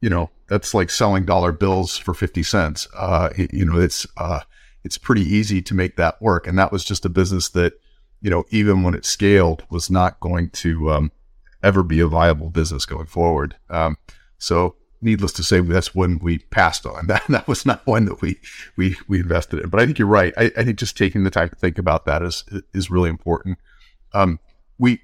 you 0.00 0.08
know, 0.08 0.30
that's 0.48 0.72
like 0.72 0.88
selling 0.88 1.26
dollar 1.26 1.52
bills 1.52 1.98
for 1.98 2.14
50 2.14 2.42
cents. 2.42 2.88
Uh, 2.96 3.28
you 3.36 3.66
know, 3.66 3.78
it's, 3.78 4.06
uh, 4.16 4.40
it's 4.84 4.96
pretty 4.96 5.22
easy 5.22 5.60
to 5.60 5.74
make 5.74 5.96
that 5.96 6.22
work. 6.22 6.46
And 6.46 6.58
that 6.58 6.72
was 6.72 6.84
just 6.84 7.04
a 7.04 7.10
business 7.10 7.50
that, 7.50 7.74
you 8.22 8.30
know, 8.30 8.44
even 8.50 8.82
when 8.82 8.94
it 8.94 9.04
scaled 9.04 9.64
was 9.68 9.90
not 9.90 10.18
going 10.20 10.50
to, 10.50 10.90
um, 10.90 11.12
ever 11.62 11.82
be 11.82 12.00
a 12.00 12.06
viable 12.06 12.50
business 12.50 12.86
going 12.86 13.06
forward. 13.06 13.56
Um, 13.68 13.96
so 14.38 14.76
needless 15.00 15.32
to 15.32 15.42
say, 15.42 15.60
that's 15.60 15.94
when 15.94 16.18
we 16.18 16.38
passed 16.38 16.86
on. 16.86 17.06
That 17.06 17.22
that 17.28 17.48
was 17.48 17.64
not 17.64 17.86
one 17.86 18.04
that 18.06 18.20
we 18.20 18.38
we 18.76 18.96
we 19.08 19.20
invested 19.20 19.60
in. 19.60 19.68
But 19.68 19.80
I 19.80 19.86
think 19.86 19.98
you're 19.98 20.08
right. 20.08 20.32
I, 20.36 20.50
I 20.56 20.64
think 20.64 20.78
just 20.78 20.96
taking 20.96 21.24
the 21.24 21.30
time 21.30 21.48
to 21.48 21.56
think 21.56 21.78
about 21.78 22.04
that 22.06 22.22
is 22.22 22.44
is 22.74 22.90
really 22.90 23.10
important. 23.10 23.58
Um, 24.12 24.40
we 24.78 25.00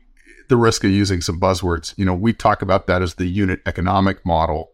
the 0.49 0.57
risk 0.57 0.85
of 0.85 0.91
using 0.91 1.21
some 1.21 1.41
buzzwords. 1.41 1.95
You 1.97 2.05
know, 2.05 2.15
we 2.15 2.33
talk 2.33 2.63
about 2.63 2.87
that 2.87 3.03
as 3.03 3.15
the 3.15 3.27
unit 3.27 3.61
economic 3.67 4.25
model. 4.27 4.71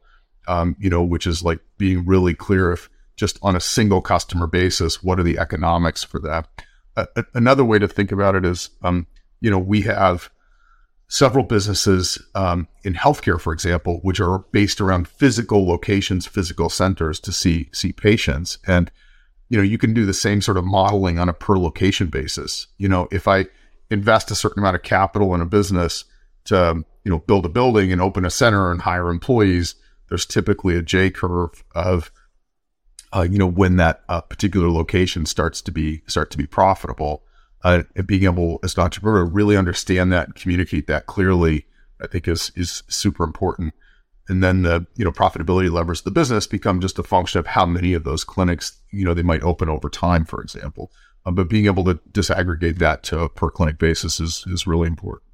Um, 0.48 0.74
you 0.80 0.90
know, 0.90 1.02
which 1.02 1.26
is 1.26 1.42
like 1.42 1.60
being 1.78 2.04
really 2.06 2.34
clear 2.34 2.72
if 2.72 2.88
just 3.14 3.38
on 3.42 3.54
a 3.54 3.60
single 3.60 4.00
customer 4.00 4.46
basis, 4.46 5.02
what 5.02 5.20
are 5.20 5.22
the 5.22 5.38
economics 5.38 6.02
for 6.02 6.18
that? 6.20 6.48
Uh, 6.96 7.04
another 7.34 7.64
way 7.64 7.78
to 7.78 7.86
think 7.86 8.10
about 8.10 8.34
it 8.34 8.44
is, 8.44 8.70
um, 8.82 9.06
you 9.40 9.50
know, 9.50 9.58
we 9.58 9.82
have 9.82 10.30
several 11.10 11.44
businesses 11.44 12.22
um, 12.36 12.68
in 12.84 12.94
healthcare, 12.94 13.38
for 13.38 13.52
example, 13.52 13.98
which 14.02 14.20
are 14.20 14.38
based 14.52 14.80
around 14.80 15.08
physical 15.08 15.66
locations, 15.66 16.24
physical 16.24 16.70
centers 16.70 17.18
to 17.20 17.32
see 17.32 17.68
see 17.72 17.92
patients, 17.92 18.58
and 18.66 18.90
you 19.50 19.58
know 19.58 19.62
you 19.62 19.76
can 19.76 19.92
do 19.92 20.06
the 20.06 20.14
same 20.14 20.40
sort 20.40 20.56
of 20.56 20.64
modeling 20.64 21.18
on 21.18 21.28
a 21.28 21.34
per 21.34 21.58
location 21.58 22.06
basis. 22.06 22.68
You 22.78 22.88
know, 22.88 23.08
if 23.10 23.28
I 23.28 23.46
invest 23.90 24.30
a 24.30 24.36
certain 24.36 24.60
amount 24.60 24.76
of 24.76 24.82
capital 24.82 25.34
in 25.34 25.40
a 25.40 25.46
business 25.46 26.04
to 26.44 26.84
you 27.04 27.10
know 27.10 27.18
build 27.18 27.44
a 27.44 27.50
building 27.50 27.92
and 27.92 28.00
open 28.00 28.24
a 28.24 28.30
center 28.30 28.70
and 28.70 28.80
hire 28.80 29.10
employees, 29.10 29.74
there's 30.08 30.24
typically 30.24 30.76
a 30.76 30.82
J 30.82 31.10
curve 31.10 31.64
of 31.74 32.12
uh, 33.12 33.26
you 33.28 33.36
know 33.36 33.48
when 33.50 33.76
that 33.76 34.04
uh, 34.08 34.20
particular 34.20 34.70
location 34.70 35.26
starts 35.26 35.60
to 35.62 35.72
be 35.72 36.02
start 36.06 36.30
to 36.30 36.38
be 36.38 36.46
profitable 36.46 37.24
uh, 37.62 37.82
and 37.94 38.06
being 38.06 38.24
able 38.24 38.58
as 38.62 38.76
an 38.76 38.82
entrepreneur 38.82 39.24
to 39.24 39.30
really 39.30 39.56
understand 39.56 40.12
that 40.12 40.26
and 40.26 40.34
communicate 40.34 40.86
that 40.86 41.06
clearly, 41.06 41.66
I 42.02 42.06
think 42.06 42.28
is 42.28 42.52
is 42.56 42.82
super 42.88 43.24
important. 43.24 43.74
And 44.28 44.42
then 44.42 44.62
the 44.62 44.86
you 44.96 45.04
know 45.04 45.12
profitability 45.12 45.70
levers 45.70 46.00
of 46.00 46.04
the 46.04 46.10
business 46.10 46.46
become 46.46 46.80
just 46.80 46.98
a 46.98 47.02
function 47.02 47.38
of 47.38 47.48
how 47.48 47.66
many 47.66 47.94
of 47.94 48.04
those 48.04 48.24
clinics 48.24 48.78
you 48.90 49.04
know 49.04 49.14
they 49.14 49.22
might 49.22 49.42
open 49.42 49.68
over 49.68 49.88
time, 49.88 50.24
for 50.24 50.40
example. 50.40 50.90
Um, 51.26 51.34
but 51.34 51.50
being 51.50 51.66
able 51.66 51.84
to 51.84 51.96
disaggregate 52.12 52.78
that 52.78 53.02
to 53.04 53.20
a 53.20 53.28
per 53.28 53.50
clinic 53.50 53.78
basis 53.78 54.20
is 54.20 54.44
is 54.46 54.66
really 54.66 54.86
important. 54.86 55.24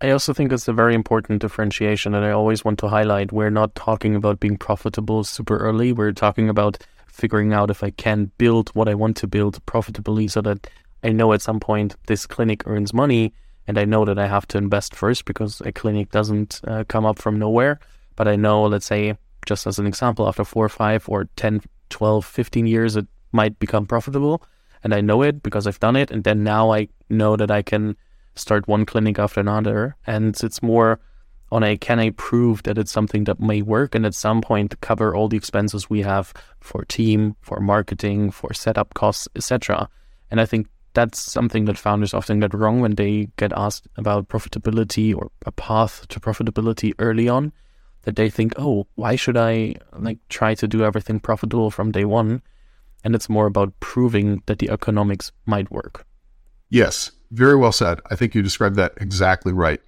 I 0.00 0.10
also 0.10 0.32
think 0.32 0.50
it's 0.50 0.66
a 0.66 0.72
very 0.72 0.96
important 0.96 1.40
differentiation 1.40 2.10
that 2.12 2.24
I 2.24 2.32
always 2.32 2.64
want 2.64 2.80
to 2.80 2.88
highlight. 2.88 3.30
We're 3.30 3.50
not 3.50 3.76
talking 3.76 4.16
about 4.16 4.40
being 4.40 4.56
profitable 4.56 5.22
super 5.22 5.58
early. 5.58 5.92
We're 5.92 6.10
talking 6.10 6.48
about 6.48 6.84
figuring 7.12 7.52
out 7.52 7.70
if 7.70 7.84
I 7.84 7.90
can 7.90 8.32
build 8.38 8.70
what 8.70 8.88
I 8.88 8.94
want 8.94 9.16
to 9.18 9.26
build 9.26 9.64
profitably 9.66 10.28
so 10.28 10.40
that 10.42 10.68
I 11.04 11.10
know 11.10 11.32
at 11.32 11.42
some 11.42 11.60
point 11.60 11.94
this 12.06 12.26
clinic 12.26 12.62
earns 12.66 12.94
money 12.94 13.32
and 13.66 13.78
I 13.78 13.84
know 13.84 14.04
that 14.04 14.18
I 14.18 14.26
have 14.26 14.46
to 14.48 14.58
invest 14.58 14.94
first 14.94 15.24
because 15.24 15.60
a 15.64 15.72
clinic 15.72 16.10
doesn't 16.10 16.60
uh, 16.66 16.84
come 16.88 17.06
up 17.06 17.18
from 17.18 17.38
nowhere. 17.38 17.78
But 18.16 18.28
I 18.28 18.36
know, 18.36 18.64
let's 18.64 18.86
say, 18.86 19.16
just 19.46 19.66
as 19.66 19.78
an 19.78 19.86
example, 19.86 20.26
after 20.26 20.44
four 20.44 20.68
five 20.68 21.08
or 21.08 21.26
10, 21.36 21.62
12, 21.90 22.24
15 22.24 22.66
years, 22.66 22.96
it 22.96 23.06
might 23.32 23.58
become 23.58 23.86
profitable. 23.86 24.42
And 24.84 24.92
I 24.92 25.00
know 25.00 25.22
it 25.22 25.42
because 25.42 25.66
I've 25.66 25.80
done 25.80 25.96
it. 25.96 26.10
And 26.10 26.24
then 26.24 26.42
now 26.42 26.72
I 26.72 26.88
know 27.08 27.36
that 27.36 27.50
I 27.50 27.62
can 27.62 27.96
start 28.34 28.66
one 28.66 28.84
clinic 28.84 29.18
after 29.18 29.40
another. 29.40 29.96
And 30.06 30.36
it's 30.42 30.62
more 30.62 30.98
on 31.52 31.62
a 31.62 31.76
can 31.76 32.00
I 32.00 32.10
prove 32.10 32.62
that 32.62 32.78
it's 32.78 32.90
something 32.90 33.24
that 33.24 33.38
may 33.38 33.60
work 33.60 33.94
and 33.94 34.06
at 34.06 34.14
some 34.14 34.40
point 34.40 34.80
cover 34.80 35.14
all 35.14 35.28
the 35.28 35.36
expenses 35.36 35.90
we 35.90 36.00
have 36.00 36.32
for 36.60 36.82
team, 36.86 37.36
for 37.42 37.60
marketing, 37.60 38.30
for 38.30 38.54
setup 38.54 38.94
costs, 38.94 39.28
etc. 39.36 39.88
And 40.30 40.40
I 40.40 40.46
think 40.46 40.66
that's 40.94 41.20
something 41.20 41.66
that 41.66 41.76
founders 41.76 42.14
often 42.14 42.40
get 42.40 42.54
wrong 42.54 42.80
when 42.80 42.94
they 42.94 43.28
get 43.36 43.52
asked 43.52 43.86
about 43.98 44.28
profitability 44.28 45.14
or 45.14 45.30
a 45.44 45.52
path 45.52 46.08
to 46.08 46.18
profitability 46.18 46.94
early 46.98 47.28
on. 47.28 47.52
That 48.04 48.16
they 48.16 48.30
think, 48.30 48.54
oh, 48.56 48.86
why 48.96 49.14
should 49.14 49.36
I 49.36 49.74
like 49.96 50.18
try 50.28 50.54
to 50.54 50.66
do 50.66 50.82
everything 50.82 51.20
profitable 51.20 51.70
from 51.70 51.92
day 51.92 52.04
one? 52.04 52.42
And 53.04 53.14
it's 53.14 53.28
more 53.28 53.46
about 53.46 53.78
proving 53.78 54.42
that 54.46 54.58
the 54.58 54.70
economics 54.70 55.30
might 55.46 55.70
work. 55.70 56.06
Yes, 56.70 57.12
very 57.30 57.56
well 57.56 57.72
said. 57.72 58.00
I 58.10 58.16
think 58.16 58.34
you 58.34 58.42
described 58.42 58.76
that 58.76 58.94
exactly 58.96 59.52
right. 59.52 59.80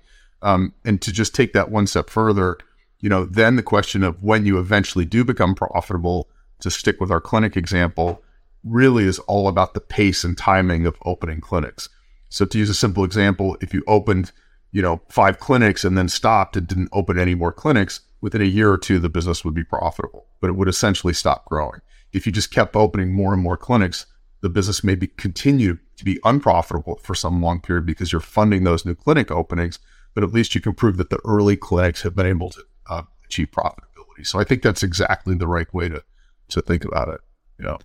Um, 0.44 0.74
and 0.84 1.00
to 1.02 1.12
just 1.12 1.34
take 1.34 1.54
that 1.54 1.70
one 1.70 1.86
step 1.86 2.10
further, 2.10 2.58
you 3.00 3.08
know, 3.08 3.24
then 3.24 3.56
the 3.56 3.62
question 3.62 4.04
of 4.04 4.22
when 4.22 4.46
you 4.46 4.58
eventually 4.58 5.06
do 5.06 5.24
become 5.24 5.54
profitable, 5.54 6.28
to 6.60 6.70
stick 6.70 7.00
with 7.00 7.10
our 7.10 7.20
clinic 7.20 7.56
example, 7.56 8.22
really 8.62 9.04
is 9.04 9.18
all 9.20 9.48
about 9.48 9.74
the 9.74 9.80
pace 9.80 10.22
and 10.22 10.38
timing 10.38 10.86
of 10.86 10.96
opening 11.04 11.40
clinics. 11.40 11.88
So 12.28 12.44
to 12.44 12.58
use 12.58 12.70
a 12.70 12.74
simple 12.74 13.04
example, 13.04 13.56
if 13.60 13.74
you 13.74 13.82
opened, 13.86 14.32
you 14.70 14.82
know, 14.82 15.00
five 15.08 15.38
clinics 15.38 15.84
and 15.84 15.96
then 15.96 16.08
stopped 16.08 16.56
and 16.56 16.66
didn't 16.66 16.90
open 16.92 17.18
any 17.18 17.34
more 17.34 17.52
clinics, 17.52 18.00
within 18.20 18.40
a 18.40 18.46
year 18.46 18.70
or 18.70 18.78
two, 18.78 18.98
the 18.98 19.08
business 19.08 19.44
would 19.44 19.54
be 19.54 19.64
profitable, 19.64 20.26
but 20.40 20.48
it 20.48 20.54
would 20.54 20.68
essentially 20.68 21.12
stop 21.12 21.44
growing. 21.46 21.80
If 22.12 22.26
you 22.26 22.32
just 22.32 22.50
kept 22.50 22.76
opening 22.76 23.12
more 23.12 23.32
and 23.34 23.42
more 23.42 23.56
clinics, 23.56 24.06
the 24.40 24.48
business 24.48 24.84
may 24.84 24.94
be 24.94 25.08
continue 25.08 25.78
to 25.96 26.04
be 26.04 26.20
unprofitable 26.24 26.96
for 27.02 27.14
some 27.14 27.42
long 27.42 27.60
period 27.60 27.86
because 27.86 28.12
you're 28.12 28.20
funding 28.20 28.64
those 28.64 28.84
new 28.84 28.94
clinic 28.94 29.30
openings 29.30 29.78
but 30.14 30.24
at 30.24 30.32
least 30.32 30.54
you 30.54 30.60
can 30.60 30.74
prove 30.74 30.96
that 30.96 31.10
the 31.10 31.20
early 31.24 31.56
clinics 31.56 32.02
have 32.02 32.14
been 32.14 32.26
able 32.26 32.50
to 32.50 32.62
uh, 32.88 33.02
achieve 33.24 33.50
profitability. 33.50 34.24
So 34.24 34.38
I 34.38 34.44
think 34.44 34.62
that's 34.62 34.82
exactly 34.82 35.34
the 35.34 35.48
right 35.48 35.72
way 35.74 35.88
to 35.88 36.02
to 36.48 36.60
think 36.60 36.84
about 36.84 37.08
it. 37.08 37.20
Yeah. 37.58 37.78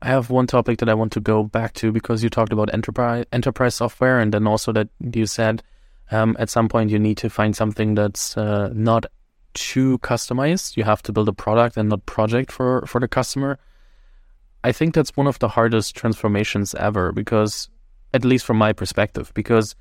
I 0.00 0.08
have 0.08 0.30
one 0.30 0.46
topic 0.46 0.78
that 0.78 0.88
I 0.88 0.94
want 0.94 1.12
to 1.12 1.20
go 1.20 1.44
back 1.44 1.74
to 1.74 1.92
because 1.92 2.24
you 2.24 2.30
talked 2.30 2.52
about 2.52 2.72
enterprise 2.74 3.24
enterprise 3.32 3.74
software, 3.76 4.18
and 4.18 4.34
then 4.34 4.46
also 4.46 4.72
that 4.72 4.88
you 5.14 5.26
said 5.26 5.62
um, 6.10 6.36
at 6.38 6.50
some 6.50 6.68
point 6.68 6.90
you 6.90 6.98
need 6.98 7.18
to 7.18 7.30
find 7.30 7.54
something 7.54 7.94
that's 7.94 8.36
uh, 8.36 8.70
not 8.74 9.06
too 9.54 9.98
customized. 9.98 10.76
You 10.76 10.84
have 10.84 11.02
to 11.02 11.12
build 11.12 11.28
a 11.28 11.32
product 11.32 11.76
and 11.76 11.88
not 11.88 12.04
project 12.06 12.50
for 12.50 12.84
for 12.86 13.00
the 13.00 13.08
customer. 13.08 13.58
I 14.64 14.72
think 14.72 14.94
that's 14.94 15.16
one 15.16 15.26
of 15.26 15.38
the 15.38 15.48
hardest 15.48 15.96
transformations 15.96 16.74
ever 16.74 17.12
because, 17.12 17.68
at 18.14 18.24
least 18.24 18.44
from 18.44 18.58
my 18.58 18.72
perspective, 18.72 19.32
because 19.34 19.74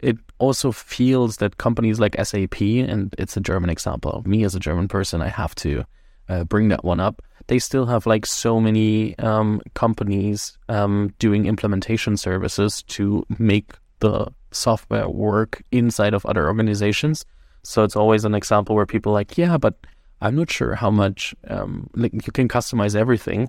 it 0.00 0.18
also 0.38 0.72
feels 0.72 1.38
that 1.38 1.56
companies 1.56 1.98
like 1.98 2.16
SAP, 2.22 2.60
and 2.60 3.14
it's 3.18 3.36
a 3.36 3.40
German 3.40 3.70
example, 3.70 4.22
me 4.26 4.44
as 4.44 4.54
a 4.54 4.60
German 4.60 4.88
person, 4.88 5.22
I 5.22 5.28
have 5.28 5.54
to 5.56 5.84
uh, 6.28 6.44
bring 6.44 6.68
that 6.68 6.84
one 6.84 7.00
up. 7.00 7.22
They 7.46 7.58
still 7.58 7.86
have 7.86 8.06
like 8.06 8.26
so 8.26 8.60
many 8.60 9.16
um, 9.18 9.60
companies 9.74 10.58
um, 10.68 11.14
doing 11.18 11.46
implementation 11.46 12.16
services 12.16 12.82
to 12.84 13.24
make 13.38 13.72
the 14.00 14.26
software 14.50 15.08
work 15.08 15.62
inside 15.70 16.14
of 16.14 16.26
other 16.26 16.46
organizations. 16.46 17.24
So 17.62 17.84
it's 17.84 17.96
always 17.96 18.24
an 18.24 18.34
example 18.34 18.74
where 18.76 18.86
people 18.86 19.12
like, 19.12 19.38
yeah, 19.38 19.56
but 19.58 19.74
I'm 20.20 20.36
not 20.36 20.50
sure 20.50 20.74
how 20.74 20.90
much 20.90 21.34
um, 21.48 21.88
like 21.94 22.12
you 22.12 22.32
can 22.32 22.48
customize 22.48 22.96
everything. 22.96 23.48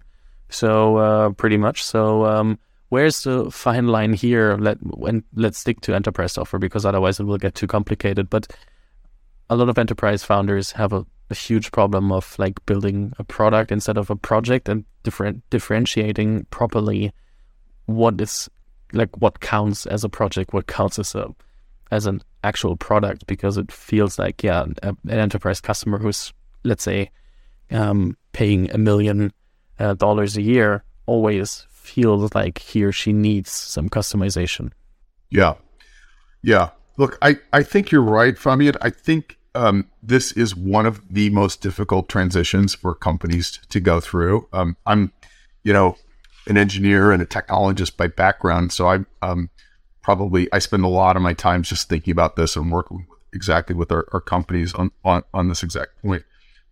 So 0.49 0.97
uh, 0.97 1.29
pretty 1.31 1.57
much. 1.57 1.83
So 1.83 2.25
um, 2.25 2.59
where's 2.89 3.23
the 3.23 3.51
fine 3.51 3.87
line 3.87 4.13
here? 4.13 4.57
Let 4.57 4.77
when 4.81 5.23
let's 5.35 5.57
stick 5.57 5.81
to 5.81 5.95
enterprise 5.95 6.33
software 6.33 6.59
because 6.59 6.85
otherwise 6.85 7.19
it 7.19 7.25
will 7.25 7.37
get 7.37 7.55
too 7.55 7.67
complicated. 7.67 8.29
But 8.29 8.47
a 9.49 9.55
lot 9.55 9.69
of 9.69 9.77
enterprise 9.77 10.23
founders 10.23 10.71
have 10.73 10.93
a, 10.93 11.05
a 11.29 11.35
huge 11.35 11.71
problem 11.71 12.11
of 12.11 12.37
like 12.37 12.65
building 12.65 13.13
a 13.17 13.23
product 13.23 13.71
instead 13.71 13.97
of 13.97 14.09
a 14.09 14.15
project 14.15 14.69
and 14.69 14.85
different 15.03 15.47
differentiating 15.49 16.45
properly 16.49 17.11
what 17.85 18.19
is 18.19 18.49
like 18.93 19.15
what 19.17 19.39
counts 19.39 19.85
as 19.85 20.03
a 20.03 20.09
project, 20.09 20.53
what 20.53 20.67
counts 20.67 20.99
as 20.99 21.15
a 21.15 21.33
as 21.91 22.05
an 22.05 22.21
actual 22.43 22.75
product 22.75 23.25
because 23.27 23.57
it 23.57 23.71
feels 23.71 24.19
like 24.19 24.43
yeah 24.43 24.65
a, 24.83 24.89
an 24.89 25.19
enterprise 25.19 25.61
customer 25.61 25.97
who's 25.97 26.33
let's 26.63 26.83
say 26.83 27.09
um, 27.71 28.15
paying 28.31 28.69
a 28.71 28.77
million 28.77 29.31
uh, 29.79 29.93
dollars 29.93 30.37
a 30.37 30.41
year 30.41 30.83
always 31.05 31.66
feels 31.87 32.33
like 32.35 32.59
he 32.59 32.83
or 32.83 32.91
she 32.91 33.13
needs 33.13 33.49
some 33.51 33.89
customization. 33.89 34.71
Yeah. 35.29 35.55
Yeah. 36.43 36.69
Look, 36.97 37.17
I, 37.21 37.37
I 37.53 37.63
think 37.63 37.91
you're 37.91 38.01
right, 38.01 38.37
Fabian. 38.37 38.75
I 38.81 38.89
think 38.89 39.37
um, 39.55 39.89
this 40.03 40.31
is 40.33 40.55
one 40.55 40.85
of 40.85 41.01
the 41.09 41.29
most 41.29 41.61
difficult 41.61 42.09
transitions 42.09 42.75
for 42.75 42.93
companies 42.93 43.59
to 43.69 43.79
go 43.79 43.99
through. 43.99 44.47
Um, 44.53 44.77
I'm, 44.85 45.11
you 45.63 45.73
know, 45.73 45.95
an 46.47 46.57
engineer 46.57 47.11
and 47.11 47.21
a 47.21 47.25
technologist 47.25 47.97
by 47.97 48.07
background, 48.07 48.71
so 48.71 48.87
I 48.87 48.99
um, 49.21 49.49
probably 50.01 50.47
I 50.53 50.59
spend 50.59 50.85
a 50.85 50.87
lot 50.87 51.15
of 51.15 51.21
my 51.21 51.33
time 51.33 51.63
just 51.63 51.89
thinking 51.89 52.11
about 52.11 52.35
this 52.35 52.55
and 52.55 52.71
working 52.71 53.05
exactly 53.33 53.75
with 53.75 53.91
our, 53.91 54.07
our 54.13 54.21
companies 54.21 54.73
on, 54.73 54.91
on 55.03 55.23
on 55.33 55.49
this 55.49 55.63
exact 55.63 56.01
point. 56.01 56.23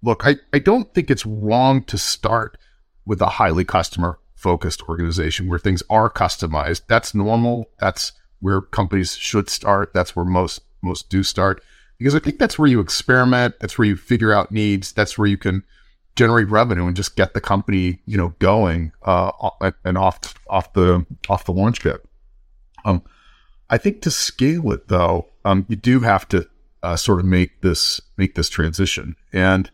Look, 0.02 0.26
I, 0.26 0.36
I 0.54 0.60
don't 0.60 0.94
think 0.94 1.10
it's 1.10 1.26
wrong 1.26 1.84
to 1.86 1.98
start 1.98 2.58
with 3.06 3.22
a 3.22 3.28
highly 3.28 3.66
customer 3.66 4.20
focused 4.46 4.84
organization 4.88 5.50
where 5.50 5.58
things 5.58 5.82
are 5.90 6.08
customized. 6.08 6.84
That's 6.88 7.16
normal. 7.16 7.72
That's 7.80 8.12
where 8.42 8.62
companies 8.62 9.16
should 9.16 9.50
start. 9.50 9.92
That's 9.92 10.16
where 10.16 10.24
most 10.24 10.62
most 10.84 11.10
do 11.10 11.24
start 11.24 11.64
because 11.98 12.14
I 12.14 12.20
think 12.20 12.38
that's 12.38 12.60
where 12.60 12.68
you 12.68 12.80
experiment. 12.80 13.56
That's 13.60 13.80
where 13.80 13.88
you 13.88 13.96
figure 13.96 14.32
out 14.32 14.52
needs. 14.52 14.92
That's 14.92 15.18
where 15.18 15.28
you 15.28 15.38
can 15.38 15.64
generate 16.16 16.48
revenue 16.48 16.86
and 16.86 16.96
just 16.96 17.16
get 17.16 17.34
the 17.34 17.42
company, 17.42 18.02
you 18.06 18.18
know, 18.18 18.36
going 18.38 18.92
uh, 19.02 19.32
and 19.84 19.98
off 19.98 20.36
off 20.48 20.74
the 20.74 21.08
off 21.28 21.46
the 21.46 21.52
launch 21.52 21.82
pad. 21.82 21.98
Um, 22.86 23.02
I 23.72 23.80
think 23.80 24.04
to 24.04 24.12
scale 24.12 24.72
it 24.74 24.90
though, 24.90 25.26
um, 25.44 25.66
you 25.68 25.76
do 25.76 26.02
have 26.02 26.28
to 26.30 26.48
uh, 26.84 26.98
sort 26.98 27.20
of 27.20 27.26
make 27.26 27.62
this 27.62 28.00
make 28.16 28.36
this 28.36 28.50
transition. 28.50 29.16
And 29.34 29.72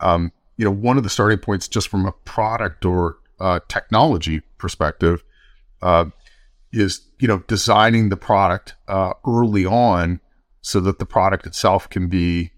um, 0.00 0.32
you 0.56 0.64
know, 0.64 0.70
one 0.70 0.96
of 0.96 1.02
the 1.02 1.10
starting 1.10 1.38
points, 1.38 1.68
just 1.68 1.88
from 1.88 2.06
a 2.06 2.12
product 2.12 2.86
or 2.86 3.18
uh, 3.40 3.60
technology 3.68 4.40
perspective, 4.58 5.22
uh, 5.82 6.06
is 6.72 7.02
you 7.18 7.28
know 7.28 7.42
designing 7.46 8.08
the 8.08 8.16
product 8.16 8.74
uh, 8.88 9.12
early 9.26 9.64
on 9.66 10.20
so 10.62 10.80
that 10.80 10.98
the 10.98 11.06
product 11.06 11.46
itself 11.46 11.88
can 11.88 12.08
be 12.08 12.50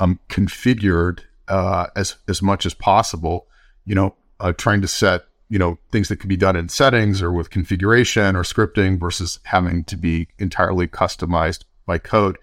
um, 0.00 0.18
configured 0.28 1.20
uh, 1.48 1.86
as 1.96 2.16
as 2.28 2.42
much 2.42 2.66
as 2.66 2.74
possible. 2.74 3.46
You 3.84 3.94
know, 3.94 4.14
uh, 4.40 4.52
trying 4.52 4.80
to 4.82 4.88
set 4.88 5.24
you 5.48 5.58
know 5.58 5.78
things 5.90 6.08
that 6.08 6.16
can 6.16 6.28
be 6.28 6.36
done 6.36 6.56
in 6.56 6.68
settings 6.68 7.22
or 7.22 7.30
with 7.30 7.50
configuration 7.50 8.36
or 8.36 8.42
scripting 8.42 8.98
versus 8.98 9.38
having 9.44 9.84
to 9.84 9.96
be 9.96 10.28
entirely 10.38 10.86
customized 10.86 11.64
by 11.86 11.98
code. 11.98 12.38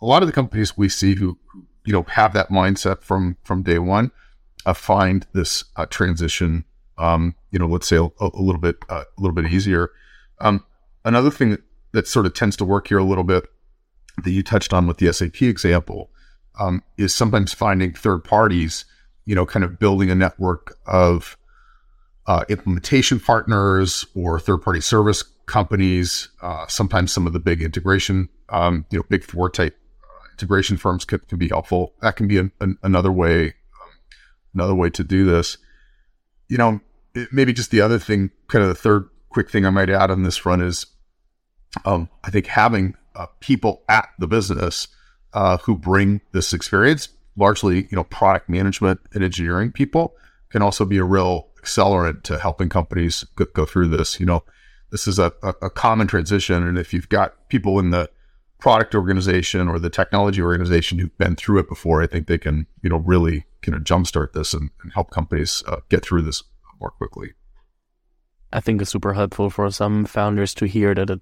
A 0.00 0.06
lot 0.06 0.22
of 0.22 0.28
the 0.28 0.32
companies 0.32 0.76
we 0.76 0.88
see 0.88 1.14
who 1.14 1.38
you 1.84 1.92
know 1.92 2.04
have 2.04 2.32
that 2.32 2.48
mindset 2.48 3.02
from 3.02 3.36
from 3.44 3.62
day 3.62 3.78
one 3.78 4.10
uh, 4.64 4.72
find 4.72 5.26
this 5.32 5.64
uh, 5.76 5.86
transition 5.86 6.64
um, 6.98 7.34
you 7.50 7.58
know 7.58 7.66
let's 7.66 7.88
say 7.88 7.96
a, 7.96 8.08
a 8.20 8.42
little 8.42 8.60
bit 8.60 8.76
uh, 8.88 9.04
a 9.16 9.20
little 9.20 9.34
bit 9.34 9.46
easier 9.50 9.90
um, 10.40 10.64
another 11.04 11.30
thing 11.30 11.50
that, 11.50 11.62
that 11.92 12.06
sort 12.06 12.26
of 12.26 12.34
tends 12.34 12.56
to 12.56 12.64
work 12.64 12.88
here 12.88 12.98
a 12.98 13.04
little 13.04 13.24
bit 13.24 13.44
that 14.24 14.30
you 14.30 14.42
touched 14.42 14.72
on 14.72 14.86
with 14.86 14.98
the 14.98 15.12
SAP 15.12 15.42
example 15.42 16.10
um, 16.58 16.82
is 16.96 17.14
sometimes 17.14 17.54
finding 17.54 17.92
third 17.92 18.24
parties, 18.24 18.84
you 19.24 19.34
know, 19.34 19.46
kind 19.46 19.64
of 19.64 19.78
building 19.78 20.10
a 20.10 20.14
network 20.14 20.76
of 20.86 21.36
uh, 22.26 22.44
implementation 22.48 23.20
partners 23.20 24.04
or 24.14 24.38
third 24.38 24.58
party 24.58 24.80
service 24.80 25.22
companies. 25.46 26.28
Uh, 26.42 26.66
sometimes 26.66 27.12
some 27.12 27.26
of 27.26 27.32
the 27.32 27.38
big 27.38 27.62
integration, 27.62 28.28
um, 28.50 28.84
you 28.90 28.98
know, 28.98 29.04
big 29.08 29.24
four 29.24 29.48
type 29.48 29.76
uh, 30.02 30.30
integration 30.32 30.76
firms 30.76 31.04
can, 31.04 31.20
can, 31.20 31.38
be 31.38 31.48
helpful. 31.48 31.94
That 32.02 32.16
can 32.16 32.28
be 32.28 32.38
an, 32.38 32.52
an, 32.60 32.76
another 32.82 33.12
way, 33.12 33.46
um, 33.46 33.92
another 34.52 34.74
way 34.74 34.90
to 34.90 35.04
do 35.04 35.24
this. 35.24 35.58
You 36.48 36.58
know, 36.58 36.80
maybe 37.32 37.52
just 37.52 37.70
the 37.70 37.80
other 37.80 37.98
thing, 37.98 38.30
kind 38.48 38.62
of 38.62 38.68
the 38.68 38.74
third 38.74 39.08
quick 39.28 39.50
thing 39.50 39.64
I 39.64 39.70
might 39.70 39.90
add 39.90 40.10
on 40.10 40.22
this 40.22 40.36
front 40.36 40.62
is, 40.62 40.86
um, 41.84 42.08
I 42.24 42.30
think 42.30 42.46
having 42.46 42.94
uh, 43.14 43.26
people 43.40 43.82
at 43.88 44.08
the 44.18 44.26
business 44.26 44.88
uh, 45.34 45.58
who 45.58 45.76
bring 45.76 46.20
this 46.32 46.52
experience, 46.52 47.08
largely 47.36 47.82
you 47.90 47.96
know 47.96 48.04
product 48.04 48.48
management 48.48 49.00
and 49.12 49.22
engineering 49.22 49.72
people, 49.72 50.14
can 50.50 50.62
also 50.62 50.84
be 50.84 50.98
a 50.98 51.04
real 51.04 51.48
accelerant 51.62 52.22
to 52.22 52.38
helping 52.38 52.68
companies 52.68 53.24
go, 53.36 53.44
go 53.54 53.66
through 53.66 53.88
this. 53.88 54.18
You 54.18 54.26
know, 54.26 54.44
this 54.90 55.06
is 55.06 55.18
a, 55.18 55.32
a, 55.42 55.54
a 55.62 55.70
common 55.70 56.06
transition, 56.06 56.66
and 56.66 56.78
if 56.78 56.94
you've 56.94 57.08
got 57.08 57.48
people 57.48 57.78
in 57.78 57.90
the 57.90 58.10
product 58.58 58.94
organization 58.94 59.68
or 59.68 59.78
the 59.78 59.90
technology 59.90 60.42
organization 60.42 60.98
who've 60.98 61.16
been 61.18 61.36
through 61.36 61.60
it 61.60 61.68
before, 61.68 62.02
I 62.02 62.06
think 62.06 62.26
they 62.26 62.38
can, 62.38 62.66
you 62.82 62.90
know, 62.90 62.98
really 62.98 63.44
kind 63.62 63.76
of 63.76 63.84
jumpstart 63.84 64.32
this 64.32 64.52
and, 64.52 64.70
and 64.82 64.92
help 64.92 65.10
companies 65.10 65.62
uh, 65.68 65.76
get 65.88 66.04
through 66.04 66.22
this 66.22 66.42
more 66.80 66.90
quickly. 66.90 67.32
I 68.52 68.60
think 68.60 68.80
it's 68.80 68.90
super 68.90 69.12
helpful 69.12 69.50
for 69.50 69.70
some 69.70 70.06
founders 70.06 70.54
to 70.54 70.66
hear 70.66 70.94
that 70.94 71.10
it, 71.10 71.20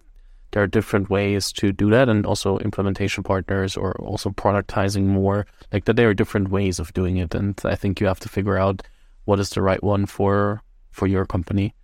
there 0.53 0.63
are 0.63 0.69
different 0.69 1.11
ways 1.11 1.53
to 1.53 1.73
do 1.73 1.91
that, 1.91 2.09
and 2.09 2.25
also 2.25 2.59
implementation 2.59 3.25
partners 3.25 3.77
or 3.77 4.01
also 4.01 4.31
productizing 4.31 5.07
more. 5.07 5.47
Like 5.73 5.87
that, 5.87 5.97
there 5.97 6.09
are 6.09 6.15
different 6.15 6.51
ways 6.51 6.79
of 6.79 6.95
doing 6.95 7.17
it, 7.17 7.35
and 7.35 7.61
I 7.65 7.75
think 7.75 8.01
you 8.01 8.07
have 8.07 8.21
to 8.21 8.29
figure 8.29 8.57
out 8.57 8.83
what 9.25 9.41
is 9.41 9.51
the 9.51 9.63
right 9.63 9.83
one 9.83 10.07
for 10.07 10.63
for 10.93 11.07
your 11.07 11.27
company. 11.27 11.75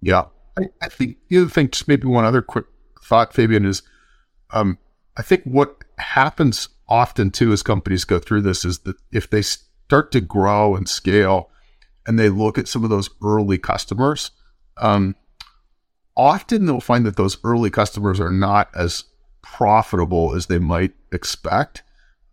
Yeah, 0.00 0.24
I, 0.58 0.62
I 0.82 0.88
think 0.88 1.18
the 1.28 1.38
other 1.38 1.50
thing, 1.50 1.70
just 1.70 1.88
maybe 1.88 2.06
one 2.06 2.24
other 2.24 2.42
quick 2.42 2.64
thought, 3.02 3.34
Fabian, 3.34 3.66
is 3.66 3.82
um, 4.50 4.78
I 5.16 5.22
think 5.22 5.44
what 5.44 5.84
happens 5.98 6.68
often 6.88 7.30
too 7.30 7.52
as 7.52 7.62
companies 7.62 8.04
go 8.04 8.18
through 8.18 8.42
this 8.42 8.64
is 8.64 8.80
that 8.80 8.96
if 9.12 9.30
they 9.30 9.42
start 9.42 10.10
to 10.12 10.20
grow 10.20 10.74
and 10.74 10.88
scale, 10.88 11.50
and 12.06 12.18
they 12.18 12.28
look 12.28 12.58
at 12.58 12.68
some 12.68 12.84
of 12.84 12.90
those 12.90 13.10
early 13.22 13.58
customers 13.58 14.30
um, 14.80 15.14
often 16.16 16.66
they'll 16.66 16.80
find 16.80 17.06
that 17.06 17.16
those 17.16 17.38
early 17.44 17.70
customers 17.70 18.20
are 18.20 18.32
not 18.32 18.68
as 18.74 19.04
profitable 19.42 20.34
as 20.34 20.46
they 20.46 20.58
might 20.58 20.92
expect. 21.12 21.82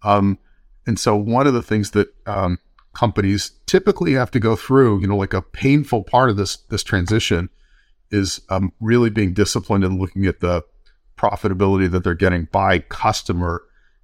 Um, 0.04 0.40
and 0.86 1.00
so 1.00 1.16
one 1.16 1.48
of 1.48 1.54
the 1.54 1.62
things 1.62 1.92
that 1.92 2.14
um, 2.26 2.60
companies 2.94 3.52
typically 3.66 4.14
have 4.14 4.32
to 4.32 4.40
go 4.40 4.56
through, 4.56 5.02
you 5.02 5.08
know, 5.08 5.18
like 5.18 5.34
a 5.34 5.42
painful 5.42 6.04
part 6.04 6.30
of 6.30 6.38
this 6.38 6.58
this 6.70 6.84
transition 6.84 7.50
is 8.10 8.42
um, 8.50 8.72
really 8.80 9.10
being 9.10 9.34
disciplined 9.34 9.84
and 9.84 10.00
looking 10.00 10.26
at 10.26 10.40
the 10.40 10.64
profitability 11.18 11.90
that 11.92 12.04
they're 12.04 12.14
getting 12.14 12.48
by 12.52 12.80
customer, 12.80 13.64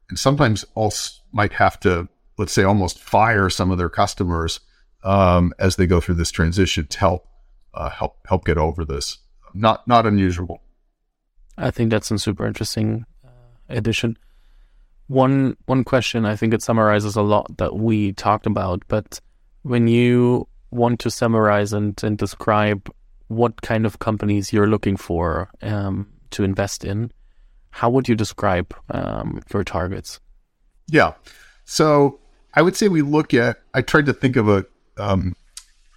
and 0.09 0.19
sometimes 0.19 0.65
also 0.75 1.21
might 1.31 1.53
have 1.53 1.79
to, 1.79 2.09
let's 2.37 2.51
say, 2.51 2.63
almost 2.63 2.99
fire 2.99 3.49
some 3.49 3.71
of 3.71 3.77
their 3.77 3.89
customers 3.89 4.59
um, 5.03 5.53
as 5.59 5.75
they 5.75 5.85
go 5.85 5.99
through 5.99 6.15
this 6.15 6.31
transition 6.31 6.87
to 6.87 6.99
help 6.99 7.27
uh, 7.73 7.89
help 7.89 8.17
help 8.27 8.45
get 8.45 8.57
over 8.57 8.85
this. 8.85 9.19
Not 9.53 9.87
not 9.87 10.05
unusual. 10.05 10.61
I 11.57 11.71
think 11.71 11.91
that's 11.91 12.09
a 12.11 12.17
super 12.17 12.47
interesting 12.47 13.05
uh, 13.23 13.29
addition. 13.69 14.17
One 15.07 15.57
one 15.65 15.83
question 15.83 16.25
I 16.25 16.35
think 16.35 16.53
it 16.53 16.61
summarizes 16.61 17.15
a 17.15 17.21
lot 17.21 17.57
that 17.57 17.75
we 17.75 18.13
talked 18.13 18.45
about, 18.47 18.83
but 18.87 19.19
when 19.61 19.87
you 19.87 20.47
want 20.71 20.99
to 20.99 21.11
summarize 21.11 21.71
and, 21.71 22.01
and 22.03 22.17
describe 22.17 22.91
what 23.27 23.61
kind 23.61 23.85
of 23.85 23.99
companies 23.99 24.51
you're 24.51 24.67
looking 24.67 24.97
for 24.97 25.49
um, 25.61 26.07
to 26.31 26.43
invest 26.43 26.83
in, 26.83 27.11
how 27.69 27.89
would 27.89 28.09
you 28.09 28.15
describe 28.15 28.75
um, 28.89 29.41
your 29.53 29.63
targets? 29.63 30.19
Yeah, 30.87 31.13
so 31.63 32.19
I 32.53 32.61
would 32.61 32.75
say 32.75 32.87
we 32.87 33.01
look 33.01 33.33
at. 33.33 33.61
I 33.73 33.81
tried 33.81 34.05
to 34.07 34.13
think 34.13 34.35
of 34.35 34.49
a 34.49 34.65
um, 34.97 35.35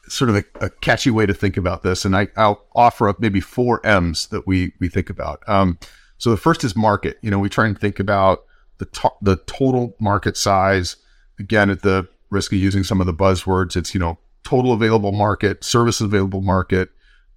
sort 0.09 0.31
of 0.31 0.37
a, 0.37 0.45
a, 0.61 0.71
catchy 0.71 1.11
way 1.11 1.27
to 1.27 1.35
think 1.35 1.57
about 1.57 1.83
this, 1.83 2.05
and 2.05 2.17
I, 2.17 2.29
will 2.37 2.63
offer 2.75 3.09
up 3.09 3.21
maybe 3.21 3.41
four 3.41 3.85
M's 3.85 4.29
that 4.29 4.47
we 4.47 4.73
we 4.81 4.89
think 4.89 5.11
about. 5.11 5.43
Um, 5.49 5.79
so 6.19 6.31
the 6.31 6.37
first 6.37 6.65
is 6.65 6.77
market. 6.77 7.19
You 7.23 7.31
know, 7.31 7.39
we 7.39 7.49
try 7.49 7.67
and 7.67 7.79
think 7.79 7.99
about 7.99 8.45
the 8.79 8.87
to- 8.87 9.15
the 9.23 9.37
total 9.37 9.95
market 10.01 10.37
size. 10.37 10.97
Again, 11.39 11.71
at 11.71 11.83
the 11.83 12.09
risk 12.31 12.53
of 12.53 12.59
using 12.59 12.83
some 12.83 13.01
of 13.01 13.07
the 13.07 13.15
buzzwords, 13.15 13.77
it's 13.77 13.95
you 13.95 14.01
know 14.01 14.19
total 14.45 14.73
available 14.73 15.13
market, 15.13 15.65
service 15.65 16.01
available 16.01 16.41
market, 16.41 16.91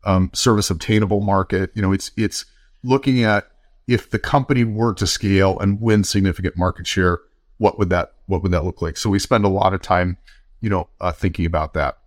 um, 0.04 0.30
service 0.34 0.70
obtainable 0.70 1.22
market. 1.22 1.72
You 1.74 1.82
know, 1.82 1.92
it's 1.92 2.12
it's 2.16 2.46
looking 2.84 3.24
at 3.24 3.50
if 3.88 4.10
the 4.10 4.20
company 4.20 4.64
were 4.64 4.94
to 4.94 5.08
scale 5.08 5.58
and 5.60 5.82
win 5.82 6.04
significant 6.04 6.56
market 6.56 6.86
share, 6.86 7.20
what 7.58 7.80
would 7.80 7.90
that 7.90 8.14
what 8.28 8.44
would 8.44 8.52
that 8.52 8.64
look 8.64 8.82
like? 8.82 8.98
So 8.98 9.10
we 9.10 9.20
spend 9.20 9.46
a 9.46 9.50
lot 9.50 9.74
of 9.74 9.82
time, 9.82 10.18
you 10.62 10.70
know, 10.70 10.90
uh, 11.00 11.12
thinking 11.12 11.46
about 11.46 11.74
that. 11.74 11.98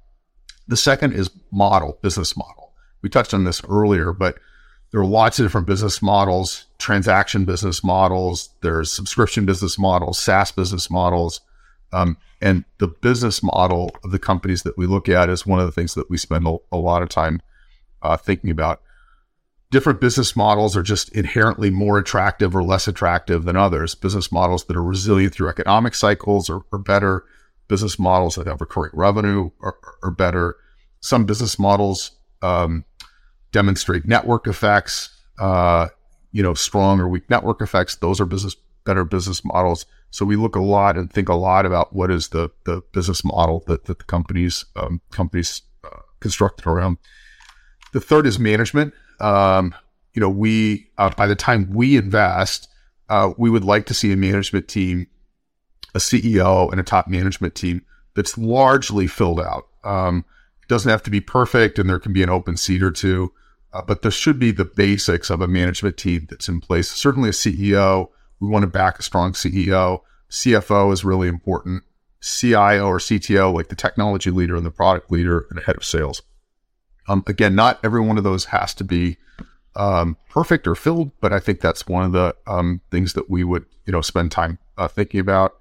The 0.69 0.77
second 0.77 1.13
is 1.13 1.31
model, 1.51 1.99
business 2.03 2.37
model. 2.37 2.73
We 3.03 3.09
touched 3.09 3.35
on 3.35 3.45
this 3.45 3.63
earlier, 3.69 4.13
but 4.13 4.39
there 4.93 5.01
are 5.01 5.07
lots 5.07 5.39
of 5.39 5.45
different 5.47 5.67
business 5.67 6.03
models, 6.03 6.67
transaction 6.79 7.45
business 7.45 7.83
models, 7.83 8.51
there's 8.61 8.93
subscription 8.93 9.47
business 9.47 9.79
models, 9.79 10.19
SaaS 10.19 10.53
business 10.53 10.91
models. 10.91 11.41
Um, 11.93 12.17
and 12.41 12.65
the 12.79 12.89
business 12.89 13.43
model 13.43 13.91
of 14.05 14.11
the 14.11 14.19
companies 14.19 14.63
that 14.63 14.77
we 14.77 14.87
look 14.87 15.09
at 15.09 15.29
is 15.29 15.47
one 15.47 15.61
of 15.61 15.67
the 15.67 15.73
things 15.73 15.95
that 15.95 16.11
we 16.11 16.17
spend 16.17 16.47
a, 16.47 16.57
a 16.71 16.77
lot 16.77 17.03
of 17.03 17.09
time 17.09 17.41
uh, 18.03 18.17
thinking 18.17 18.51
about. 18.51 18.83
Different 19.71 20.01
business 20.01 20.37
models 20.37 20.77
are 20.77 20.83
just 20.83 21.09
inherently 21.11 21.71
more 21.71 21.97
attractive 21.99 22.55
or 22.55 22.63
less 22.63 22.87
attractive 22.87 23.45
than 23.45 23.57
others. 23.57 23.95
Business 23.95 24.31
models 24.31 24.65
that 24.65 24.77
are 24.77 24.83
resilient 24.83 25.33
through 25.33 25.49
economic 25.49 25.95
cycles 25.95 26.51
are, 26.51 26.61
are 26.73 26.79
better 26.79 27.25
business 27.69 27.99
models 27.99 28.35
that 28.35 28.47
have 28.47 28.61
recurring 28.61 28.93
revenue 28.95 29.51
are, 29.61 29.77
are 30.03 30.11
better. 30.11 30.57
Some 31.01 31.25
business 31.25 31.59
models 31.59 32.13
um, 32.43 32.85
demonstrate 33.51 34.07
network 34.07 34.47
effects. 34.47 35.11
Uh, 35.39 35.89
you 36.33 36.43
know, 36.43 36.55
strong 36.55 36.99
or 36.99 37.09
weak 37.09 37.29
network 37.31 37.61
effects. 37.61 37.97
Those 37.97 38.21
are 38.21 38.25
business 38.25 38.57
better 38.85 39.05
business 39.05 39.45
models. 39.45 39.87
So 40.11 40.25
we 40.25 40.37
look 40.37 40.57
a 40.57 40.63
lot 40.63 40.97
and 40.97 41.11
think 41.11 41.29
a 41.29 41.35
lot 41.35 41.67
about 41.67 41.95
what 41.95 42.11
is 42.11 42.29
the 42.29 42.51
the 42.65 42.83
business 42.93 43.25
model 43.25 43.63
that, 43.67 43.85
that 43.85 43.99
the 43.99 44.05
companies 44.05 44.65
um, 44.77 45.01
companies 45.11 45.63
uh, 45.85 46.01
constructed 46.21 46.67
around. 46.67 46.99
The 47.93 48.01
third 48.01 48.27
is 48.27 48.39
management. 48.39 48.95
Um, 49.21 49.75
you 50.15 50.21
know, 50.21 50.29
we 50.29 50.89
uh, 50.99 51.11
by 51.11 51.27
the 51.27 51.37
time 51.37 51.71
we 51.71 51.97
invest, 51.97 52.69
uh, 53.09 53.33
we 53.37 53.51
would 53.51 53.65
like 53.65 53.87
to 53.87 53.95
see 53.95 54.13
a 54.13 54.17
management 54.17 54.69
team, 54.69 55.07
a 55.95 55.99
CEO, 55.99 56.71
and 56.71 56.81
a 56.81 56.85
top 56.85 57.09
management 57.09 57.55
team 57.55 57.83
that's 58.15 58.39
largely 58.39 59.07
filled 59.07 59.41
out. 59.41 59.67
Um, 59.85 60.25
doesn't 60.69 60.91
have 60.91 61.03
to 61.03 61.11
be 61.11 61.21
perfect, 61.21 61.79
and 61.79 61.89
there 61.89 61.99
can 61.99 62.13
be 62.13 62.23
an 62.23 62.31
open 62.31 62.57
seat 62.57 62.83
or 62.83 62.91
two, 62.91 63.33
uh, 63.73 63.83
but 63.83 64.03
there 64.03 64.11
should 64.11 64.39
be 64.39 64.51
the 64.51 64.65
basics 64.65 65.31
of 65.31 65.41
a 65.41 65.49
management 65.49 65.97
team 65.97 66.27
that's 66.31 66.49
in 66.49 66.61
place. 66.61 66.91
Certainly, 66.91 67.31
a 67.31 67.33
CEO. 67.33 68.09
We 68.41 68.49
want 68.49 68.63
to 68.63 68.69
back 68.69 68.99
a 68.99 69.03
strong 69.03 69.33
CEO. 69.33 70.01
CFO 70.31 70.93
is 70.93 71.05
really 71.05 71.29
important. 71.29 71.85
CIO 72.23 72.87
or 72.87 72.99
CTO, 72.99 73.53
like 73.53 73.69
the 73.69 73.77
technology 73.77 74.31
leader 74.31 74.57
and 74.57 74.65
the 74.65 74.71
product 74.71 75.11
leader, 75.11 75.47
and 75.51 75.61
head 75.61 75.77
of 75.77 75.85
sales. 75.85 76.23
Um, 77.09 77.25
again, 77.27 77.55
not 77.55 77.81
every 77.85 78.01
one 78.01 78.17
of 78.17 78.25
those 78.25 78.47
has 78.47 78.75
to 78.75 78.85
be 78.85 79.17
um, 79.75 80.17
perfect 80.31 80.67
or 80.67 80.75
filled, 80.75 81.11
but 81.21 81.33
I 81.33 81.41
think 81.41 81.61
that's 81.61 81.87
one 81.87 82.05
of 82.05 82.13
the 82.13 82.35
um, 82.47 82.81
things 82.91 83.15
that 83.15 83.29
we 83.29 83.45
would, 83.45 83.67
you 83.87 83.93
know, 83.93 84.01
spend 84.01 84.31
time 84.31 84.59
uh, 84.79 84.89
thinking 84.89 85.21
about. 85.21 85.57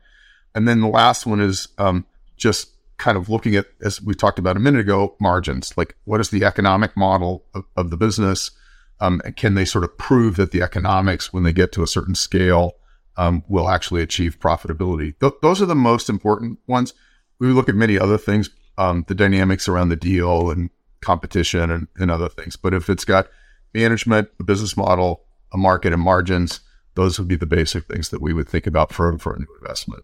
And 0.53 0.67
then 0.67 0.81
the 0.81 0.87
last 0.87 1.25
one 1.25 1.39
is 1.39 1.67
um, 1.77 2.05
just 2.37 2.71
kind 2.97 3.17
of 3.17 3.29
looking 3.29 3.55
at, 3.55 3.65
as 3.81 4.01
we 4.01 4.13
talked 4.13 4.39
about 4.39 4.57
a 4.57 4.59
minute 4.59 4.81
ago, 4.81 5.15
margins. 5.19 5.75
Like, 5.75 5.95
what 6.03 6.21
is 6.21 6.29
the 6.29 6.43
economic 6.45 6.95
model 6.95 7.45
of, 7.53 7.65
of 7.75 7.89
the 7.89 7.97
business? 7.97 8.51
Um, 8.99 9.21
and 9.25 9.35
can 9.35 9.55
they 9.55 9.65
sort 9.65 9.83
of 9.83 9.97
prove 9.97 10.35
that 10.35 10.51
the 10.51 10.61
economics, 10.61 11.33
when 11.33 11.43
they 11.43 11.53
get 11.53 11.71
to 11.73 11.83
a 11.83 11.87
certain 11.87 12.15
scale, 12.15 12.73
um, 13.17 13.43
will 13.47 13.69
actually 13.69 14.03
achieve 14.03 14.39
profitability? 14.39 15.15
Th- 15.19 15.33
those 15.41 15.61
are 15.61 15.65
the 15.65 15.75
most 15.75 16.09
important 16.09 16.59
ones. 16.67 16.93
We 17.39 17.47
look 17.47 17.69
at 17.69 17.75
many 17.75 17.97
other 17.97 18.19
things, 18.19 18.51
um, 18.77 19.03
the 19.07 19.15
dynamics 19.15 19.67
around 19.67 19.89
the 19.89 19.95
deal 19.95 20.51
and 20.51 20.69
competition 21.01 21.71
and, 21.71 21.87
and 21.97 22.11
other 22.11 22.29
things. 22.29 22.55
But 22.55 22.75
if 22.75 22.89
it's 22.89 23.05
got 23.05 23.27
management, 23.73 24.29
a 24.39 24.43
business 24.43 24.77
model, 24.77 25.23
a 25.51 25.57
market, 25.57 25.91
and 25.91 26.01
margins, 26.01 26.59
those 26.93 27.17
would 27.17 27.27
be 27.27 27.35
the 27.35 27.45
basic 27.47 27.85
things 27.85 28.09
that 28.09 28.21
we 28.21 28.33
would 28.33 28.47
think 28.47 28.67
about 28.67 28.93
for, 28.93 29.17
for 29.17 29.33
a 29.33 29.39
new 29.39 29.47
investment. 29.59 30.03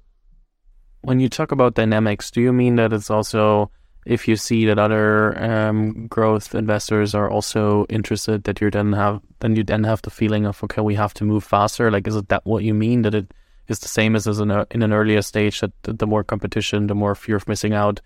When 1.02 1.20
you 1.20 1.30
talk 1.30 1.52
about 1.52 1.76
dynamics, 1.76 2.32
do 2.32 2.42
you 2.42 2.52
mean 2.52 2.76
that 2.76 2.94
it's 2.94 3.10
also 3.10 3.72
if 4.08 4.26
you 4.26 4.38
see 4.38 4.66
that 4.66 4.80
other 4.80 5.38
um, 5.44 6.08
growth 6.08 6.56
investors 6.56 7.14
are 7.14 7.30
also 7.30 7.86
interested, 7.90 8.46
that 8.46 8.62
you 8.62 8.72
then 8.72 8.94
have 8.94 9.22
then 9.40 9.56
you 9.56 9.64
then 9.64 9.84
have 9.84 10.02
the 10.02 10.10
feeling 10.10 10.46
of 10.46 10.64
okay, 10.64 10.82
we 10.82 10.96
have 10.96 11.14
to 11.16 11.26
move 11.26 11.44
faster. 11.44 11.92
Like, 11.92 12.08
is 12.08 12.16
it 12.16 12.30
that 12.30 12.46
what 12.46 12.64
you 12.64 12.74
mean? 12.74 13.02
That 13.02 13.14
it 13.14 13.34
is 13.68 13.80
the 13.80 13.90
same 13.90 14.16
as, 14.16 14.26
as 14.28 14.40
in, 14.40 14.50
a, 14.50 14.66
in 14.72 14.82
an 14.82 14.94
earlier 14.94 15.22
stage 15.22 15.60
that 15.60 15.72
the, 15.84 16.08
more 16.08 16.24
competition, 16.24 16.88
the 16.88 16.96
more 16.96 17.16
fear 17.16 17.36
of 17.36 17.48
missing 17.50 17.74
out 17.74 18.00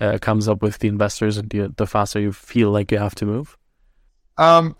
uh, 0.00 0.16
comes 0.18 0.48
up 0.48 0.62
with 0.62 0.78
the 0.78 0.88
investors, 0.88 1.36
and 1.36 1.50
the, 1.50 1.72
the 1.76 1.86
faster 1.86 2.20
you 2.20 2.32
feel 2.32 2.70
like 2.70 2.90
you 2.90 2.98
have 2.98 3.14
to 3.16 3.26
move. 3.26 3.58
Um, 4.38 4.76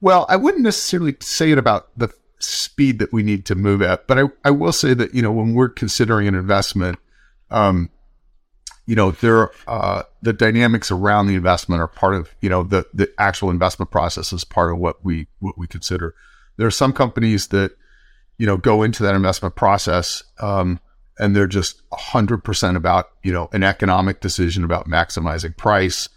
well, 0.00 0.26
I 0.28 0.36
wouldn't 0.36 0.62
necessarily 0.62 1.16
say 1.20 1.50
it 1.50 1.58
about 1.58 1.88
the 1.98 2.08
speed 2.38 2.98
that 2.98 3.12
we 3.12 3.22
need 3.22 3.46
to 3.46 3.54
move 3.54 3.82
at, 3.82 4.06
but 4.06 4.18
I, 4.18 4.24
I 4.44 4.50
will 4.50 4.72
say 4.72 4.94
that, 4.94 5.14
you 5.14 5.22
know, 5.22 5.32
when 5.32 5.54
we're 5.54 5.68
considering 5.68 6.28
an 6.28 6.34
investment, 6.34 6.98
um, 7.50 7.90
you 8.86 8.94
know, 8.94 9.12
there, 9.12 9.50
uh, 9.66 10.02
the 10.20 10.32
dynamics 10.32 10.90
around 10.90 11.26
the 11.26 11.34
investment 11.34 11.80
are 11.80 11.88
part 11.88 12.14
of, 12.14 12.34
you 12.40 12.50
know, 12.50 12.62
the, 12.62 12.86
the 12.92 13.10
actual 13.18 13.50
investment 13.50 13.90
process 13.90 14.32
is 14.32 14.44
part 14.44 14.72
of 14.72 14.78
what 14.78 15.04
we, 15.04 15.26
what 15.38 15.56
we 15.56 15.66
consider. 15.66 16.14
There 16.56 16.66
are 16.66 16.72
some 16.72 16.92
companies 16.92 17.48
that, 17.48 17.72
you 18.36 18.46
know, 18.46 18.56
go 18.56 18.82
into 18.82 19.02
that 19.04 19.14
investment 19.14 19.54
process, 19.54 20.22
um, 20.40 20.80
and 21.18 21.34
they're 21.34 21.46
just 21.46 21.80
hundred 21.92 22.42
percent 22.42 22.76
about, 22.76 23.10
you 23.22 23.32
know, 23.32 23.48
an 23.52 23.62
economic 23.62 24.20
decision 24.20 24.64
about 24.64 24.88
maximizing 24.88 25.56
price, 25.56 26.08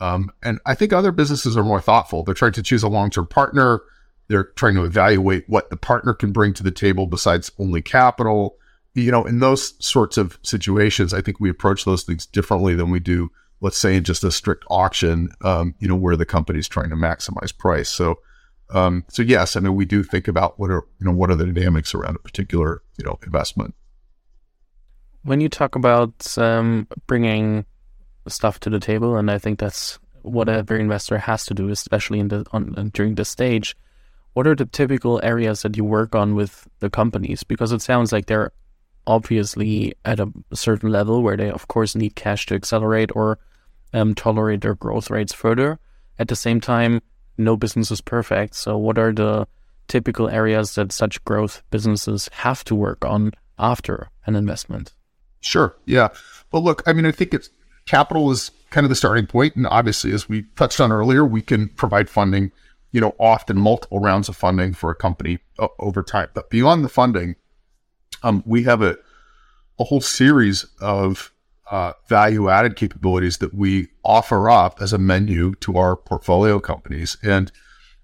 um, 0.00 0.30
and 0.42 0.58
I 0.66 0.74
think 0.74 0.92
other 0.92 1.12
businesses 1.12 1.56
are 1.56 1.64
more 1.64 1.80
thoughtful. 1.80 2.22
They're 2.22 2.34
trying 2.34 2.52
to 2.52 2.62
choose 2.62 2.82
a 2.82 2.88
long 2.88 3.10
term 3.10 3.26
partner. 3.26 3.82
They're 4.28 4.44
trying 4.44 4.74
to 4.74 4.84
evaluate 4.84 5.48
what 5.48 5.70
the 5.70 5.76
partner 5.76 6.14
can 6.14 6.32
bring 6.32 6.52
to 6.54 6.62
the 6.62 6.70
table 6.70 7.06
besides 7.06 7.52
only 7.58 7.82
capital. 7.82 8.56
You 8.94 9.10
know, 9.10 9.24
in 9.24 9.40
those 9.40 9.74
sorts 9.84 10.16
of 10.16 10.38
situations, 10.42 11.12
I 11.12 11.20
think 11.20 11.38
we 11.38 11.50
approach 11.50 11.84
those 11.84 12.02
things 12.02 12.26
differently 12.26 12.74
than 12.74 12.90
we 12.90 12.98
do, 12.98 13.30
let's 13.60 13.78
say, 13.78 13.96
in 13.96 14.04
just 14.04 14.24
a 14.24 14.32
strict 14.32 14.64
auction, 14.68 15.28
um, 15.42 15.74
you 15.78 15.88
know, 15.88 15.94
where 15.94 16.16
the 16.16 16.26
company's 16.26 16.66
trying 16.66 16.90
to 16.90 16.96
maximize 16.96 17.56
price. 17.56 17.88
So, 17.88 18.20
um, 18.70 19.04
so 19.08 19.22
yes, 19.22 19.54
I 19.54 19.60
mean, 19.60 19.74
we 19.74 19.84
do 19.84 20.02
think 20.02 20.28
about 20.28 20.58
what 20.58 20.70
are, 20.70 20.84
you 20.98 21.06
know, 21.06 21.12
what 21.12 21.30
are 21.30 21.36
the 21.36 21.46
dynamics 21.46 21.94
around 21.94 22.16
a 22.16 22.18
particular, 22.20 22.82
you 22.98 23.04
know, 23.04 23.18
investment. 23.24 23.74
When 25.22 25.40
you 25.40 25.48
talk 25.48 25.74
about 25.74 26.36
um, 26.38 26.88
bringing 27.06 27.66
stuff 28.28 28.60
to 28.60 28.70
the 28.70 28.80
table, 28.80 29.16
and 29.16 29.30
I 29.30 29.38
think 29.38 29.58
that's 29.58 29.98
what 30.22 30.48
every 30.48 30.80
investor 30.80 31.18
has 31.18 31.46
to 31.46 31.54
do, 31.54 31.68
especially 31.68 32.18
in 32.18 32.28
the 32.28 32.44
on, 32.52 32.90
during 32.92 33.14
this 33.14 33.28
stage. 33.28 33.76
What 34.36 34.46
are 34.46 34.54
the 34.54 34.66
typical 34.66 35.18
areas 35.22 35.62
that 35.62 35.78
you 35.78 35.84
work 35.84 36.14
on 36.14 36.34
with 36.34 36.68
the 36.80 36.90
companies? 36.90 37.42
Because 37.42 37.72
it 37.72 37.80
sounds 37.80 38.12
like 38.12 38.26
they're 38.26 38.52
obviously 39.06 39.94
at 40.04 40.20
a 40.20 40.30
certain 40.52 40.90
level 40.90 41.22
where 41.22 41.38
they, 41.38 41.48
of 41.48 41.68
course, 41.68 41.96
need 41.96 42.16
cash 42.16 42.44
to 42.46 42.54
accelerate 42.54 43.10
or 43.14 43.38
um, 43.94 44.14
tolerate 44.14 44.60
their 44.60 44.74
growth 44.74 45.08
rates 45.08 45.32
further. 45.32 45.78
At 46.18 46.28
the 46.28 46.36
same 46.36 46.60
time, 46.60 47.00
no 47.38 47.56
business 47.56 47.90
is 47.90 48.02
perfect. 48.02 48.56
So, 48.56 48.76
what 48.76 48.98
are 48.98 49.10
the 49.10 49.48
typical 49.88 50.28
areas 50.28 50.74
that 50.74 50.92
such 50.92 51.24
growth 51.24 51.62
businesses 51.70 52.28
have 52.32 52.62
to 52.64 52.74
work 52.74 53.06
on 53.06 53.32
after 53.58 54.10
an 54.26 54.36
investment? 54.36 54.92
Sure. 55.40 55.74
Yeah. 55.86 56.08
Well, 56.52 56.62
look, 56.62 56.82
I 56.84 56.92
mean, 56.92 57.06
I 57.06 57.10
think 57.10 57.32
it's 57.32 57.48
capital 57.86 58.30
is 58.30 58.50
kind 58.68 58.84
of 58.84 58.90
the 58.90 58.96
starting 58.96 59.26
point, 59.26 59.56
and 59.56 59.66
obviously, 59.66 60.12
as 60.12 60.28
we 60.28 60.42
touched 60.56 60.78
on 60.78 60.92
earlier, 60.92 61.24
we 61.24 61.40
can 61.40 61.70
provide 61.70 62.10
funding. 62.10 62.52
You 62.92 63.00
know, 63.00 63.14
often 63.18 63.58
multiple 63.58 64.00
rounds 64.00 64.28
of 64.28 64.36
funding 64.36 64.72
for 64.72 64.90
a 64.90 64.94
company 64.94 65.40
uh, 65.58 65.68
over 65.78 66.02
time. 66.02 66.28
But 66.34 66.50
beyond 66.50 66.84
the 66.84 66.88
funding, 66.88 67.36
um, 68.22 68.42
we 68.46 68.62
have 68.62 68.82
a 68.82 68.96
a 69.78 69.84
whole 69.84 70.00
series 70.00 70.64
of 70.80 71.32
uh, 71.70 71.92
value 72.08 72.48
added 72.48 72.76
capabilities 72.76 73.38
that 73.38 73.54
we 73.54 73.88
offer 74.04 74.48
up 74.48 74.80
as 74.80 74.92
a 74.92 74.98
menu 74.98 75.54
to 75.56 75.76
our 75.76 75.96
portfolio 75.96 76.60
companies. 76.60 77.16
And 77.22 77.50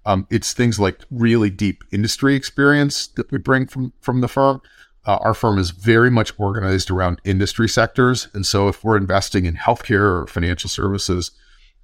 um, 0.05 0.27
it's 0.29 0.53
things 0.53 0.79
like 0.79 0.99
really 1.09 1.49
deep 1.49 1.83
industry 1.91 2.35
experience 2.35 3.07
that 3.07 3.31
we 3.31 3.37
bring 3.37 3.67
from, 3.67 3.93
from 4.01 4.21
the 4.21 4.27
firm. 4.27 4.61
Uh, 5.05 5.17
our 5.21 5.33
firm 5.33 5.57
is 5.57 5.71
very 5.71 6.09
much 6.09 6.33
organized 6.37 6.91
around 6.91 7.21
industry 7.23 7.69
sectors. 7.69 8.27
And 8.33 8.45
so 8.45 8.67
if 8.67 8.83
we're 8.83 8.97
investing 8.97 9.45
in 9.45 9.55
healthcare 9.55 10.23
or 10.23 10.27
financial 10.27 10.69
services, 10.69 11.31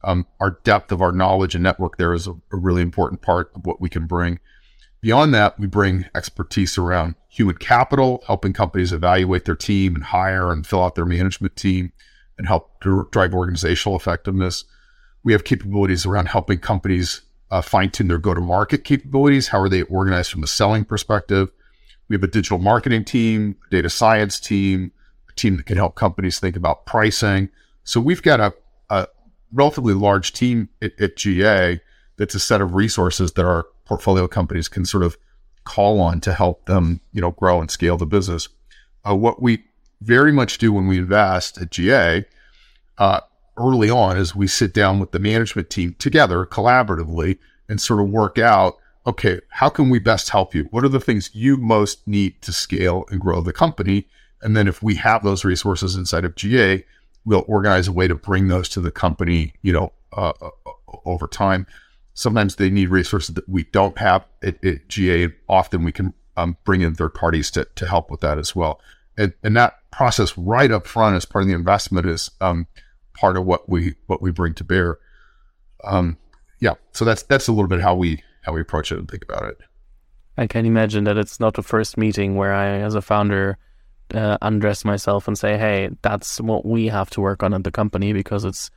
um, 0.03 0.25
our 0.39 0.59
depth 0.63 0.91
of 0.91 1.01
our 1.01 1.12
knowledge 1.12 1.55
and 1.55 1.63
network 1.63 1.97
there 1.97 2.13
is 2.13 2.27
a, 2.27 2.31
a, 2.31 2.57
really 2.57 2.81
important 2.81 3.21
part 3.21 3.51
of 3.55 3.65
what 3.65 3.81
we 3.81 3.89
can 3.89 4.07
bring. 4.07 4.39
Beyond 5.01 5.33
that, 5.33 5.59
we 5.59 5.67
bring 5.67 6.05
expertise 6.15 6.77
around 6.77 7.15
human 7.29 7.55
capital, 7.55 8.23
helping 8.27 8.53
companies 8.53 8.93
evaluate 8.93 9.45
their 9.45 9.55
team 9.55 9.95
and 9.95 10.03
hire 10.03 10.51
and 10.51 10.65
fill 10.65 10.83
out 10.83 10.95
their 10.95 11.05
management 11.05 11.55
team 11.55 11.91
and 12.38 12.47
help 12.47 12.79
drive 13.12 13.33
organizational 13.33 13.95
effectiveness. 13.95 14.65
We 15.23 15.33
have 15.33 15.43
capabilities 15.43 16.05
around 16.05 16.27
helping 16.27 16.59
companies 16.59 17.21
uh, 17.51 17.62
fine 17.62 17.89
tune 17.89 18.07
their 18.07 18.17
go 18.17 18.33
to 18.33 18.41
market 18.41 18.83
capabilities. 18.83 19.49
How 19.49 19.59
are 19.59 19.69
they 19.69 19.83
organized 19.83 20.31
from 20.31 20.43
a 20.43 20.47
selling 20.47 20.85
perspective? 20.85 21.51
We 22.07 22.15
have 22.15 22.23
a 22.23 22.27
digital 22.27 22.57
marketing 22.57 23.05
team, 23.05 23.55
data 23.69 23.89
science 23.89 24.39
team, 24.39 24.91
a 25.29 25.33
team 25.33 25.57
that 25.57 25.65
can 25.65 25.77
help 25.77 25.95
companies 25.95 26.39
think 26.39 26.55
about 26.55 26.85
pricing. 26.85 27.49
So 27.83 27.99
we've 27.99 28.21
got 28.21 28.39
a, 28.39 28.47
a 28.47 28.53
relatively 29.51 29.93
large 29.93 30.33
team 30.33 30.69
at, 30.81 30.99
at, 30.99 31.15
GA 31.15 31.79
that's 32.17 32.35
a 32.35 32.39
set 32.39 32.62
of 32.62 32.75
resources 32.75 33.33
that 33.33 33.45
our 33.45 33.67
portfolio 33.85 34.27
companies 34.27 34.67
can 34.67 34.85
sort 34.85 35.04
of 35.04 35.17
call 35.63 36.00
on 36.00 36.19
to 36.21 36.33
help 36.33 36.65
them, 36.65 37.02
you 37.13 37.21
know, 37.21 37.31
grow 37.31 37.62
and 37.62 37.71
scale 37.71 37.97
the 37.97 38.06
business. 38.06 38.50
Uh, 39.08 39.15
what 39.15 39.41
we 39.41 39.63
very 40.02 40.31
much 40.31 40.58
do 40.58 40.71
when 40.71 40.87
we 40.87 40.97
invest 40.97 41.58
at 41.60 41.71
GA 41.71 42.25
uh, 42.97 43.21
early 43.58 43.89
on 43.89 44.17
is 44.17 44.35
we 44.35 44.47
sit 44.47 44.73
down 44.73 45.00
with 45.00 45.12
the 45.12 45.19
management 45.19 45.69
team 45.69 45.95
together 46.00 46.45
collaboratively 46.45 47.37
and 47.67 47.79
sort 47.81 48.02
of 48.02 48.10
work 48.10 48.37
out 48.37 48.77
okay, 49.10 49.39
how 49.50 49.69
can 49.69 49.89
we 49.89 49.97
best 49.97 50.29
help 50.29 50.54
you? 50.54 50.65
What 50.65 50.83
are 50.83 50.89
the 50.89 51.00
things 51.00 51.31
you 51.33 51.58
most 51.58 52.08
need 52.08 52.41
to 52.43 52.54
scale 52.54 53.06
and 53.10 53.19
grow 53.19 53.41
the 53.41 53.54
company? 53.54 54.08
And 54.41 54.56
then 54.56 54.67
if 54.67 54.83
we 54.83 54.95
have 54.95 55.23
those 55.23 55.43
resources 55.43 55.95
inside 55.95 56.25
of 56.25 56.35
GA, 56.35 56.85
we'll 57.25 57.45
organize 57.47 57.87
a 57.87 57.91
way 57.91 58.07
to 58.07 58.15
bring 58.15 58.47
those 58.47 58.69
to 58.69 58.81
the 58.81 58.91
company, 58.91 59.53
you 59.61 59.73
know, 59.73 59.91
uh, 60.13 60.33
uh, 60.41 60.49
over 61.05 61.27
time. 61.27 61.67
Sometimes 62.13 62.55
they 62.55 62.69
need 62.69 62.89
resources 62.89 63.35
that 63.35 63.47
we 63.47 63.63
don't 63.65 63.97
have 63.97 64.25
at, 64.43 64.63
at 64.63 64.87
GA. 64.87 65.29
Often 65.47 65.83
we 65.83 65.91
can 65.91 66.13
um, 66.35 66.57
bring 66.63 66.81
in 66.81 66.95
third 66.95 67.13
parties 67.13 67.51
to, 67.51 67.65
to 67.75 67.87
help 67.87 68.09
with 68.09 68.21
that 68.21 68.37
as 68.37 68.55
well. 68.55 68.79
And, 69.17 69.33
and 69.43 69.55
that 69.57 69.79
process 69.91 70.37
right 70.37 70.71
up 70.71 70.87
front 70.87 71.15
as 71.15 71.25
part 71.25 71.43
of 71.43 71.47
the 71.47 71.53
investment 71.53 72.07
is 72.07 72.31
um, 72.41 72.67
part 73.13 73.37
of 73.37 73.45
what 73.45 73.67
we 73.69 73.95
what 74.07 74.21
we 74.21 74.31
bring 74.31 74.53
to 74.55 74.63
bear. 74.63 74.97
Um, 75.83 76.17
yeah, 76.59 76.75
so 76.93 77.05
that's 77.05 77.23
that's 77.23 77.47
a 77.47 77.51
little 77.51 77.67
bit 77.67 77.81
how 77.81 77.95
we 77.95 78.23
how 78.43 78.53
we 78.53 78.61
approach 78.61 78.91
it 78.91 78.97
and 78.97 79.09
think 79.09 79.23
about 79.23 79.43
it. 79.43 79.57
I 80.37 80.47
can 80.47 80.65
imagine 80.65 81.03
that 81.03 81.17
it's 81.17 81.39
not 81.39 81.55
the 81.55 81.63
first 81.63 81.97
meeting 81.97 82.35
where 82.35 82.53
I, 82.53 82.67
as 82.79 82.95
a 82.95 83.01
founder, 83.01 83.57
uh, 84.13 84.37
undress 84.41 84.85
myself 84.85 85.27
and 85.27 85.37
say, 85.37 85.57
"Hey, 85.57 85.89
that's 86.01 86.39
what 86.41 86.65
we 86.65 86.87
have 86.87 87.10
to 87.12 87.21
work 87.21 87.43
on 87.43 87.53
at 87.53 87.63
the 87.63 87.71
company," 87.71 88.13
because 88.13 88.45
it's 88.45 88.71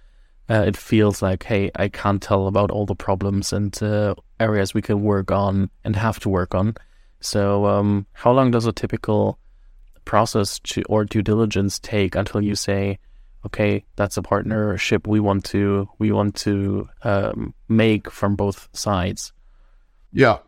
uh, 0.50 0.64
it 0.66 0.76
feels 0.76 1.22
like, 1.22 1.44
"Hey, 1.44 1.70
I 1.76 1.88
can't 1.88 2.22
tell 2.22 2.46
about 2.46 2.70
all 2.70 2.86
the 2.86 2.94
problems 2.94 3.52
and 3.52 3.80
uh, 3.82 4.14
areas 4.40 4.74
we 4.74 4.82
can 4.82 5.02
work 5.02 5.30
on 5.30 5.70
and 5.84 5.96
have 5.96 6.20
to 6.20 6.28
work 6.28 6.54
on." 6.54 6.74
So, 7.20 7.66
um, 7.66 8.06
how 8.12 8.32
long 8.32 8.50
does 8.50 8.66
a 8.66 8.72
typical 8.72 9.38
process 10.04 10.58
to, 10.58 10.82
or 10.88 11.04
due 11.04 11.22
diligence 11.22 11.78
take 11.78 12.16
until 12.16 12.40
you 12.40 12.54
say, 12.54 12.98
"Okay, 13.46 13.84
that's 13.96 14.16
a 14.16 14.22
partnership 14.22 15.06
we 15.06 15.20
want 15.20 15.44
to 15.46 15.88
we 15.98 16.12
want 16.12 16.34
to 16.36 16.88
um, 17.02 17.54
make 17.68 18.10
from 18.10 18.36
both 18.36 18.68
sides"? 18.72 19.32
Yeah, 20.12 20.38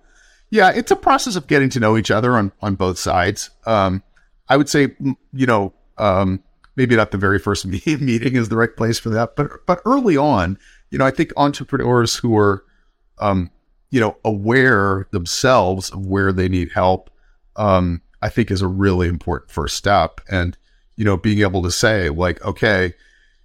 yeah, 0.51 0.71
it's 0.71 0.91
a 0.91 0.97
process 0.97 1.37
of 1.37 1.47
getting 1.47 1.69
to 1.71 1.81
know 1.81 1.97
each 1.97 2.11
other 2.11 2.37
on 2.37 2.53
on 2.61 2.75
both 2.75 2.99
sides. 2.99 3.51
Um, 3.67 4.03
I 4.55 4.57
would 4.57 4.69
say, 4.69 4.95
you 5.33 5.47
know, 5.47 5.73
um, 5.99 6.41
maybe 6.77 6.95
not 6.95 7.11
the 7.11 7.19
very 7.19 7.41
first 7.41 7.67
meeting 7.87 8.37
is 8.37 8.49
the 8.51 8.57
right 8.57 8.75
place 8.77 9.01
for 9.01 9.11
that, 9.11 9.35
but 9.35 9.67
but 9.67 9.83
early 9.85 10.17
on, 10.17 10.57
you 10.93 10.99
know, 10.99 11.05
I 11.05 11.11
think 11.11 11.33
entrepreneurs 11.37 12.15
who 12.15 12.39
are, 12.39 12.65
um, 13.19 13.51
you 13.91 13.99
know, 13.99 14.17
aware 14.25 15.09
themselves 15.11 15.91
of 15.91 16.07
where 16.07 16.33
they 16.33 16.49
need 16.49 16.71
help, 16.71 17.11
um, 17.57 18.01
I 18.23 18.29
think 18.29 18.53
is 18.53 18.63
a 18.63 18.69
really 18.69 19.09
important 19.09 19.51
first 19.51 19.77
step. 19.77 20.21
And 20.31 20.57
you 20.95 21.05
know, 21.05 21.17
being 21.17 21.41
able 21.41 21.63
to 21.65 21.73
say 21.73 22.09
like, 22.09 22.41
okay, 22.45 22.95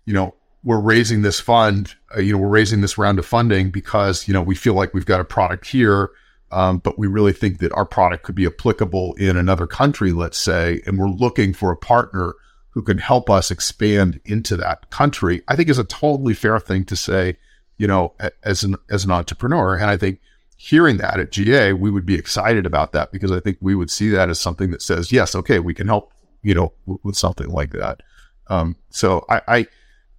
you 0.05 0.13
know, 0.13 0.35
we're 0.63 0.79
raising 0.79 1.23
this 1.23 1.39
fund, 1.39 1.95
uh, 2.15 2.19
you 2.19 2.33
know, 2.33 2.37
we're 2.37 2.49
raising 2.49 2.81
this 2.81 2.99
round 2.99 3.17
of 3.17 3.25
funding 3.25 3.71
because 3.71 4.27
you 4.27 4.33
know 4.35 4.43
we 4.43 4.53
feel 4.53 4.75
like 4.75 4.93
we've 4.93 5.07
got 5.07 5.21
a 5.21 5.25
product 5.25 5.65
here 5.65 6.11
um, 6.51 6.79
but 6.79 6.97
we 6.97 7.07
really 7.07 7.33
think 7.33 7.59
that 7.59 7.73
our 7.73 7.85
product 7.85 8.23
could 8.23 8.35
be 8.35 8.45
applicable 8.45 9.13
in 9.15 9.37
another 9.37 9.67
country, 9.67 10.11
let's 10.11 10.37
say, 10.37 10.81
and 10.85 10.97
we're 10.97 11.07
looking 11.07 11.53
for 11.53 11.71
a 11.71 11.77
partner 11.77 12.33
who 12.71 12.81
can 12.81 12.97
help 12.97 13.29
us 13.29 13.51
expand 13.51 14.19
into 14.25 14.55
that 14.57 14.89
country. 14.89 15.41
I 15.47 15.55
think 15.55 15.69
is 15.69 15.79
a 15.79 15.83
totally 15.83 16.33
fair 16.33 16.59
thing 16.59 16.85
to 16.85 16.95
say, 16.95 17.37
you 17.77 17.87
know, 17.87 18.13
as 18.43 18.63
an 18.63 18.75
as 18.89 19.05
an 19.05 19.11
entrepreneur. 19.11 19.75
And 19.75 19.89
I 19.89 19.97
think 19.97 20.19
hearing 20.55 20.97
that 20.97 21.19
at 21.19 21.31
GA, 21.31 21.73
we 21.73 21.89
would 21.89 22.05
be 22.05 22.15
excited 22.15 22.65
about 22.65 22.91
that 22.93 23.11
because 23.11 23.31
I 23.31 23.39
think 23.39 23.57
we 23.61 23.75
would 23.75 23.89
see 23.89 24.09
that 24.09 24.29
as 24.29 24.39
something 24.39 24.71
that 24.71 24.81
says, 24.81 25.11
yes, 25.11 25.33
okay, 25.35 25.59
we 25.59 25.73
can 25.73 25.87
help, 25.87 26.11
you 26.43 26.53
know, 26.53 26.73
w- 26.85 26.99
with 27.03 27.15
something 27.15 27.47
like 27.49 27.71
that. 27.71 28.01
Um, 28.47 28.75
so 28.89 29.25
I, 29.29 29.41
I 29.47 29.67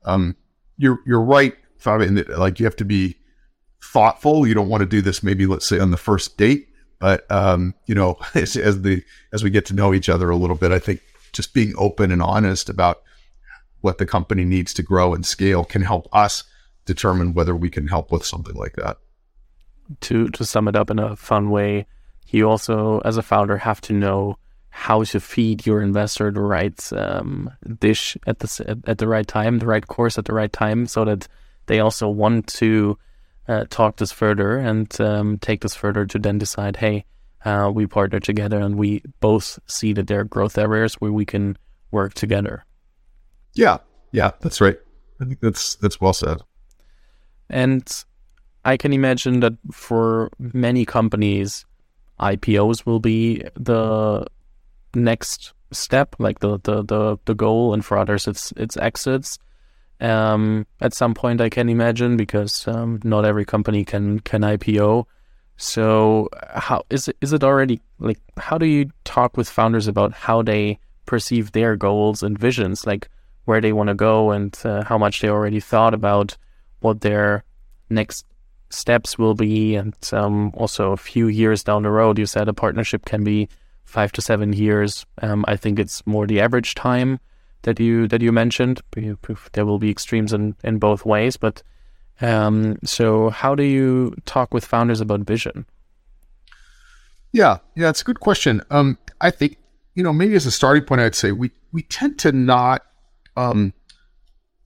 um, 0.05 0.37
you're 0.77 1.01
you're 1.07 1.23
right, 1.23 1.55
Fabian. 1.77 2.25
Like 2.37 2.59
you 2.59 2.65
have 2.67 2.77
to 2.77 2.85
be 2.85 3.17
thoughtful. 3.83 4.47
You 4.47 4.55
don't 4.55 4.69
want 4.69 4.83
to 4.83 4.87
do 4.87 5.03
this 5.03 5.23
maybe 5.23 5.47
let's 5.47 5.67
say 5.67 5.79
on 5.79 5.91
the 5.91 5.97
first 5.97 6.37
date, 6.37 6.69
but 6.99 7.31
um, 7.31 7.75
you 7.87 7.95
know, 7.95 8.19
as, 8.35 8.57
as 8.57 8.83
the 8.83 9.03
as 9.33 9.43
we 9.43 9.51
get 9.51 9.67
to 9.67 9.75
know 9.75 9.93
each 9.95 10.09
other 10.09 10.31
a 10.31 10.37
little 10.37 10.57
bit, 10.57 10.73
I 10.73 10.79
think 10.79 11.01
just 11.33 11.55
being 11.55 11.75
open 11.77 12.11
and 12.11 12.23
honest 12.23 12.69
about 12.69 13.03
what 13.81 13.99
the 13.99 14.07
company 14.07 14.45
needs 14.45 14.75
to 14.75 14.83
grow 14.83 15.15
and 15.15 15.25
scale 15.25 15.65
can 15.65 15.83
help 15.83 16.09
us 16.13 16.45
determine 16.85 17.35
whether 17.35 17.57
we 17.57 17.71
can 17.71 17.87
help 17.87 18.13
with 18.13 18.25
something 18.25 18.55
like 18.55 18.75
that. 18.77 18.99
To 20.03 20.29
to 20.29 20.45
sum 20.45 20.69
it 20.69 20.77
up 20.77 20.91
in 20.91 20.99
a 20.99 21.17
fun 21.17 21.51
way, 21.51 21.87
you 22.29 22.49
also 22.49 23.01
as 23.01 23.17
a 23.17 23.23
founder 23.23 23.57
have 23.57 23.81
to 23.83 23.93
know 23.93 24.37
how 24.71 25.03
to 25.03 25.19
feed 25.19 25.67
your 25.67 25.83
investor 25.83 26.31
the 26.31 26.41
right 26.41 26.93
um, 26.93 27.51
dish 27.81 28.17
at 28.27 28.39
the 28.39 28.81
at 28.87 28.99
the 28.99 29.09
right 29.09 29.27
time, 29.27 29.59
the 29.59 29.67
right 29.67 29.87
course 29.87 30.17
at 30.17 30.27
the 30.27 30.35
right 30.35 30.53
time, 30.53 30.87
so 30.87 31.05
that 31.05 31.27
they 31.67 31.81
also 31.81 32.09
want 32.09 32.47
to 32.47 32.97
uh, 33.49 33.65
talk 33.71 33.97
this 33.97 34.13
further 34.13 34.57
and 34.57 35.01
um, 35.01 35.39
take 35.39 35.61
this 35.61 35.75
further 35.75 36.07
to 36.07 36.19
then 36.19 36.39
decide, 36.39 36.77
hey, 36.77 37.05
uh, 37.45 37.71
we 37.73 37.87
partner 37.87 38.21
together 38.21 38.59
and 38.59 38.77
we 38.77 39.03
both 39.21 39.59
see 39.67 39.93
that 39.93 40.07
there 40.07 40.21
are 40.21 40.25
growth 40.25 40.59
areas 40.59 40.95
where 40.95 41.13
we 41.13 41.25
can 41.25 41.57
work 41.91 42.15
together. 42.15 42.65
Yeah, 43.55 43.79
yeah, 44.13 44.33
that's 44.41 44.61
right. 44.61 44.79
I 45.21 45.25
think 45.25 45.41
that's 45.41 45.75
that's 45.77 46.01
well 46.01 46.13
said. 46.13 46.39
And 47.49 48.05
I 48.65 48.77
can 48.77 48.93
imagine 48.93 49.41
that 49.41 49.55
for 49.73 50.31
many 50.39 50.85
companies, 50.85 51.65
IPOs 52.21 52.87
will 52.87 53.01
be 53.01 53.43
the 53.55 54.27
next 54.95 55.53
step, 55.73 56.15
like 56.19 56.41
the 56.41 56.59
the 56.63 56.83
the, 56.83 57.19
the 57.25 57.35
goal, 57.35 57.75
and 57.75 57.85
for 57.85 57.97
others, 57.99 58.29
it's 58.29 58.53
it's 58.57 58.77
exits 58.77 59.39
um, 60.01 60.67
at 60.81 60.95
some 60.95 61.15
point. 61.15 61.41
I 61.41 61.49
can 61.49 61.69
imagine 61.69 62.17
because 62.17 62.67
um, 62.67 63.01
not 63.05 63.25
every 63.25 63.45
company 63.45 63.85
can 63.85 64.21
can 64.21 64.43
IPO. 64.43 65.07
So 65.57 66.29
how 66.55 66.85
is 66.91 67.09
it? 67.09 67.17
Is 67.21 67.33
it 67.33 67.45
already 67.45 67.81
like 67.99 68.19
how 68.37 68.59
do 68.59 68.67
you 68.67 68.91
talk 69.05 69.37
with 69.37 69.49
founders 69.49 69.87
about 69.87 70.13
how 70.13 70.43
they 70.43 70.79
perceive 71.07 71.53
their 71.53 71.77
goals 71.77 72.23
and 72.23 72.39
visions, 72.39 72.87
like 72.87 73.09
where 73.45 73.61
they 73.61 73.73
want 73.73 73.89
to 73.89 73.95
go 73.95 74.31
and 74.31 74.57
uh, 74.65 74.85
how 74.85 74.97
much 74.97 75.21
they 75.21 75.29
already 75.29 75.61
thought 75.61 75.95
about 75.95 76.37
what 76.81 77.01
their 77.01 77.45
next 77.91 78.25
steps 78.71 79.19
will 79.19 79.35
be, 79.35 79.75
and 79.75 79.95
um, 80.13 80.51
also 80.55 80.93
a 80.93 80.97
few 80.97 81.27
years 81.27 81.63
down 81.65 81.83
the 81.83 81.91
road. 81.91 82.19
You 82.19 82.27
said 82.27 82.49
a 82.49 82.55
partnership 82.55 83.05
can 83.05 83.25
be 83.25 83.49
five 83.85 84.13
to 84.13 84.23
seven 84.23 84.53
years. 84.53 85.05
Um, 85.21 85.45
I 85.49 85.57
think 85.57 85.79
it's 85.79 86.07
more 86.07 86.27
the 86.27 86.41
average 86.41 86.75
time 86.75 87.19
that 87.63 87.81
you 87.81 88.09
that 88.09 88.23
you 88.23 88.33
mentioned. 88.33 88.81
There 89.53 89.67
will 89.67 89.79
be 89.79 89.91
extremes 89.91 90.33
in, 90.33 90.57
in 90.65 90.79
both 90.79 91.05
ways, 91.05 91.37
but 91.37 91.63
um, 92.21 92.79
so 92.85 93.31
how 93.31 93.55
do 93.55 93.63
you 93.63 94.15
talk 94.27 94.53
with 94.53 94.65
founders 94.65 95.01
about 95.01 95.21
vision? 95.21 95.67
Yeah, 97.33 97.59
yeah, 97.77 97.91
it's 97.91 98.03
a 98.03 98.05
good 98.05 98.21
question. 98.21 98.63
Um, 98.71 98.99
I 99.21 99.31
think 99.31 99.57
you 99.95 100.03
know 100.03 100.13
maybe 100.13 100.35
as 100.35 100.47
a 100.47 100.51
starting 100.51 100.85
point, 100.85 101.01
I'd 101.01 101.15
say 101.15 101.33
we 101.33 101.51
we 101.73 101.83
tend 101.83 102.19
to 102.21 102.33
not 102.33 102.85
um, 103.37 103.73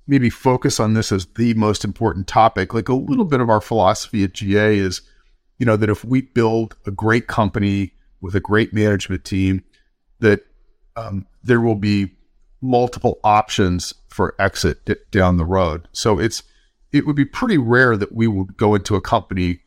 maybe 0.07 0.31
focus 0.31 0.81
on 0.81 0.95
this 0.95 1.13
as 1.13 1.27
the 1.37 1.55
most 1.55 1.85
important 1.85 2.27
topic. 2.27 2.75
Like 2.75 2.89
a 2.89 2.95
little 2.95 3.25
bit 3.25 3.41
of 3.41 3.51
our 3.51 3.61
philosophy 3.61 4.25
at 4.25 4.33
GA 4.33 4.77
is, 4.77 5.03
you 5.59 5.67
know, 5.67 5.77
that 5.77 5.91
if 5.91 6.05
we 6.05 6.23
build 6.23 6.77
a 6.87 6.91
great 6.91 7.27
company 7.27 7.93
with 8.21 8.35
a 8.35 8.41
great 8.41 8.73
management 8.73 9.25
team, 9.25 9.63
that 10.21 10.41
um, 10.97 11.27
there 11.43 11.61
will 11.61 11.75
be 11.75 12.13
multiple 12.65 13.21
options 13.23 13.95
for 14.09 14.35
exit 14.39 14.85
d- 14.87 14.95
down 15.11 15.37
the 15.37 15.45
road. 15.45 15.87
So 15.93 16.19
it's 16.19 16.43
it 16.93 17.07
would 17.07 17.17
be 17.17 17.25
pretty 17.25 17.59
rare 17.59 17.97
that 17.97 18.13
we 18.13 18.27
would 18.27 18.57
go 18.57 18.75
into 18.75 18.95
a 18.95 19.01
company, 19.01 19.61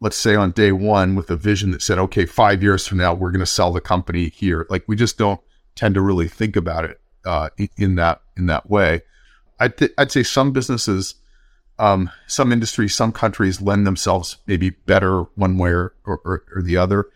let's 0.00 0.16
say 0.16 0.34
on 0.34 0.50
day 0.50 0.72
one, 0.72 1.14
with 1.14 1.30
a 1.30 1.36
vision 1.36 1.70
that 1.70 1.80
said, 1.80 1.98
okay, 1.98 2.26
five 2.26 2.62
years 2.62 2.86
from 2.86 2.98
now 2.98 3.14
we're 3.14 3.30
going 3.30 3.40
to 3.40 3.46
sell 3.46 3.72
the 3.72 3.80
company 3.80 4.28
here. 4.28 4.66
Like 4.68 4.84
we 4.86 4.96
just 4.96 5.16
don't 5.16 5.40
tend 5.74 5.94
to 5.94 6.00
really 6.00 6.28
think 6.28 6.56
about 6.56 6.84
it 6.84 7.00
uh, 7.24 7.48
in 7.76 7.94
that 7.96 8.20
in 8.36 8.46
that 8.46 8.68
way. 8.68 9.02
I'd 9.58 9.76
th- 9.76 9.94
I'd 9.96 10.12
say 10.12 10.22
some 10.22 10.52
businesses, 10.52 11.14
um, 11.78 12.10
some 12.26 12.52
industries, 12.52 12.94
some 12.94 13.12
countries 13.12 13.62
lend 13.62 13.86
themselves 13.86 14.36
maybe 14.46 14.70
better 14.70 15.22
one 15.36 15.56
way 15.56 15.70
or, 15.70 15.94
or, 16.04 16.44
or 16.54 16.62
the 16.62 16.76
other 16.76 17.06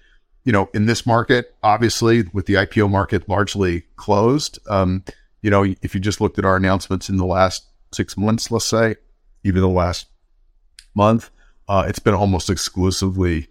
you 0.46 0.52
know, 0.52 0.70
in 0.72 0.86
this 0.86 1.04
market, 1.04 1.56
obviously 1.64 2.22
with 2.32 2.46
the 2.46 2.54
IPO 2.54 2.88
market 2.88 3.28
largely 3.28 3.82
closed, 3.96 4.60
um, 4.68 5.02
you 5.46 5.50
know, 5.50 5.62
if 5.80 5.94
you 5.94 6.00
just 6.00 6.20
looked 6.20 6.40
at 6.40 6.44
our 6.44 6.56
announcements 6.56 7.08
in 7.08 7.18
the 7.18 7.24
last 7.24 7.66
six 7.92 8.16
months, 8.16 8.50
let's 8.50 8.64
say, 8.64 8.96
even 9.44 9.60
the 9.60 9.68
last 9.68 10.08
month, 10.92 11.30
uh, 11.68 11.84
it's 11.86 12.00
been 12.00 12.14
almost 12.14 12.50
exclusively 12.50 13.46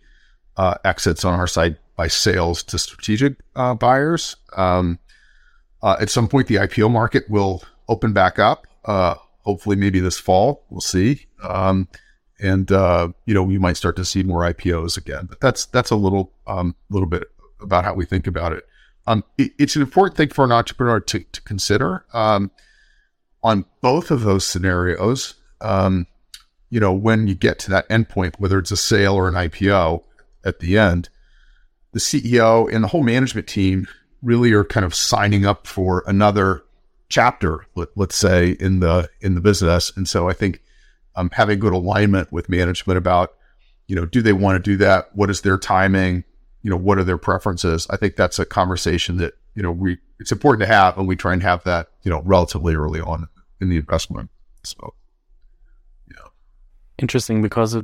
uh, 0.57 0.73
exits 0.83 1.23
on 1.23 1.39
our 1.39 1.47
side 1.47 1.77
by 1.95 2.09
sales 2.09 2.63
to 2.63 2.77
strategic 2.77 3.37
uh, 3.55 3.73
buyers. 3.75 4.35
Um, 4.57 4.99
uh, 5.81 5.95
at 6.01 6.09
some 6.09 6.27
point, 6.27 6.49
the 6.49 6.55
IPO 6.55 6.91
market 6.91 7.29
will 7.29 7.63
open 7.87 8.11
back 8.11 8.39
up. 8.39 8.67
Uh, 8.83 9.15
hopefully, 9.43 9.77
maybe 9.77 10.01
this 10.01 10.19
fall. 10.19 10.65
We'll 10.69 10.81
see. 10.81 11.27
Um, 11.41 11.87
and 12.41 12.69
uh, 12.73 13.07
you 13.25 13.33
know, 13.33 13.43
we 13.43 13.57
might 13.57 13.77
start 13.77 13.95
to 13.95 14.03
see 14.03 14.21
more 14.21 14.41
IPOs 14.41 14.97
again. 14.97 15.27
But 15.27 15.39
that's 15.39 15.65
that's 15.67 15.91
a 15.91 15.95
little 15.95 16.33
um, 16.45 16.75
little 16.89 17.07
bit 17.07 17.23
about 17.61 17.85
how 17.85 17.93
we 17.93 18.03
think 18.03 18.27
about 18.27 18.51
it. 18.51 18.67
Um, 19.07 19.23
it, 19.37 19.51
it's 19.57 19.75
an 19.75 19.81
important 19.81 20.17
thing 20.17 20.29
for 20.29 20.45
an 20.45 20.51
entrepreneur 20.51 20.99
to, 20.99 21.19
to 21.19 21.41
consider 21.41 22.05
um, 22.13 22.51
on 23.43 23.65
both 23.81 24.11
of 24.11 24.21
those 24.21 24.45
scenarios. 24.45 25.35
Um, 25.61 26.07
you 26.69 26.79
know, 26.79 26.93
when 26.93 27.27
you 27.27 27.35
get 27.35 27.59
to 27.59 27.69
that 27.71 27.87
endpoint, 27.89 28.39
whether 28.39 28.59
it's 28.59 28.71
a 28.71 28.77
sale 28.77 29.13
or 29.13 29.27
an 29.27 29.35
IPO 29.35 30.03
at 30.43 30.59
the 30.59 30.77
end, 30.77 31.09
the 31.91 31.99
CEO 31.99 32.71
and 32.73 32.83
the 32.83 32.89
whole 32.89 33.03
management 33.03 33.47
team 33.47 33.87
really 34.21 34.51
are 34.51 34.63
kind 34.63 34.85
of 34.85 34.93
signing 34.93 35.45
up 35.45 35.67
for 35.67 36.03
another 36.07 36.63
chapter, 37.09 37.65
let, 37.75 37.89
us 37.97 38.15
say, 38.15 38.51
in 38.59 38.79
the 38.79 39.09
in 39.21 39.35
the 39.35 39.41
business. 39.41 39.93
And 39.95 40.09
so 40.09 40.27
I 40.27 40.33
think 40.33 40.61
um, 41.15 41.29
having 41.31 41.59
good 41.59 41.73
alignment 41.73 42.31
with 42.31 42.49
management 42.49 42.97
about, 42.97 43.33
you 43.87 43.95
know, 43.95 44.05
do 44.05 44.21
they 44.21 44.33
want 44.33 44.57
to 44.57 44.71
do 44.71 44.77
that? 44.77 45.15
What 45.15 45.29
is 45.29 45.41
their 45.41 45.57
timing? 45.57 46.23
You 46.65 46.71
know, 46.71 46.77
what 46.77 46.97
are 46.97 47.03
their 47.03 47.19
preferences? 47.19 47.85
I 47.91 47.95
think 47.95 48.15
that's 48.15 48.39
a 48.39 48.45
conversation 48.45 49.17
that, 49.17 49.33
you 49.53 49.61
know, 49.61 49.71
we, 49.71 49.99
it's 50.19 50.31
important 50.31 50.61
to 50.61 50.73
have 50.73 50.97
and 50.97 51.07
we 51.07 51.15
try 51.15 51.31
and 51.31 51.43
have 51.43 51.63
that, 51.65 51.89
you 52.01 52.09
know, 52.09 52.23
relatively 52.23 52.73
early 52.73 52.99
on 52.99 53.27
in 53.61 53.69
the 53.69 53.77
investment. 53.77 54.31
So, 54.63 54.95
yeah. 56.09 56.29
interesting 56.97 57.43
because 57.43 57.77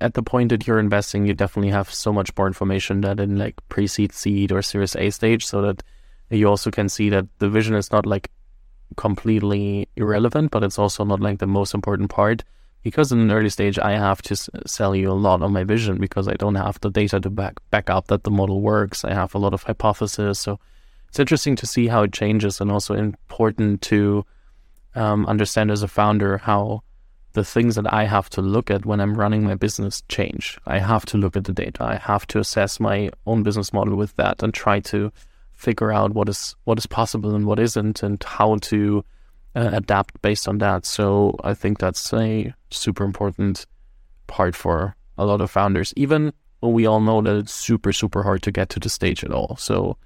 at 0.00 0.14
the 0.14 0.22
point 0.22 0.48
that 0.48 0.66
you're 0.66 0.78
investing, 0.78 1.26
you 1.26 1.34
definitely 1.34 1.72
have 1.72 1.92
so 1.92 2.10
much 2.10 2.34
more 2.34 2.46
information 2.46 3.02
that 3.02 3.20
in 3.20 3.36
like 3.36 3.56
pre-seed, 3.68 4.14
seed, 4.14 4.50
or 4.50 4.62
Series 4.62 4.96
A 4.96 5.10
stage, 5.10 5.44
so 5.44 5.60
that 5.60 5.82
you 6.30 6.48
also 6.48 6.70
can 6.70 6.88
see 6.88 7.10
that 7.10 7.26
the 7.38 7.50
vision 7.50 7.74
is 7.74 7.92
not 7.92 8.06
like 8.06 8.30
completely 8.96 9.90
irrelevant, 9.96 10.50
but 10.50 10.64
it's 10.64 10.78
also 10.78 11.04
not 11.04 11.20
like 11.20 11.38
the 11.38 11.46
most 11.46 11.74
important 11.74 12.08
part. 12.08 12.44
Because 12.82 13.12
in 13.12 13.20
an 13.20 13.30
early 13.30 13.48
stage, 13.48 13.78
I 13.78 13.92
have 13.92 14.22
to 14.22 14.36
sell 14.66 14.96
you 14.96 15.10
a 15.10 15.14
lot 15.14 15.42
on 15.42 15.52
my 15.52 15.62
vision 15.64 15.98
because 15.98 16.26
I 16.26 16.34
don't 16.34 16.56
have 16.56 16.80
the 16.80 16.90
data 16.90 17.20
to 17.20 17.30
back 17.30 17.60
back 17.70 17.88
up 17.88 18.08
that 18.08 18.24
the 18.24 18.30
model 18.30 18.60
works. 18.60 19.04
I 19.04 19.14
have 19.14 19.34
a 19.34 19.38
lot 19.38 19.54
of 19.54 19.62
hypotheses, 19.62 20.38
so 20.38 20.58
it's 21.08 21.20
interesting 21.20 21.56
to 21.56 21.66
see 21.66 21.86
how 21.86 22.02
it 22.02 22.12
changes, 22.12 22.60
and 22.60 22.72
also 22.72 22.94
important 22.94 23.82
to 23.82 24.24
um, 24.94 25.26
understand 25.26 25.70
as 25.70 25.82
a 25.82 25.88
founder 25.88 26.38
how 26.38 26.82
the 27.34 27.44
things 27.44 27.76
that 27.76 27.92
I 27.92 28.04
have 28.04 28.28
to 28.30 28.42
look 28.42 28.70
at 28.70 28.84
when 28.84 29.00
I'm 29.00 29.14
running 29.14 29.44
my 29.44 29.54
business 29.54 30.02
change. 30.08 30.58
I 30.66 30.78
have 30.78 31.06
to 31.06 31.16
look 31.16 31.36
at 31.36 31.44
the 31.44 31.52
data. 31.52 31.82
I 31.84 31.96
have 31.96 32.26
to 32.28 32.38
assess 32.38 32.78
my 32.78 33.10
own 33.26 33.42
business 33.42 33.72
model 33.72 33.96
with 33.96 34.14
that 34.16 34.42
and 34.42 34.52
try 34.52 34.80
to 34.80 35.10
figure 35.52 35.92
out 35.92 36.12
what 36.12 36.28
is 36.28 36.56
what 36.64 36.78
is 36.78 36.86
possible 36.86 37.34
and 37.34 37.46
what 37.46 37.58
isn't, 37.58 38.02
and 38.02 38.22
how 38.22 38.56
to 38.56 39.04
uh, 39.54 39.70
adapt 39.72 40.20
based 40.22 40.48
on 40.48 40.58
that. 40.58 40.86
So 40.86 41.36
I 41.44 41.54
think 41.54 41.78
that's 41.78 42.12
a 42.12 42.52
super 42.70 43.04
important 43.04 43.66
part 44.26 44.56
for 44.56 44.96
a 45.18 45.26
lot 45.26 45.40
of 45.40 45.50
founders, 45.50 45.92
even 45.96 46.32
when 46.60 46.72
we 46.72 46.86
all 46.86 47.00
know 47.00 47.20
that 47.22 47.36
it's 47.36 47.52
super 47.52 47.92
super 47.92 48.22
hard 48.22 48.42
to 48.42 48.52
get 48.52 48.68
to 48.70 48.80
the 48.80 48.88
stage 48.88 49.24
at 49.24 49.32
all. 49.32 49.56
So 49.56 49.96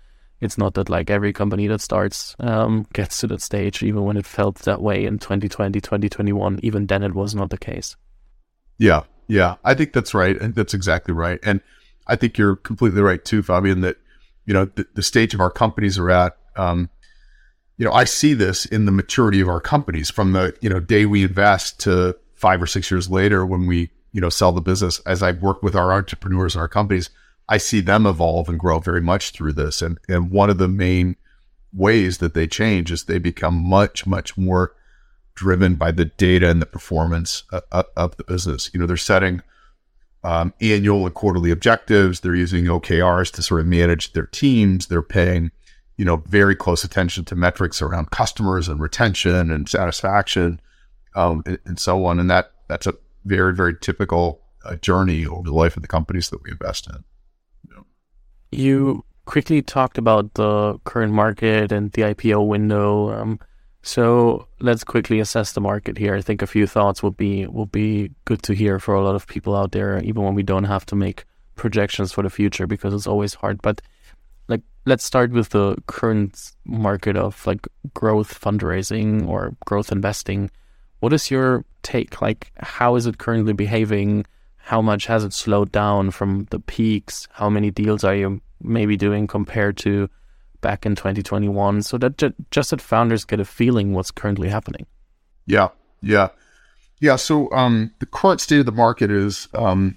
it's 0.41 0.59
not 0.59 0.75
that 0.75 0.91
like 0.91 1.11
every 1.11 1.33
company 1.33 1.67
that 1.67 1.81
starts 1.81 2.37
um, 2.41 2.87
gets 2.93 3.21
to 3.21 3.27
that 3.29 3.41
stage, 3.41 3.83
even 3.83 4.05
when 4.05 4.17
it 4.17 4.27
felt 4.27 4.57
that 4.61 4.83
way 4.83 5.05
in 5.05 5.19
2020, 5.19 5.81
2021. 5.81 6.61
Even 6.63 6.87
then, 6.87 7.03
it 7.03 7.15
was 7.15 7.35
not 7.35 7.51
the 7.51 7.59
case. 7.59 7.97
Yeah, 8.79 9.05
yeah, 9.29 9.55
I 9.65 9.75
think 9.75 9.93
that's 9.93 10.13
right. 10.13 10.39
and 10.39 10.55
that's 10.55 10.75
exactly 10.75 11.15
right. 11.15 11.39
And 11.43 11.61
I 12.07 12.17
think 12.17 12.37
you're 12.37 12.57
completely 12.57 13.01
right 13.01 13.25
too, 13.25 13.43
Fabian. 13.43 13.81
That 13.81 13.97
you 14.45 14.53
know 14.53 14.67
the, 14.67 14.87
the 14.95 15.03
stage 15.03 15.35
of 15.35 15.41
our 15.41 15.51
companies 15.51 15.99
are 15.99 16.11
at. 16.11 16.37
Um, 16.57 16.91
you 17.79 17.85
know, 17.85 17.93
I 17.93 18.05
see 18.05 18.35
this 18.35 18.65
in 18.65 18.87
the 18.87 18.93
maturity 18.93 19.41
of 19.41 19.49
our 19.49 19.61
companies 19.61 20.11
from 20.11 20.33
the 20.33 20.57
you 20.61 20.69
know 20.69 20.81
day 20.81 21.07
we 21.07 21.25
invest 21.25 21.81
to 21.81 22.17
five 22.35 22.63
or 22.63 22.67
six 22.67 22.91
years 22.91 23.11
later 23.11 23.45
when 23.45 23.67
we 23.67 23.91
you 24.13 24.21
know 24.21 24.31
sell 24.31 24.53
the 24.53 24.61
business. 24.61 25.01
As 25.01 25.23
I 25.23 25.33
work 25.33 25.63
with 25.63 25.77
our 25.77 25.93
entrepreneurs 25.93 26.55
and 26.55 26.61
our 26.63 26.69
companies, 26.69 27.11
I 27.49 27.59
see 27.59 27.81
them 27.81 28.07
evolve 28.07 28.49
and 28.49 28.59
grow 28.59 28.79
very 28.81 29.01
much 29.01 29.31
through 29.31 29.53
this. 29.53 29.83
And, 29.83 29.99
and 30.09 30.31
one 30.31 30.51
of 30.51 30.59
the 30.59 30.69
main 30.69 31.17
ways 31.73 32.19
that 32.19 32.35
they 32.35 32.47
change 32.47 32.91
is 32.91 33.05
they 33.05 33.19
become 33.19 33.55
much, 33.55 34.07
much 34.07 34.37
more 34.37 34.75
driven 35.35 35.75
by 35.75 35.93
the 35.93 36.07
data 36.07 36.49
and 36.49 36.61
the 36.61 36.67
performance 36.67 37.45
of, 37.71 37.85
of 37.97 38.17
the 38.17 38.25
business. 38.25 38.71
You 38.73 38.81
know, 38.81 38.87
they're 38.87 38.97
setting 38.97 39.43
um, 40.25 40.55
annual 40.61 41.05
and 41.05 41.15
quarterly 41.15 41.51
objectives. 41.51 42.21
They're 42.21 42.35
using 42.35 42.65
OKRs 42.65 43.31
to 43.33 43.43
sort 43.43 43.61
of 43.61 43.67
manage 43.67 44.13
their 44.13 44.27
teams. 44.27 44.87
They're 44.87 45.03
paying, 45.03 45.53
you 45.97 46.05
know, 46.05 46.17
very 46.27 46.55
close 46.55 46.85
attention 46.85 47.25
to 47.27 47.37
metrics 47.37 47.81
around 47.81 48.11
customers 48.11 48.69
and 48.69 48.81
retention 48.81 49.51
and 49.51 49.69
satisfaction, 49.69 50.61
um, 51.15 51.43
and, 51.47 51.59
and, 51.65 51.79
so 51.79 52.05
on. 52.05 52.21
And 52.21 52.31
that 52.31 52.53
that's 52.69 52.87
a 52.87 52.95
very, 53.25 53.55
very 53.55 53.75
typical 53.79 54.43
uh, 54.65 54.77
journey 54.77 55.27
over 55.27 55.49
the 55.49 55.55
life 55.55 55.77
of 55.77 55.83
the 55.83 55.89
companies 55.89 56.31
that 56.31 56.43
we 56.43 56.51
invest 56.51 56.89
in. 56.89 57.05
You 58.53 59.05
quickly 59.25 59.61
talked 59.61 59.99
about 59.99 60.35
the 60.35 60.79
current 60.85 61.13
market 61.13 61.73
and 61.73 61.93
the 61.93 62.03
IPO 62.03 62.47
window. 62.47 63.11
Um, 63.11 63.41
so 63.83 64.49
let's 64.61 64.85
quickly 64.85 65.21
assess 65.21 65.53
the 65.53 65.61
market 65.61 65.99
here. 65.99 66.15
I 66.15 66.21
think 66.21 66.43
a 66.43 66.47
few 66.47 66.67
thoughts 66.67 67.03
would 67.03 67.17
be 67.17 67.47
would 67.47 67.73
be 67.73 68.11
good 68.25 68.43
to 68.45 68.55
hear 68.55 68.79
for 68.79 68.95
a 68.95 69.03
lot 69.03 69.15
of 69.15 69.27
people 69.27 69.55
out 69.55 69.73
there, 69.73 69.99
even 70.03 70.23
when 70.23 70.35
we 70.35 70.43
don't 70.43 70.65
have 70.65 70.87
to 70.87 70.97
make 70.97 71.25
projections 71.55 72.13
for 72.13 72.23
the 72.23 72.31
future 72.31 72.67
because 72.67 72.95
it's 72.95 73.07
always 73.07 73.35
hard. 73.35 73.63
But 73.63 73.83
like 74.49 74.63
let's 74.85 75.05
start 75.05 75.33
with 75.33 75.51
the 75.51 75.77
current 75.87 76.53
market 76.65 77.17
of 77.17 77.47
like 77.47 77.67
growth 77.95 78.39
fundraising 78.39 79.27
or 79.27 79.57
growth 79.65 79.93
investing. 79.93 80.51
What 81.01 81.13
is 81.13 81.31
your 81.31 81.65
take? 81.83 82.21
Like 82.21 82.53
how 82.59 82.97
is 82.97 83.07
it 83.07 83.19
currently 83.19 83.53
behaving? 83.53 84.25
how 84.67 84.83
much 84.83 85.07
has 85.07 85.23
it 85.23 85.33
slowed 85.33 85.71
down 85.71 86.11
from 86.11 86.49
the 86.51 86.59
peaks? 86.59 87.29
How 87.31 87.49
many 87.49 87.71
deals 87.71 88.03
are 88.03 88.17
you 88.17 88.41
maybe 88.61 88.97
doing 88.97 89.29
compared 89.29 89.77
to 89.79 90.11
back 90.61 90.85
in 90.85 90.97
2021? 90.97 91.83
So 91.83 91.97
that 91.99 92.19
ju- 92.19 92.35
just 92.51 92.71
that 92.71 92.81
founders 92.81 93.25
get 93.25 93.39
a 93.39 93.45
feeling 93.45 93.93
what's 93.93 94.11
currently 94.11 94.49
happening. 94.49 94.85
Yeah, 95.47 95.69
yeah, 96.03 96.31
yeah. 96.99 97.15
So 97.15 97.49
um, 97.53 97.93
the 98.01 98.07
current 98.07 98.41
state 98.41 98.59
of 98.59 98.67
the 98.67 98.73
market 98.73 99.09
is, 99.09 99.47
um, 99.55 99.97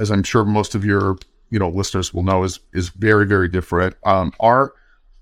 as 0.00 0.10
I'm 0.10 0.24
sure 0.24 0.44
most 0.44 0.74
of 0.74 0.84
your 0.84 1.16
you 1.50 1.58
know 1.58 1.68
listeners 1.68 2.12
will 2.12 2.22
know, 2.22 2.44
is 2.44 2.60
is 2.72 2.90
very 2.90 3.26
very 3.26 3.48
different. 3.48 3.96
Um, 4.04 4.32
our 4.40 4.74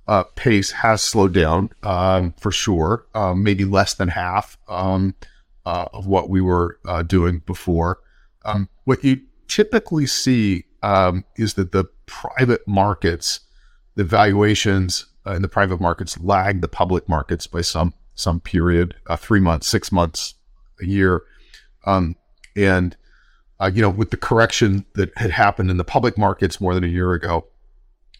uh, 0.08 0.24
pace 0.34 0.70
has 0.70 1.02
slowed 1.02 1.34
down 1.34 1.70
um, 1.82 2.32
for 2.38 2.52
sure, 2.52 3.06
um, 3.14 3.42
maybe 3.42 3.64
less 3.64 3.94
than 3.94 4.08
half 4.08 4.56
um, 4.68 5.14
uh, 5.64 5.86
of 5.92 6.06
what 6.06 6.30
we 6.30 6.40
were 6.40 6.78
uh, 6.86 7.02
doing 7.02 7.42
before. 7.46 7.98
Um, 8.44 8.68
what 8.84 9.02
you 9.02 9.20
typically 9.48 10.06
see 10.06 10.64
um, 10.82 11.24
is 11.36 11.54
that 11.54 11.72
the 11.72 11.84
private 12.06 12.66
markets, 12.68 13.40
the 13.96 14.04
valuations 14.04 15.06
uh, 15.26 15.32
in 15.32 15.42
the 15.42 15.48
private 15.48 15.80
markets 15.80 16.18
lag 16.20 16.60
the 16.60 16.68
public 16.68 17.08
markets 17.08 17.46
by 17.46 17.60
some 17.60 17.92
some 18.14 18.40
period, 18.40 18.94
uh, 19.08 19.16
three 19.16 19.40
months, 19.40 19.66
six 19.68 19.92
months, 19.92 20.34
a 20.80 20.86
year, 20.86 21.22
um, 21.84 22.16
and 22.54 22.96
uh, 23.61 23.70
you 23.72 23.82
know, 23.82 23.90
with 23.90 24.11
the 24.11 24.16
correction 24.16 24.84
that 24.94 25.16
had 25.16 25.30
happened 25.30 25.70
in 25.70 25.76
the 25.76 25.84
public 25.84 26.18
markets 26.18 26.61
more 26.61 26.74
than 26.74 26.84
a 26.84 26.88
year 26.88 27.12
ago, 27.12 27.46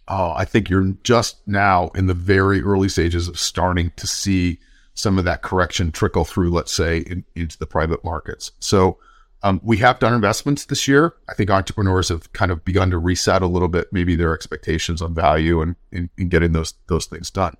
uh, 0.09 0.33
I 0.35 0.45
think 0.45 0.71
you're 0.71 0.95
just 1.03 1.47
now 1.47 1.89
in 1.95 2.07
the 2.07 2.15
very 2.15 2.63
early 2.63 2.89
stages 2.89 3.29
of 3.29 3.39
starting 3.39 3.93
to 3.97 4.07
see 4.07 4.59
some 4.95 5.19
of 5.19 5.25
that 5.25 5.43
correction 5.43 5.93
trickle 5.93 6.25
through, 6.25 6.51
let's 6.51 6.73
say, 6.73 6.99
in, 7.01 7.25
into 7.35 7.59
the 7.59 7.67
private 7.67 8.03
markets. 8.05 8.53
So 8.61 8.99
um, 9.43 9.61
we 9.63 9.77
have 9.79 9.99
done 9.99 10.15
investments 10.15 10.65
this 10.65 10.89
year. 10.89 11.15
I 11.29 11.35
think 11.35 11.51
entrepreneurs 11.51 12.09
have 12.09 12.33
kind 12.33 12.51
of 12.51 12.65
begun 12.65 12.91
to 12.91 12.99
reset 12.99 13.43
a 13.43 13.47
little 13.47 13.69
bit, 13.69 13.93
maybe 13.93 14.17
their 14.17 14.33
expectations 14.33 15.03
on 15.03 15.15
value 15.15 15.61
and 15.61 15.77
in, 15.93 16.09
in 16.17 16.29
getting 16.29 16.53
those 16.53 16.75
those 16.87 17.07
things 17.07 17.31
done. 17.31 17.57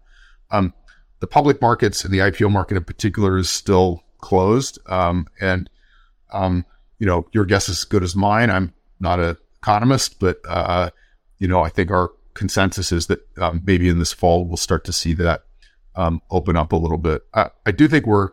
Um, 0.51 0.73
the 1.21 1.27
public 1.27 1.61
markets 1.61 2.05
and 2.05 2.13
the 2.13 2.19
IPO 2.19 2.51
market 2.51 2.77
in 2.77 2.85
particular 2.85 3.37
is 3.37 3.51
still 3.51 4.03
closed. 4.19 4.79
Um, 4.87 5.27
and 5.41 5.69
um, 6.33 6.65
you 6.99 7.07
know, 7.07 7.27
your 7.33 7.45
guess 7.45 7.69
is 7.69 7.79
as 7.79 7.85
good 7.85 8.03
as 8.03 8.17
mine. 8.17 8.51
I'm 8.51 8.73
not 9.01 9.21
an 9.21 9.37
economist, 9.63 10.19
but 10.21 10.41
uh, 10.49 10.91
you 11.39 11.49
know, 11.49 11.63
I 11.63 11.69
think 11.69 11.91
our 11.91 12.13
consensus 12.35 12.93
is 12.93 13.07
that 13.07 13.27
um, 13.39 13.63
maybe 13.67 13.89
in 13.89 13.99
this 13.99 14.13
fall 14.13 14.47
we'll 14.47 14.57
start 14.57 14.85
to 14.85 14.93
see 14.93 15.15
that 15.15 15.45
um, 15.95 16.21
open 16.31 16.57
up 16.57 16.73
a 16.73 16.77
little 16.77 16.99
bit. 16.99 17.23
I, 17.35 17.51
I 17.65 17.73
do 17.73 17.89
think 17.89 18.07
we're 18.07 18.31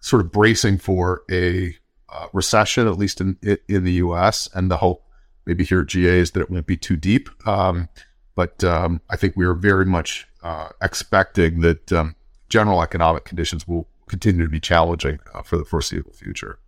sort 0.00 0.24
of 0.24 0.32
bracing 0.32 0.78
for 0.78 1.22
a 1.30 1.76
uh, 2.08 2.28
recession, 2.32 2.86
at 2.86 2.98
least 2.98 3.20
in 3.20 3.36
in 3.68 3.84
the 3.84 3.92
U.S. 3.94 4.48
And 4.54 4.70
the 4.70 4.78
hope, 4.78 5.04
maybe 5.44 5.64
here 5.64 5.80
at 5.80 5.88
GA, 5.88 6.18
is 6.18 6.30
that 6.32 6.40
it 6.40 6.50
won't 6.50 6.66
be 6.66 6.76
too 6.76 6.96
deep. 6.96 7.28
Um, 7.46 7.88
but 8.34 8.62
um, 8.64 9.00
I 9.10 9.16
think 9.16 9.34
we 9.36 9.46
are 9.46 9.54
very 9.54 9.86
much 9.86 10.28
uh, 10.42 10.68
expecting 10.80 11.60
that 11.60 11.92
um, 11.92 12.14
general 12.48 12.82
economic 12.82 13.24
conditions 13.24 13.66
will 13.66 13.88
continue 14.08 14.44
to 14.44 14.50
be 14.50 14.60
challenging 14.60 15.18
uh, 15.34 15.42
for 15.42 15.58
the 15.58 15.64
foreseeable 15.64 16.12
future. 16.12 16.58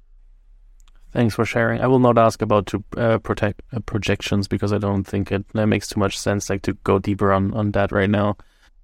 Thanks 1.13 1.35
for 1.35 1.45
sharing. 1.45 1.81
I 1.81 1.87
will 1.87 1.99
not 1.99 2.19
ask 2.19 2.43
about 2.43 2.67
to 2.67 2.85
uh, 2.97 3.19
protect 3.19 3.63
uh, 3.73 3.81
projections 3.81 4.47
because 4.47 4.73
I 4.73 4.79
don't 4.79 5.05
think 5.05 5.33
it 5.33 5.45
makes 5.55 5.89
too 5.89 5.99
much 5.99 6.19
sense 6.19 6.51
like 6.51 6.63
to 6.63 6.75
go 6.85 6.99
deeper 6.99 7.33
on 7.33 7.55
on 7.55 7.73
that 7.73 7.93
right 7.93 8.11
now. 8.11 8.37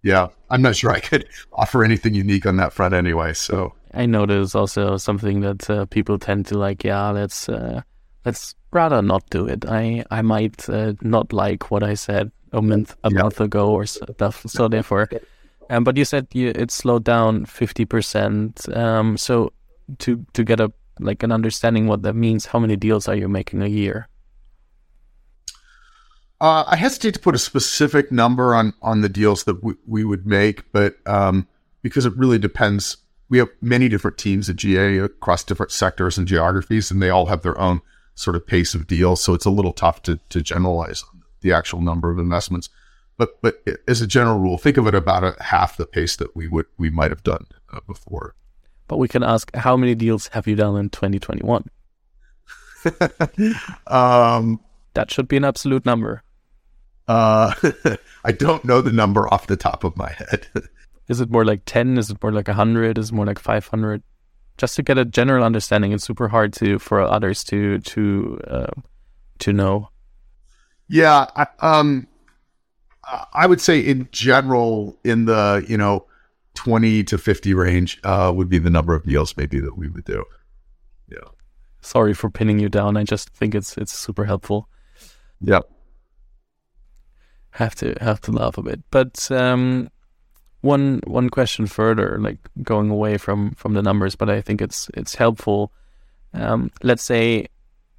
Yeah, 0.03 0.29
I'm 0.51 0.63
not 0.63 0.77
sure 0.77 0.91
I 0.91 1.01
could 1.01 1.27
offer 1.53 1.85
anything 1.85 2.15
unique 2.15 2.47
on 2.47 2.57
that 2.57 2.73
front 2.73 2.95
anyway. 2.95 3.35
So 3.35 3.75
I 3.93 4.07
know 4.07 4.27
there's 4.27 4.55
also 4.55 4.97
something 4.97 5.41
that 5.41 5.69
uh, 5.69 5.87
people 5.87 6.19
tend 6.19 6.47
to 6.47 6.59
like. 6.59 6.85
Yeah, 6.85 7.11
let's 7.11 7.49
uh, 7.49 7.83
let's 8.25 8.55
rather 8.71 9.03
not 9.03 9.29
do 9.31 9.47
it. 9.47 9.65
I 9.67 10.05
I 10.11 10.23
might 10.23 10.69
uh, 10.69 10.95
not 11.03 11.33
like 11.33 11.71
what 11.71 11.83
I 11.83 11.95
said 11.95 12.31
a 12.53 12.63
month 12.63 12.97
a 13.05 13.11
yeah. 13.11 13.23
month 13.23 13.41
ago 13.41 13.71
or 13.71 13.87
stuff. 13.87 14.45
So 14.47 14.69
therefore, 14.69 15.09
um, 15.71 15.85
but 15.85 15.97
you 15.97 16.05
said 16.05 16.29
you, 16.33 16.53
it 16.55 16.71
slowed 16.71 17.05
down 17.05 17.45
fifty 17.45 17.85
percent. 17.85 18.67
Um, 18.75 19.17
so 19.17 19.53
to 19.99 20.25
to 20.33 20.45
get 20.45 20.61
a 20.61 20.73
like 21.01 21.23
an 21.23 21.33
understanding 21.33 21.87
what 21.87 22.03
that 22.03 22.15
means, 22.15 22.47
how 22.47 22.59
many 22.59 22.77
deals 22.77 23.09
are 23.09 23.17
you 23.17 23.29
making 23.29 23.63
a 23.63 23.69
year? 23.69 24.09
Uh, 26.41 26.65
I 26.67 26.77
hesitate 26.77 27.15
to 27.15 27.21
put 27.21 27.35
a 27.35 27.39
specific 27.39 28.13
number 28.13 28.55
on 28.55 28.75
on 28.83 29.01
the 29.01 29.09
deals 29.09 29.45
that 29.45 29.63
we, 29.63 29.75
we 29.87 30.05
would 30.05 30.27
make, 30.27 30.71
but 30.73 30.97
um, 31.07 31.47
because 31.83 32.05
it 32.05 32.17
really 32.17 32.39
depends 32.39 32.99
we 33.29 33.39
have 33.39 33.49
many 33.61 33.89
different 33.89 34.19
teams 34.19 34.51
at 34.51 34.57
GA 34.57 34.99
across 34.99 35.45
different 35.45 35.73
sectors 35.73 36.19
and 36.19 36.29
geographies, 36.29 36.91
and 36.91 37.01
they 37.01 37.11
all 37.11 37.27
have 37.27 37.43
their 37.43 37.59
own 37.59 37.81
sort 38.15 38.37
of 38.37 38.47
pace 38.47 38.75
of 38.75 38.87
deals. 38.87 39.23
So 39.23 39.35
it's 39.35 39.47
a 39.47 39.51
little 39.51 39.73
tough 39.73 40.03
to, 40.03 40.21
to 40.29 40.41
generalize 40.41 41.05
the 41.41 41.53
actual 41.53 41.81
number 41.81 42.11
of 42.11 42.19
investments. 42.19 42.69
But 43.17 43.41
but 43.43 43.63
as 43.87 44.01
a 44.01 44.07
general 44.07 44.39
rule, 44.39 44.59
think 44.59 44.77
of 44.77 44.87
it 44.87 44.95
about 44.95 45.25
a 45.25 45.37
half 45.43 45.77
the 45.77 45.87
pace 45.87 46.17
that 46.17 46.35
we 46.37 46.49
would 46.49 46.67
we 46.79 46.91
might 46.91 47.11
have 47.11 47.23
done 47.23 47.47
uh, 47.73 47.81
before. 47.87 48.35
But 48.89 48.99
we 48.99 49.09
can 49.09 49.23
ask, 49.23 49.55
how 49.55 49.77
many 49.77 49.95
deals 49.95 50.29
have 50.29 50.47
you 50.47 50.57
done 50.57 50.77
in 50.77 50.91
2021? 50.91 51.69
um, 53.87 54.61
that 54.95 55.11
should 55.11 55.29
be 55.29 55.37
an 55.37 55.45
absolute 55.45 55.87
number. 55.87 56.23
Uh, 57.09 57.55
I 58.25 58.33
don't 58.33 58.65
know 58.65 58.81
the 58.81 58.93
number 58.93 59.33
off 59.33 59.47
the 59.47 59.57
top 59.57 59.85
of 59.85 59.97
my 59.97 60.11
head. 60.11 60.47
Is 61.09 61.21
it 61.21 61.31
more 61.31 61.45
like 61.45 61.63
10? 61.67 61.99
Is 61.99 62.11
it 62.11 62.23
more 62.23 62.33
like 62.33 62.49
100? 62.49 62.97
Is 62.97 63.11
it 63.11 63.15
more 63.15 63.27
like 63.27 63.39
500? 63.39 64.03
Just 64.57 64.77
to 64.77 64.83
get 64.83 64.97
a 64.97 65.05
general 65.05 65.45
understanding. 65.45 65.93
It's 65.93 66.05
super 66.05 66.29
hard 66.29 66.53
to 66.55 66.79
for 66.79 67.01
others 67.01 67.45
to 67.45 67.81
to 67.81 68.41
uh, 68.47 68.81
to 69.41 69.53
know. 69.53 69.89
Yeah, 70.89 71.27
I, 71.35 71.47
um, 71.59 72.07
I 73.33 73.47
would 73.47 73.61
say 73.61 73.81
in 73.81 74.09
general, 74.13 74.97
in 75.03 75.25
the 75.25 75.65
you 75.69 75.77
know 75.77 76.07
20 76.55 77.05
to 77.05 77.19
50 77.19 77.55
range 77.55 78.01
uh, 78.05 78.33
would 78.35 78.49
be 78.49 78.59
the 78.59 78.71
number 78.71 78.95
of 78.95 79.05
deals 79.05 79.37
maybe 79.37 79.61
that 79.61 79.77
we 79.77 79.89
would 79.89 80.05
do. 80.05 80.25
Yeah. 81.11 81.29
Sorry 81.81 82.15
for 82.15 82.31
pinning 82.31 82.59
you 82.59 82.69
down. 82.69 82.97
I 82.97 83.05
just 83.05 83.31
think 83.31 83.55
it's 83.55 83.77
it's 83.77 83.93
super 83.93 84.25
helpful. 84.25 84.69
Yep. 85.43 85.69
Have 87.51 87.75
to 87.77 87.95
have 88.01 88.21
to 88.23 88.33
laugh 88.33 88.57
a 88.57 88.63
bit, 88.63 88.83
but 88.91 89.31
um, 89.31 89.91
one 90.63 91.01
one 91.07 91.29
question 91.29 91.67
further, 91.67 92.19
like 92.19 92.39
going 92.63 92.91
away 92.91 93.19
from 93.19 93.53
from 93.53 93.75
the 93.75 93.83
numbers, 93.83 94.17
but 94.17 94.31
I 94.31 94.41
think 94.41 94.63
it's 94.63 94.89
it's 94.95 95.15
helpful. 95.15 95.73
Um, 96.33 96.71
let's 96.83 97.05
say 97.05 97.49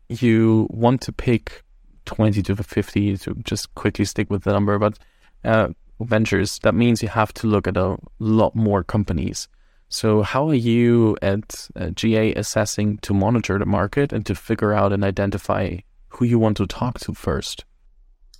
you 0.09 0.67
want 0.71 1.01
to 1.01 1.13
pick 1.13 1.63
twenty 2.05 2.41
to 2.41 2.55
fifty 2.55 3.15
to 3.17 3.35
just 3.45 3.73
quickly 3.75 4.03
stick 4.03 4.29
with 4.31 4.43
the 4.43 4.51
number, 4.51 4.79
but 4.79 4.97
uh, 5.45 5.69
ventures. 5.99 6.59
That 6.59 6.75
means 6.75 7.01
you 7.01 7.09
have 7.09 7.33
to 7.35 7.47
look 7.47 7.67
at 7.67 7.77
a 7.77 7.97
lot 8.19 8.55
more 8.55 8.83
companies. 8.83 9.47
So, 9.87 10.23
how 10.23 10.49
are 10.49 10.55
you 10.55 11.15
at 11.21 11.69
uh, 11.75 11.89
GA 11.91 12.33
assessing 12.33 12.97
to 12.99 13.13
monitor 13.13 13.59
the 13.59 13.65
market 13.65 14.11
and 14.11 14.25
to 14.25 14.35
figure 14.35 14.73
out 14.73 14.91
and 14.91 15.03
identify 15.03 15.77
who 16.09 16.25
you 16.25 16.39
want 16.39 16.57
to 16.57 16.65
talk 16.65 16.99
to 17.01 17.13
first? 17.13 17.65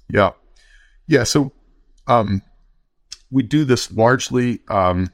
Yeah, 0.09 0.31
yeah. 1.07 1.23
So, 1.23 1.53
um, 2.07 2.41
we 3.31 3.43
do 3.43 3.63
this 3.63 3.91
largely. 3.91 4.59
Um, 4.69 5.09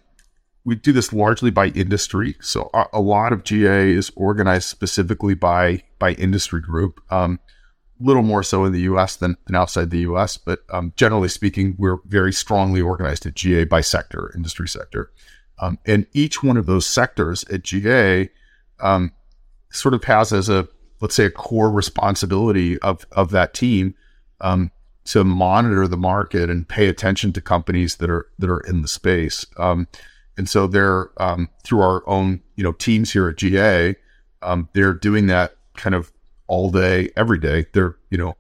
we 0.63 0.75
do 0.75 0.91
this 0.91 1.11
largely 1.11 1.49
by 1.49 1.67
industry. 1.67 2.35
So 2.39 2.69
a, 2.73 2.85
a, 2.93 3.01
lot 3.01 3.33
of 3.33 3.43
GA 3.43 3.91
is 3.91 4.11
organized 4.15 4.69
specifically 4.69 5.33
by 5.33 5.83
by 5.97 6.13
industry 6.13 6.61
group. 6.61 7.01
Um, 7.09 7.39
little 8.01 8.23
more 8.23 8.43
so 8.43 8.65
in 8.65 8.71
the 8.71 8.81
U.S. 8.81 9.15
than, 9.15 9.37
than 9.45 9.55
outside 9.55 9.89
the 9.89 9.99
U.S. 9.99 10.37
But 10.37 10.59
um, 10.69 10.93
generally 10.95 11.29
speaking, 11.29 11.75
we're 11.77 11.97
very 12.05 12.33
strongly 12.33 12.81
organized 12.81 13.25
at 13.25 13.35
GA 13.35 13.63
by 13.63 13.81
sector, 13.81 14.31
industry 14.35 14.67
sector, 14.67 15.11
um, 15.59 15.77
and 15.85 16.07
each 16.13 16.43
one 16.43 16.57
of 16.57 16.65
those 16.65 16.85
sectors 16.85 17.43
at 17.45 17.63
GA 17.63 18.29
um, 18.79 19.11
sort 19.69 19.93
of 19.93 20.03
has 20.05 20.33
as 20.33 20.49
a 20.49 20.67
let's 20.99 21.15
say 21.15 21.25
a 21.25 21.31
core 21.31 21.71
responsibility 21.71 22.79
of 22.79 23.05
of 23.11 23.31
that 23.31 23.53
team 23.53 23.95
um, 24.41 24.71
to 25.05 25.23
monitor 25.23 25.87
the 25.87 25.97
market 25.97 26.49
and 26.49 26.67
pay 26.67 26.87
attention 26.87 27.33
to 27.33 27.41
companies 27.41 27.97
that 27.97 28.09
are 28.09 28.27
that 28.39 28.49
are 28.49 28.61
in 28.61 28.81
the 28.81 28.87
space. 28.87 29.45
Um, 29.57 29.87
and 30.37 30.49
so 30.49 30.67
they're 30.67 31.11
um, 31.17 31.49
through 31.63 31.81
our 31.81 32.07
own 32.07 32.41
you 32.55 32.63
know 32.63 32.73
teams 32.73 33.11
here 33.11 33.29
at 33.29 33.37
GA, 33.37 33.95
they're 34.73 34.93
doing 34.93 35.27
that 35.27 35.55
kind 35.75 35.95
of 35.95 36.11
all 36.51 36.69
day, 36.69 37.09
every 37.15 37.39
day. 37.39 37.65
They're 37.73 37.97
you 38.09 38.17
know 38.17 38.35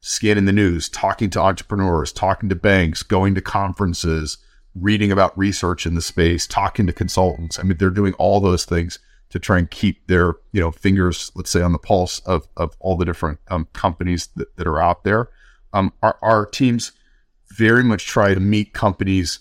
scanning 0.00 0.44
the 0.46 0.52
news, 0.52 0.88
talking 0.88 1.30
to 1.30 1.40
entrepreneurs, 1.40 2.12
talking 2.12 2.48
to 2.48 2.56
banks, 2.56 3.02
going 3.02 3.34
to 3.36 3.40
conferences, 3.40 4.38
reading 4.74 5.12
about 5.12 5.36
research 5.38 5.86
in 5.86 5.94
the 5.94 6.02
space, 6.02 6.46
talking 6.46 6.86
to 6.86 6.92
consultants. 6.92 7.58
I 7.58 7.62
mean, 7.62 7.78
they're 7.78 7.90
doing 7.90 8.14
all 8.14 8.40
those 8.40 8.64
things 8.64 8.98
to 9.30 9.38
try 9.38 9.58
and 9.58 9.70
keep 9.70 10.06
their 10.08 10.34
you 10.52 10.60
know 10.60 10.70
fingers, 10.72 11.30
let's 11.34 11.50
say, 11.50 11.62
on 11.62 11.72
the 11.72 11.78
pulse 11.78 12.18
of 12.20 12.46
of 12.56 12.76
all 12.80 12.96
the 12.96 13.04
different 13.04 13.38
um, 13.48 13.68
companies 13.72 14.28
that, 14.36 14.56
that 14.56 14.66
are 14.66 14.82
out 14.82 15.04
there 15.04 15.30
um, 15.72 15.92
our, 16.02 16.18
our 16.22 16.46
teams 16.46 16.92
very 17.48 17.82
much 17.82 18.06
try 18.06 18.34
to 18.34 18.40
meet 18.40 18.72
companies 18.72 19.40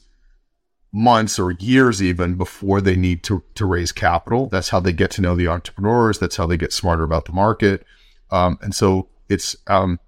months 0.92 1.40
or 1.40 1.52
years 1.52 2.02
even 2.02 2.36
before 2.36 2.82
they 2.82 2.96
need 2.96 3.24
to, 3.24 3.44
to 3.56 3.66
raise 3.66 3.92
capital. 3.92 4.48
That's 4.48 4.70
how 4.70 4.80
they 4.80 4.92
get 4.92 5.12
to 5.12 5.22
know 5.22 5.36
the 5.36 5.48
entrepreneurs. 5.48 6.20
That's 6.20 6.36
how 6.36 6.46
they 6.46 6.58
get 6.58 6.74
smarter 6.74 7.04
about 7.04 7.26
the 7.26 7.32
market. 7.32 7.86
Um, 8.32 8.58
and 8.62 8.74
so 8.74 9.10
it's 9.30 9.56
um, 9.68 10.00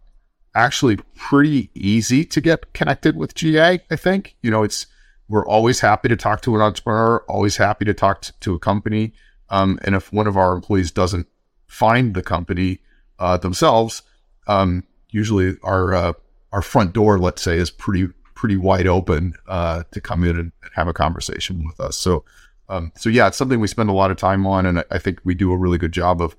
actually 0.55 0.97
pretty 1.15 1.69
easy 1.73 2.25
to 2.25 2.41
get 2.41 2.73
connected 2.73 3.15
with 3.15 3.35
GA, 3.35 3.79
I 3.89 3.95
think. 3.95 4.35
You 4.41 4.51
know, 4.51 4.63
it's 4.63 4.87
we're 5.29 5.45
always 5.45 5.79
happy 5.79 6.09
to 6.09 6.15
talk 6.15 6.41
to 6.41 6.55
an 6.55 6.61
entrepreneur, 6.61 7.23
always 7.27 7.57
happy 7.57 7.85
to 7.85 7.93
talk 7.93 8.21
to, 8.21 8.33
to 8.41 8.53
a 8.53 8.59
company. 8.59 9.13
Um, 9.49 9.79
and 9.83 9.95
if 9.95 10.11
one 10.11 10.27
of 10.27 10.37
our 10.37 10.53
employees 10.53 10.91
doesn't 10.91 11.27
find 11.67 12.13
the 12.13 12.23
company 12.23 12.79
uh, 13.19 13.37
themselves, 13.37 14.03
um, 14.47 14.83
usually 15.09 15.57
our 15.63 15.93
uh, 15.93 16.13
our 16.51 16.61
front 16.61 16.93
door, 16.93 17.17
let's 17.19 17.41
say, 17.41 17.57
is 17.57 17.71
pretty 17.71 18.07
pretty 18.35 18.57
wide 18.57 18.87
open 18.87 19.33
uh, 19.47 19.83
to 19.91 20.01
come 20.01 20.23
in 20.23 20.37
and 20.37 20.51
have 20.75 20.87
a 20.87 20.93
conversation 20.93 21.65
with 21.65 21.79
us. 21.79 21.97
So, 21.97 22.25
um, 22.67 22.91
so 22.97 23.09
yeah, 23.09 23.27
it's 23.27 23.37
something 23.37 23.59
we 23.59 23.67
spend 23.67 23.89
a 23.89 23.93
lot 23.93 24.11
of 24.11 24.17
time 24.17 24.45
on, 24.45 24.65
and 24.65 24.83
I 24.91 24.97
think 24.97 25.19
we 25.23 25.33
do 25.33 25.51
a 25.51 25.57
really 25.57 25.77
good 25.77 25.93
job 25.93 26.21
of 26.21 26.35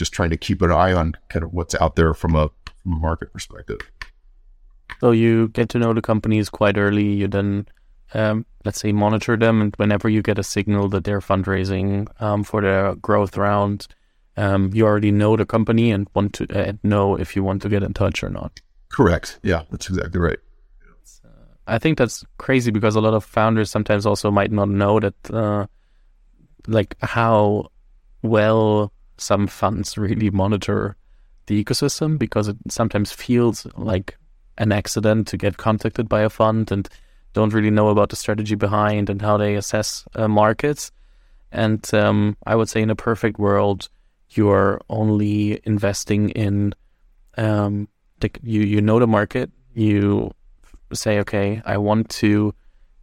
just 0.00 0.12
trying 0.12 0.30
to 0.30 0.36
keep 0.36 0.62
an 0.62 0.72
eye 0.72 0.92
on 0.92 1.14
kind 1.28 1.44
of 1.44 1.52
what's 1.52 1.76
out 1.76 1.94
there 1.94 2.14
from 2.14 2.34
a, 2.34 2.50
from 2.82 2.94
a 2.94 2.96
market 2.96 3.32
perspective. 3.32 3.78
So 5.00 5.12
you 5.12 5.48
get 5.48 5.68
to 5.68 5.78
know 5.78 5.92
the 5.92 6.02
companies 6.02 6.48
quite 6.48 6.76
early. 6.76 7.12
You 7.12 7.28
then, 7.28 7.66
um, 8.14 8.46
let's 8.64 8.80
say, 8.80 8.92
monitor 8.92 9.36
them, 9.36 9.60
and 9.60 9.74
whenever 9.76 10.08
you 10.08 10.22
get 10.22 10.38
a 10.38 10.42
signal 10.42 10.88
that 10.88 11.04
they're 11.04 11.20
fundraising 11.20 12.08
um, 12.20 12.42
for 12.42 12.62
their 12.62 12.94
growth 12.96 13.36
round, 13.36 13.86
um, 14.36 14.70
you 14.72 14.86
already 14.86 15.12
know 15.12 15.36
the 15.36 15.46
company 15.46 15.90
and 15.90 16.08
want 16.14 16.32
to 16.34 16.44
uh, 16.58 16.72
know 16.82 17.14
if 17.14 17.36
you 17.36 17.44
want 17.44 17.62
to 17.62 17.68
get 17.68 17.82
in 17.82 17.92
touch 17.92 18.24
or 18.24 18.30
not. 18.30 18.60
Correct. 18.88 19.38
Yeah, 19.42 19.62
that's 19.70 19.88
exactly 19.88 20.20
right. 20.20 20.38
I 21.66 21.78
think 21.78 21.98
that's 21.98 22.24
crazy 22.38 22.72
because 22.72 22.96
a 22.96 23.00
lot 23.00 23.14
of 23.14 23.24
founders 23.24 23.70
sometimes 23.70 24.04
also 24.06 24.30
might 24.30 24.50
not 24.50 24.68
know 24.68 24.98
that, 24.98 25.30
uh, 25.30 25.66
like 26.66 26.96
how 27.00 27.68
well 28.22 28.92
some 29.20 29.46
funds 29.46 29.98
really 29.98 30.30
monitor 30.30 30.96
the 31.46 31.62
ecosystem 31.62 32.18
because 32.18 32.48
it 32.48 32.56
sometimes 32.68 33.12
feels 33.12 33.66
like 33.76 34.16
an 34.58 34.72
accident 34.72 35.26
to 35.28 35.36
get 35.36 35.56
contacted 35.56 36.08
by 36.08 36.20
a 36.20 36.30
fund 36.30 36.70
and 36.70 36.88
don't 37.32 37.52
really 37.52 37.70
know 37.70 37.88
about 37.88 38.10
the 38.10 38.16
strategy 38.16 38.54
behind 38.54 39.08
and 39.08 39.22
how 39.22 39.36
they 39.36 39.54
assess 39.54 40.04
uh, 40.14 40.28
markets. 40.28 40.90
And 41.52 41.82
um, 41.94 42.36
I 42.46 42.54
would 42.56 42.68
say 42.68 42.82
in 42.82 42.90
a 42.90 42.96
perfect 42.96 43.38
world, 43.38 43.88
you're 44.30 44.80
only 44.88 45.60
investing 45.64 46.30
in 46.30 46.74
um, 47.36 47.88
the, 48.20 48.30
you 48.42 48.62
you 48.62 48.80
know 48.80 48.98
the 48.98 49.06
market. 49.06 49.50
You 49.74 50.30
say, 50.92 51.18
okay, 51.20 51.62
I 51.64 51.78
want 51.78 52.08
to 52.20 52.54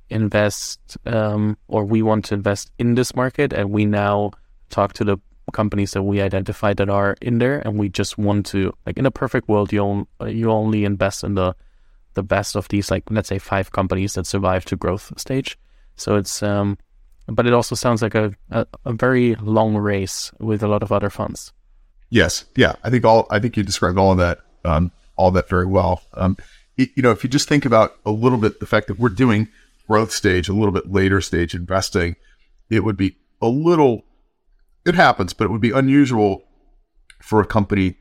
invest, 0.10 0.98
um, 1.06 1.58
or 1.68 1.84
we 1.84 2.02
want 2.02 2.26
to 2.26 2.36
invest 2.36 2.72
in 2.78 2.96
this 2.96 3.16
market, 3.16 3.52
and 3.52 3.72
we 3.72 3.86
now 3.86 4.32
talk 4.70 4.94
to 4.94 5.04
the 5.04 5.18
companies 5.54 5.92
that 5.92 6.04
we 6.04 6.22
identify 6.22 6.74
that 6.74 6.90
are 6.90 7.16
in 7.22 7.38
there, 7.38 7.60
and 7.60 7.78
we 7.78 7.90
just 7.90 8.18
want 8.18 8.46
to, 8.48 8.74
like, 8.86 8.98
in 8.98 9.06
a 9.06 9.12
perfect 9.12 9.48
world, 9.48 9.72
you 9.72 9.82
on, 9.82 10.08
you 10.26 10.52
only 10.52 10.86
invest 10.86 11.24
in 11.24 11.36
the 11.36 11.56
the 12.14 12.24
best 12.24 12.56
of 12.56 12.68
these, 12.70 12.90
like, 12.90 13.04
let's 13.12 13.30
say, 13.30 13.38
five 13.38 13.72
companies 13.72 14.16
that 14.16 14.26
survive 14.26 14.66
to 14.66 14.76
growth 14.76 15.14
stage. 15.20 15.56
So 15.96 16.16
it's 16.16 16.42
um, 16.42 16.78
but 17.28 17.46
it 17.46 17.54
also 17.54 17.76
sounds 17.76 18.02
like 18.02 18.16
a, 18.16 18.34
a, 18.50 18.66
a, 18.86 18.94
very 18.94 19.36
long 19.36 19.76
race 19.76 20.32
with 20.40 20.64
a 20.64 20.68
lot 20.68 20.82
of 20.82 20.92
other 20.92 21.10
funds. 21.10 21.52
Yes, 22.10 22.46
yeah, 22.56 22.76
I 22.84 22.90
think 22.90 23.04
all 23.04 23.28
I 23.30 23.40
think 23.40 23.58
you 23.58 23.64
described 23.64 23.98
all 23.98 24.14
of 24.14 24.18
that, 24.18 24.40
um, 24.64 24.92
all 25.18 25.32
that 25.32 25.50
very 25.50 25.66
well. 25.66 26.04
Um, 26.14 26.38
it, 26.78 26.90
you 26.96 27.04
know, 27.04 27.12
if 27.12 27.24
you 27.24 27.30
just 27.30 27.50
think 27.50 27.66
about 27.66 27.98
a 28.06 28.12
little 28.12 28.38
bit 28.38 28.60
the 28.60 28.66
fact 28.66 28.88
that 28.88 28.98
we're 28.98 29.10
doing 29.10 29.50
growth 29.88 30.12
stage, 30.12 30.48
a 30.48 30.54
little 30.54 30.72
bit 30.72 30.92
later 30.92 31.20
stage 31.20 31.54
investing, 31.54 32.16
it 32.70 32.84
would 32.84 32.98
be 32.98 33.18
a 33.42 33.48
little. 33.48 34.04
It 34.88 34.96
happens, 34.96 35.34
but 35.34 35.46
it 35.46 35.52
would 35.52 35.62
be 35.62 35.72
unusual 35.72 36.44
for 37.22 37.42
a 37.42 37.46
company 37.46 37.98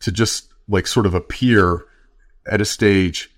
to 0.00 0.12
just 0.12 0.52
like 0.68 0.86
sort 0.86 1.06
of 1.06 1.14
appear 1.14 1.84
at 2.46 2.60
a 2.60 2.64
stage 2.64 3.30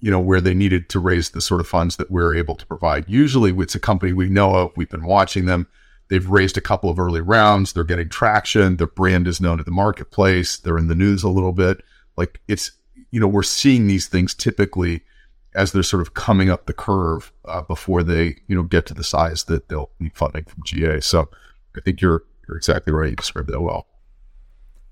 you 0.00 0.10
know, 0.10 0.20
where 0.20 0.40
they 0.40 0.54
needed 0.54 0.88
to 0.90 1.00
raise 1.00 1.30
the 1.30 1.40
sort 1.40 1.60
of 1.60 1.66
funds 1.66 1.96
that 1.96 2.10
we're 2.10 2.34
able 2.34 2.54
to 2.54 2.66
provide. 2.66 3.04
Usually 3.08 3.52
it's 3.58 3.74
a 3.74 3.80
company 3.80 4.12
we 4.12 4.28
know 4.28 4.54
of. 4.54 4.72
We've 4.76 4.88
been 4.88 5.04
watching 5.04 5.46
them. 5.46 5.66
They've 6.08 6.28
raised 6.28 6.56
a 6.56 6.62
couple 6.62 6.88
of 6.88 6.98
early 6.98 7.20
rounds. 7.20 7.72
They're 7.72 7.84
getting 7.84 8.08
traction. 8.08 8.76
Their 8.76 8.86
brand 8.86 9.26
is 9.26 9.40
known 9.40 9.58
in 9.58 9.64
the 9.64 9.70
marketplace. 9.70 10.56
They're 10.56 10.78
in 10.78 10.88
the 10.88 10.94
news 10.94 11.22
a 11.22 11.28
little 11.28 11.52
bit. 11.52 11.82
Like 12.16 12.40
it's, 12.48 12.72
you 13.10 13.20
know, 13.20 13.28
we're 13.28 13.42
seeing 13.42 13.86
these 13.86 14.06
things 14.06 14.34
typically 14.34 15.02
as 15.54 15.72
they're 15.72 15.82
sort 15.82 16.02
of 16.02 16.14
coming 16.14 16.48
up 16.48 16.66
the 16.66 16.72
curve 16.72 17.32
uh, 17.46 17.62
before 17.62 18.02
they, 18.02 18.36
you 18.46 18.54
know, 18.54 18.62
get 18.62 18.86
to 18.86 18.94
the 18.94 19.04
size 19.04 19.44
that 19.44 19.68
they'll 19.68 19.90
need 19.98 20.16
funding 20.16 20.44
from 20.44 20.62
GA. 20.64 21.00
So 21.00 21.28
I 21.76 21.80
think 21.80 22.00
you're, 22.00 22.22
you're 22.48 22.56
exactly 22.56 22.92
right. 22.92 23.10
You 23.10 23.16
described 23.16 23.50
that 23.50 23.60
well. 23.60 23.86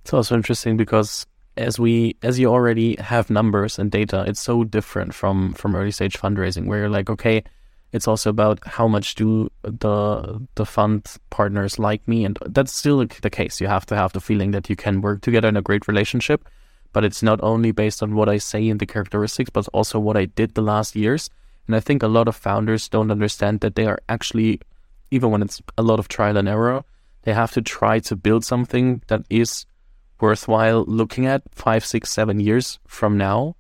It's 0.03 0.13
also 0.13 0.37
interesting 0.37 0.77
because 0.77 1.27
as 1.57 1.81
we 1.81 2.17
as 2.23 2.39
you 2.39 2.49
already 2.49 2.97
have 3.01 3.31
numbers 3.31 3.79
and 3.79 3.91
data, 3.91 4.25
it's 4.29 4.41
so 4.41 4.63
different 4.63 5.15
from 5.15 5.55
from 5.55 5.75
early 5.75 5.91
stage 5.91 6.19
fundraising 6.19 6.67
where 6.67 6.81
you're 6.81 6.91
like, 6.91 7.11
okay, 7.11 7.43
It's 7.93 8.09
also 8.09 8.31
about 8.31 8.59
how 8.67 8.89
much 8.89 9.15
do 9.15 9.51
the 9.63 10.47
the 10.57 10.67
fund 10.67 11.07
partners 11.31 11.79
like 11.79 12.07
me, 12.07 12.25
and 12.25 12.39
that's 12.47 12.73
still 12.75 13.07
the 13.07 13.31
case. 13.31 13.61
You 13.61 13.69
have 13.69 13.87
to 13.87 13.97
have 13.97 14.13
the 14.13 14.21
feeling 14.21 14.51
that 14.51 14.69
you 14.69 14.77
can 14.77 15.01
work 15.01 15.23
together 15.23 15.49
in 15.49 15.57
a 15.57 15.63
great 15.63 15.89
relationship. 15.89 16.47
But 16.93 17.05
it's 17.05 17.23
not 17.23 17.41
only 17.43 17.73
based 17.73 18.03
on 18.03 18.15
what 18.15 18.29
I 18.29 18.39
say 18.39 18.69
in 18.69 18.79
the 18.79 18.87
characteristics, 18.87 19.51
but 19.51 19.69
also 19.73 19.99
what 19.99 20.17
I 20.17 20.27
did 20.27 20.55
the 20.55 20.63
last 20.63 20.97
years. 20.97 21.31
And 21.67 21.77
I 21.77 21.81
think 21.81 22.03
a 22.03 22.09
lot 22.09 22.29
of 22.29 22.37
founders 22.37 22.89
don't 22.89 23.11
understand 23.11 23.61
that 23.61 23.75
they 23.75 23.87
are 23.87 23.99
actually, 24.09 24.61
even 25.11 25.31
when 25.31 25.43
it's 25.43 25.61
a 25.77 25.83
lot 25.83 25.99
of 25.99 26.09
trial 26.09 26.37
and 26.37 26.49
error, 26.49 26.85
they 27.27 27.35
have 27.35 27.51
to 27.51 27.61
try 27.61 27.99
to 27.99 28.15
build 28.15 28.45
something 28.45 29.03
that 29.09 29.23
is 29.29 29.67
worthwhile 30.21 30.85
looking 30.85 31.27
at 31.27 31.43
five, 31.51 31.85
six, 31.85 32.13
seven 32.13 32.39
years 32.39 32.79
from 32.87 33.19
now 33.19 33.57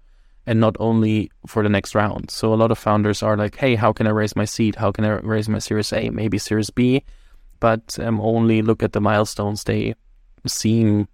and 0.47 0.61
not 0.61 0.77
only 0.79 1.33
for 1.49 1.65
the 1.65 1.69
next 1.69 1.93
round. 1.97 2.31
So 2.31 2.55
a 2.55 2.61
lot 2.63 2.71
of 2.71 2.79
founders 2.79 3.25
are 3.25 3.37
like, 3.37 3.57
hey, 3.57 3.75
how 3.75 3.93
can 3.93 4.07
I 4.07 4.11
raise 4.11 4.37
my 4.37 4.45
seed? 4.45 4.77
How 4.77 4.93
can 4.93 5.05
I 5.05 5.19
raise 5.19 5.49
my 5.49 5.59
Series 5.59 5.93
A? 5.93 6.11
Maybe 6.11 6.39
Series 6.39 6.71
B, 6.71 7.03
but 7.59 7.99
um, 7.99 8.21
only 8.21 8.63
look 8.63 8.85
at 8.85 8.93
the 8.93 9.01
milestones 9.01 9.65
they 9.65 9.97
seem 10.47 11.09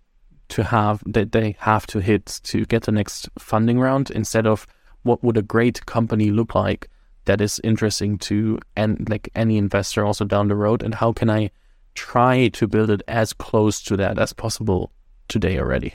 to 0.48 0.62
have 0.62 1.02
that 1.06 1.32
they 1.32 1.56
have 1.60 1.86
to 1.86 2.00
hit 2.00 2.38
to 2.44 2.66
get 2.66 2.82
the 2.82 2.92
next 2.92 3.30
funding 3.38 3.80
round 3.80 4.10
instead 4.10 4.46
of 4.46 4.66
what 5.04 5.24
would 5.24 5.38
a 5.38 5.42
great 5.42 5.86
company 5.86 6.30
look 6.30 6.54
like 6.54 6.90
that 7.24 7.40
is 7.40 7.62
interesting 7.64 8.18
to 8.18 8.58
and 8.76 9.08
like 9.08 9.30
any 9.34 9.56
investor 9.56 10.04
also 10.04 10.26
down 10.26 10.48
the 10.48 10.54
road 10.54 10.82
and 10.82 10.96
how 10.96 11.14
can 11.14 11.30
I 11.30 11.50
try 11.94 12.48
to 12.48 12.66
build 12.66 12.90
it 12.90 13.02
as 13.08 13.32
close 13.32 13.82
to 13.82 13.96
that 13.96 14.18
as 14.18 14.32
possible 14.32 14.92
today 15.28 15.58
already. 15.58 15.94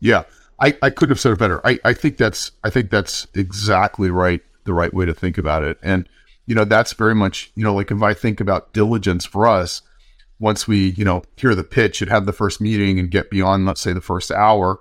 Yeah. 0.00 0.24
I, 0.60 0.76
I 0.82 0.90
couldn't 0.90 1.10
have 1.10 1.20
said 1.20 1.32
it 1.32 1.38
better. 1.38 1.66
I, 1.66 1.78
I 1.84 1.92
think 1.92 2.16
that's 2.16 2.52
I 2.62 2.70
think 2.70 2.90
that's 2.90 3.26
exactly 3.34 4.10
right, 4.10 4.40
the 4.64 4.72
right 4.72 4.92
way 4.94 5.04
to 5.06 5.14
think 5.14 5.38
about 5.38 5.64
it. 5.64 5.78
And 5.82 6.08
you 6.46 6.54
know, 6.54 6.64
that's 6.64 6.92
very 6.92 7.14
much, 7.14 7.52
you 7.54 7.64
know, 7.64 7.74
like 7.74 7.90
if 7.90 8.02
I 8.02 8.14
think 8.14 8.40
about 8.40 8.72
diligence 8.72 9.24
for 9.24 9.46
us, 9.46 9.82
once 10.38 10.66
we, 10.66 10.90
you 10.90 11.04
know, 11.04 11.22
hear 11.36 11.54
the 11.54 11.64
pitch 11.64 12.02
and 12.02 12.10
have 12.10 12.26
the 12.26 12.32
first 12.32 12.60
meeting 12.60 12.98
and 12.98 13.10
get 13.10 13.30
beyond, 13.30 13.64
let's 13.64 13.80
say, 13.80 13.92
the 13.92 14.00
first 14.00 14.30
hour, 14.30 14.80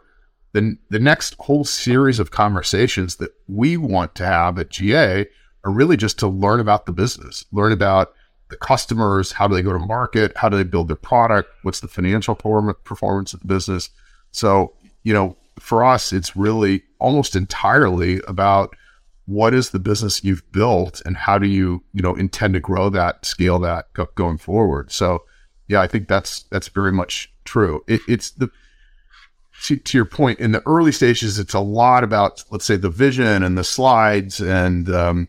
then 0.53 0.79
the 0.89 0.99
next 0.99 1.35
whole 1.39 1.63
series 1.63 2.19
of 2.19 2.31
conversations 2.31 3.17
that 3.17 3.31
we 3.47 3.77
want 3.77 4.15
to 4.15 4.25
have 4.25 4.57
at 4.57 4.69
GA 4.69 5.27
are 5.63 5.71
really 5.71 5.97
just 5.97 6.17
to 6.19 6.27
learn 6.27 6.59
about 6.59 6.85
the 6.85 6.91
business, 6.91 7.45
learn 7.51 7.71
about 7.71 8.13
the 8.51 8.57
customers, 8.57 9.31
how 9.31 9.47
do 9.47 9.55
they 9.55 9.61
go 9.61 9.73
to 9.73 9.79
market, 9.79 10.35
how 10.37 10.49
do 10.49 10.57
they 10.57 10.63
build 10.63 10.87
their 10.87 10.95
product, 10.95 11.49
what's 11.63 11.79
the 11.79 11.87
financial 11.87 12.35
performance 12.35 13.33
of 13.33 13.39
the 13.39 13.47
business. 13.47 13.89
So, 14.31 14.73
you 15.03 15.13
know, 15.13 15.35
for 15.59 15.83
us, 15.83 16.13
it's 16.13 16.35
really 16.35 16.83
almost 16.99 17.35
entirely 17.35 18.21
about 18.27 18.75
what 19.25 19.53
is 19.53 19.69
the 19.69 19.79
business 19.79 20.23
you've 20.23 20.49
built 20.51 21.01
and 21.05 21.15
how 21.17 21.37
do 21.37 21.47
you, 21.47 21.83
you 21.93 22.01
know, 22.01 22.13
intend 22.15 22.53
to 22.53 22.59
grow 22.59 22.89
that, 22.89 23.25
scale 23.25 23.59
that 23.59 23.87
going 24.15 24.37
forward. 24.37 24.91
So, 24.91 25.23
yeah, 25.67 25.81
I 25.81 25.87
think 25.87 26.07
that's 26.07 26.43
that's 26.43 26.67
very 26.67 26.91
much 26.91 27.31
true. 27.45 27.83
It, 27.87 28.01
it's 28.07 28.31
the 28.31 28.49
to, 29.63 29.77
to, 29.77 29.97
your 29.97 30.05
point 30.05 30.39
in 30.39 30.51
the 30.51 30.61
early 30.65 30.91
stages, 30.91 31.37
it's 31.37 31.53
a 31.53 31.59
lot 31.59 32.03
about 32.03 32.43
let's 32.51 32.65
say 32.65 32.75
the 32.75 32.89
vision 32.89 33.43
and 33.43 33.57
the 33.57 33.63
slides 33.63 34.41
and 34.41 34.89
um, 34.89 35.27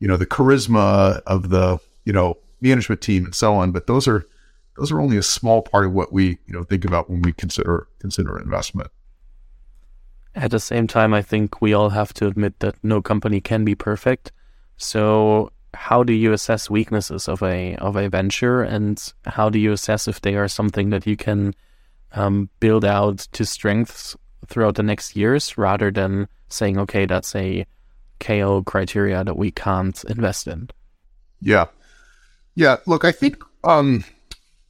you 0.00 0.08
know 0.08 0.16
the 0.16 0.26
charisma 0.26 1.22
of 1.26 1.50
the 1.50 1.78
you 2.04 2.12
know 2.12 2.38
management 2.64 3.00
team 3.00 3.24
and 3.24 3.34
so 3.34 3.54
on. 3.54 3.70
But 3.70 3.86
those 3.86 4.08
are 4.08 4.26
those 4.76 4.90
are 4.90 5.00
only 5.00 5.16
a 5.16 5.22
small 5.22 5.62
part 5.62 5.86
of 5.86 5.92
what 5.92 6.12
we 6.12 6.38
you 6.46 6.54
know 6.54 6.64
think 6.64 6.84
about 6.84 7.08
when 7.08 7.22
we 7.22 7.32
consider 7.32 7.86
consider 8.00 8.38
investment. 8.38 8.90
At 10.34 10.50
the 10.50 10.58
same 10.58 10.88
time, 10.88 11.14
I 11.14 11.22
think 11.22 11.62
we 11.62 11.74
all 11.74 11.90
have 11.90 12.12
to 12.14 12.26
admit 12.26 12.58
that 12.58 12.74
no 12.82 13.00
company 13.00 13.40
can 13.40 13.64
be 13.64 13.76
perfect. 13.76 14.32
So, 14.76 15.52
how 15.74 16.02
do 16.02 16.12
you 16.12 16.32
assess 16.32 16.68
weaknesses 16.68 17.28
of 17.28 17.40
a 17.42 17.76
of 17.76 17.94
a 17.94 18.08
venture, 18.08 18.62
and 18.62 19.00
how 19.26 19.48
do 19.48 19.58
you 19.58 19.72
assess 19.72 20.08
if 20.08 20.20
they 20.20 20.34
are 20.34 20.48
something 20.48 20.90
that 20.90 21.06
you 21.06 21.16
can 21.16 21.54
um, 22.12 22.48
build 22.58 22.84
out 22.84 23.18
to 23.32 23.44
strengths 23.44 24.16
throughout 24.48 24.74
the 24.74 24.82
next 24.82 25.14
years, 25.14 25.56
rather 25.56 25.92
than 25.92 26.26
saying, 26.48 26.78
okay, 26.78 27.06
that's 27.06 27.34
a 27.36 27.64
KO 28.20 28.62
criteria 28.62 29.22
that 29.22 29.36
we 29.36 29.50
can't 29.50 30.02
invest 30.04 30.46
in? 30.46 30.68
Yeah, 31.40 31.66
yeah. 32.54 32.76
Look, 32.86 33.04
I 33.04 33.12
think 33.12 33.42
um, 33.62 34.04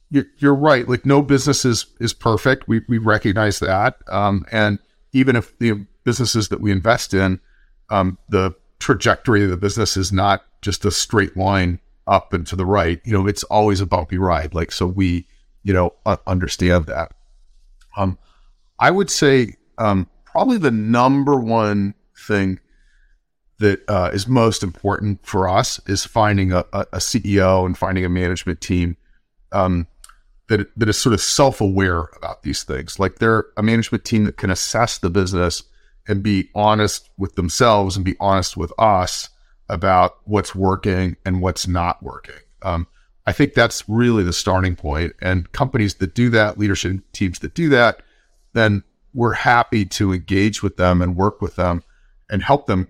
you're, 0.09 0.25
you're 0.37 0.55
right. 0.55 0.87
Like, 0.87 1.05
no 1.05 1.21
business 1.21 1.65
is 1.65 1.85
is 1.99 2.13
perfect. 2.13 2.67
We 2.67 2.81
we 2.87 2.97
recognize 2.97 3.59
that, 3.59 3.97
um, 4.07 4.45
and 4.51 4.79
even 5.13 5.35
if 5.35 5.57
the 5.59 5.85
businesses 6.03 6.49
that 6.49 6.61
we 6.61 6.71
invest 6.71 7.13
in, 7.13 7.39
um, 7.89 8.17
the 8.29 8.53
trajectory 8.79 9.43
of 9.43 9.49
the 9.49 9.57
business 9.57 9.97
is 9.97 10.11
not 10.11 10.43
just 10.61 10.85
a 10.85 10.91
straight 10.91 11.35
line 11.37 11.79
up 12.07 12.33
and 12.33 12.45
to 12.47 12.55
the 12.55 12.65
right. 12.65 13.01
You 13.03 13.13
know, 13.13 13.27
it's 13.27 13.43
always 13.45 13.81
a 13.81 13.85
bumpy 13.85 14.17
ride. 14.17 14.53
Like 14.53 14.71
so, 14.71 14.85
we 14.85 15.27
you 15.63 15.73
know 15.73 15.93
understand 16.27 16.85
that. 16.85 17.13
Um, 17.97 18.17
I 18.79 18.91
would 18.91 19.09
say 19.09 19.55
um, 19.77 20.07
probably 20.25 20.57
the 20.57 20.71
number 20.71 21.39
one 21.39 21.93
thing 22.27 22.59
that 23.59 23.81
uh, 23.89 24.11
is 24.13 24.27
most 24.27 24.63
important 24.63 25.25
for 25.25 25.47
us 25.47 25.79
is 25.87 26.03
finding 26.05 26.51
a, 26.51 26.65
a, 26.73 26.97
CEO 26.97 27.65
and 27.65 27.77
finding 27.77 28.03
a 28.03 28.09
management 28.09 28.59
team 28.59 28.97
um, 29.51 29.87
that 30.47 30.67
that 30.77 30.89
is 30.89 30.97
sort 30.97 31.13
of 31.13 31.21
self 31.21 31.61
aware 31.61 32.09
about 32.17 32.43
these 32.43 32.63
things. 32.63 32.99
Like 32.99 33.19
they're 33.19 33.45
a 33.55 33.63
management 33.63 34.03
team 34.03 34.25
that 34.25 34.37
can 34.37 34.49
assess 34.49 34.97
the 34.97 35.09
business 35.09 35.63
and 36.07 36.21
be 36.21 36.49
honest 36.53 37.09
with 37.17 37.35
themselves 37.35 37.95
and 37.95 38.05
be 38.05 38.15
honest 38.19 38.57
with 38.57 38.73
us 38.77 39.29
about 39.69 40.17
what's 40.25 40.53
working 40.53 41.15
and 41.25 41.41
what's 41.41 41.67
not 41.67 42.03
working. 42.03 42.35
Um, 42.61 42.87
I 43.25 43.31
think 43.31 43.53
that's 43.53 43.87
really 43.89 44.23
the 44.23 44.33
starting 44.33 44.75
point. 44.75 45.13
And 45.21 45.51
companies 45.51 45.95
that 45.95 46.13
do 46.13 46.29
that, 46.31 46.59
leadership 46.59 46.99
teams 47.11 47.39
that 47.39 47.55
do 47.55 47.69
that, 47.69 48.03
then 48.53 48.83
we're 49.13 49.33
happy 49.33 49.85
to 49.85 50.13
engage 50.13 50.61
with 50.61 50.77
them 50.77 51.01
and 51.01 51.15
work 51.15 51.41
with 51.41 51.55
them 51.55 51.81
and 52.29 52.43
help 52.43 52.67
them 52.67 52.87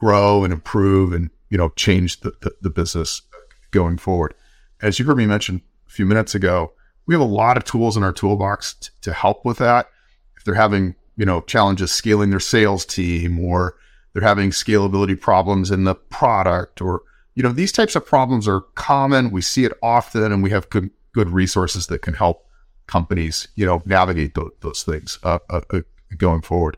grow 0.00 0.44
and 0.44 0.52
improve 0.52 1.12
and 1.12 1.30
you 1.50 1.58
know 1.58 1.70
change 1.70 2.20
the, 2.20 2.32
the, 2.40 2.54
the 2.62 2.70
business 2.70 3.22
going 3.70 3.98
forward. 3.98 4.34
As 4.80 4.98
you 4.98 5.04
heard 5.04 5.16
me 5.16 5.26
mention 5.26 5.62
a 5.86 5.90
few 5.90 6.06
minutes 6.06 6.34
ago, 6.34 6.72
we 7.06 7.14
have 7.14 7.20
a 7.20 7.24
lot 7.24 7.56
of 7.56 7.64
tools 7.64 7.96
in 7.96 8.02
our 8.02 8.12
toolbox 8.12 8.74
t- 8.74 8.90
to 9.02 9.12
help 9.12 9.44
with 9.44 9.58
that. 9.58 9.88
If 10.36 10.44
they're 10.44 10.54
having, 10.54 10.94
you 11.16 11.24
know, 11.24 11.40
challenges 11.40 11.90
scaling 11.90 12.30
their 12.30 12.38
sales 12.38 12.84
team 12.84 13.40
or 13.40 13.76
they're 14.12 14.22
having 14.22 14.50
scalability 14.50 15.20
problems 15.20 15.70
in 15.70 15.84
the 15.84 15.94
product 15.94 16.80
or, 16.80 17.02
you 17.34 17.42
know, 17.42 17.52
these 17.52 17.72
types 17.72 17.96
of 17.96 18.06
problems 18.06 18.46
are 18.46 18.60
common. 18.74 19.30
We 19.30 19.42
see 19.42 19.64
it 19.64 19.72
often 19.82 20.32
and 20.32 20.42
we 20.42 20.50
have 20.50 20.70
good, 20.70 20.90
good 21.12 21.30
resources 21.30 21.86
that 21.88 22.02
can 22.02 22.14
help 22.14 22.46
companies, 22.86 23.48
you 23.54 23.66
know, 23.66 23.82
navigate 23.84 24.34
th- 24.34 24.48
those 24.60 24.82
things 24.82 25.18
uh, 25.22 25.38
uh, 25.50 25.62
uh, 25.72 25.80
going 26.16 26.42
forward. 26.42 26.76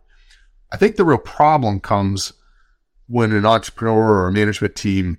I 0.72 0.76
think 0.76 0.96
the 0.96 1.04
real 1.04 1.18
problem 1.18 1.80
comes 1.80 2.32
when 3.10 3.32
an 3.32 3.44
entrepreneur 3.44 4.20
or 4.20 4.28
a 4.28 4.32
management 4.32 4.76
team 4.76 5.18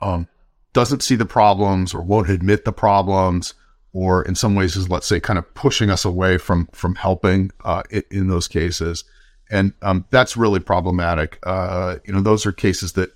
um, 0.00 0.28
doesn't 0.72 1.02
see 1.02 1.16
the 1.16 1.26
problems 1.26 1.92
or 1.92 2.00
won't 2.02 2.30
admit 2.30 2.64
the 2.64 2.72
problems 2.72 3.52
or 3.92 4.22
in 4.22 4.36
some 4.36 4.54
ways 4.54 4.76
is 4.76 4.88
let's 4.88 5.06
say 5.06 5.18
kind 5.18 5.38
of 5.38 5.54
pushing 5.54 5.90
us 5.90 6.04
away 6.04 6.38
from 6.38 6.68
from 6.72 6.94
helping 6.94 7.50
uh, 7.64 7.82
in 8.10 8.28
those 8.28 8.46
cases. 8.46 9.04
And 9.50 9.72
um, 9.82 10.04
that's 10.10 10.36
really 10.36 10.60
problematic. 10.60 11.38
Uh, 11.42 11.96
you 12.04 12.12
know 12.12 12.20
those 12.20 12.46
are 12.46 12.52
cases 12.52 12.92
that 12.92 13.12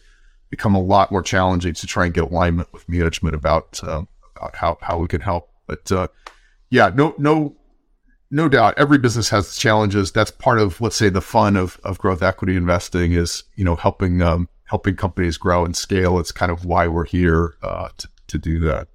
become 0.51 0.75
a 0.75 0.81
lot 0.81 1.13
more 1.13 1.23
challenging 1.23 1.75
to 1.75 1.87
try 1.87 2.05
and 2.05 2.15
get 2.15 2.25
alignment 2.25 2.73
with 2.73 2.89
management 2.89 3.37
about 3.37 3.81
uh, 3.85 4.03
about 4.37 4.57
how, 4.57 4.79
how 4.81 4.99
we 4.99 5.07
can 5.07 5.21
help. 5.21 5.51
But 5.69 5.93
uh, 5.93 6.09
yeah 6.71 6.91
no 6.93 7.15
no 7.17 7.55
no 8.31 8.49
doubt 8.49 8.75
every 8.77 8.99
business 8.99 9.29
has 9.31 9.57
challenges. 9.57 10.13
That's 10.13 10.31
part 10.31 10.59
of 10.59 10.81
let's 10.81 10.97
say 10.97 11.09
the 11.09 11.21
fun 11.21 11.57
of, 11.57 11.81
of 11.85 11.99
growth 11.99 12.23
equity 12.23 12.57
investing 12.57 13.13
is 13.13 13.45
you 13.57 13.65
know 13.65 13.77
helping 13.77 14.23
um, 14.23 14.49
helping 14.65 14.97
companies 14.97 15.37
grow 15.37 15.65
and 15.65 15.77
scale. 15.77 16.19
It's 16.19 16.33
kind 16.33 16.53
of 16.53 16.65
why 16.65 16.89
we're 16.89 17.07
here 17.07 17.55
uh, 17.63 17.89
to, 17.97 18.09
to 18.29 18.39
do 18.39 18.59
that. 18.61 18.89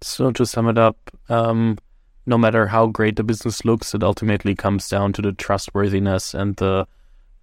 So 0.00 0.30
to 0.32 0.46
sum 0.46 0.68
it 0.68 0.78
up, 0.78 0.96
um, 1.28 1.78
no 2.26 2.38
matter 2.38 2.66
how 2.66 2.86
great 2.86 3.16
the 3.16 3.22
business 3.22 3.64
looks, 3.64 3.94
it 3.94 4.02
ultimately 4.02 4.54
comes 4.54 4.88
down 4.88 5.12
to 5.14 5.22
the 5.22 5.32
trustworthiness 5.32 6.34
and 6.34 6.56
the 6.56 6.86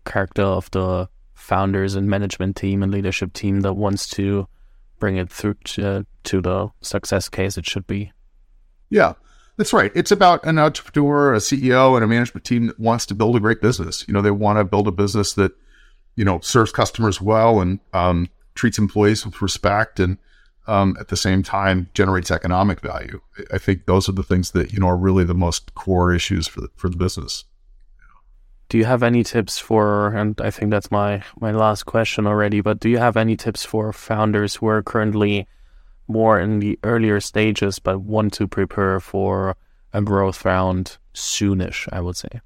character 0.05 0.43
of 0.43 0.69
the 0.71 1.07
founders 1.33 1.95
and 1.95 2.09
management 2.09 2.55
team 2.55 2.83
and 2.83 2.91
leadership 2.91 3.33
team 3.33 3.61
that 3.61 3.73
wants 3.73 4.07
to 4.07 4.47
bring 4.99 5.17
it 5.17 5.29
through 5.29 5.55
to, 5.65 6.05
to 6.23 6.41
the 6.41 6.69
success 6.81 7.27
case 7.29 7.57
it 7.57 7.65
should 7.65 7.87
be. 7.87 8.11
Yeah, 8.89 9.13
that's 9.57 9.73
right. 9.73 9.91
It's 9.95 10.11
about 10.11 10.45
an 10.45 10.57
entrepreneur, 10.57 11.33
a 11.33 11.37
CEO, 11.37 11.95
and 11.95 12.03
a 12.03 12.07
management 12.07 12.45
team 12.45 12.67
that 12.67 12.79
wants 12.79 13.05
to 13.07 13.15
build 13.15 13.35
a 13.35 13.39
great 13.39 13.61
business. 13.61 14.05
You 14.07 14.13
know, 14.13 14.21
they 14.21 14.31
want 14.31 14.57
to 14.59 14.63
build 14.63 14.87
a 14.87 14.91
business 14.91 15.33
that, 15.33 15.51
you 16.15 16.25
know, 16.25 16.39
serves 16.39 16.71
customers 16.71 17.21
well 17.21 17.59
and 17.59 17.79
um, 17.93 18.29
treats 18.55 18.77
employees 18.77 19.25
with 19.25 19.41
respect 19.41 19.99
and 19.99 20.17
um, 20.67 20.95
at 20.99 21.09
the 21.09 21.17
same 21.17 21.43
time 21.43 21.89
generates 21.93 22.31
economic 22.31 22.79
value. 22.79 23.19
I 23.51 23.57
think 23.57 23.85
those 23.85 24.07
are 24.07 24.13
the 24.13 24.23
things 24.23 24.51
that 24.51 24.71
you 24.71 24.79
know 24.79 24.87
are 24.87 24.97
really 24.97 25.23
the 25.23 25.33
most 25.33 25.75
core 25.75 26.13
issues 26.13 26.47
for 26.47 26.61
the, 26.61 26.69
for 26.75 26.89
the 26.89 26.97
business. 26.97 27.45
do 28.69 28.77
you 28.77 28.85
have 28.85 29.03
any 29.03 29.23
tips 29.23 29.59
for 29.59 30.15
and 30.15 30.39
i 30.41 30.49
think 30.49 30.71
that's 30.71 30.89
my 30.89 31.21
my 31.39 31.51
last 31.51 31.83
question 31.83 32.25
already 32.25 32.61
but 32.61 32.79
do 32.79 32.89
you 32.89 32.97
have 32.97 33.17
any 33.17 33.35
tips 33.35 33.63
for 33.65 33.91
founders 33.93 34.55
who 34.55 34.67
are 34.67 34.81
currently 34.81 35.47
more 36.07 36.39
in 36.39 36.59
the 36.59 36.77
earlier 36.83 37.19
stages 37.19 37.79
but 37.79 37.99
want 37.99 38.33
to 38.33 38.47
prepare 38.47 38.99
for 38.99 39.55
a 39.93 40.01
growth 40.01 40.43
round 40.45 40.97
soonish 41.13 41.87
i 41.91 41.99
would 41.99 42.17
say. 42.17 42.41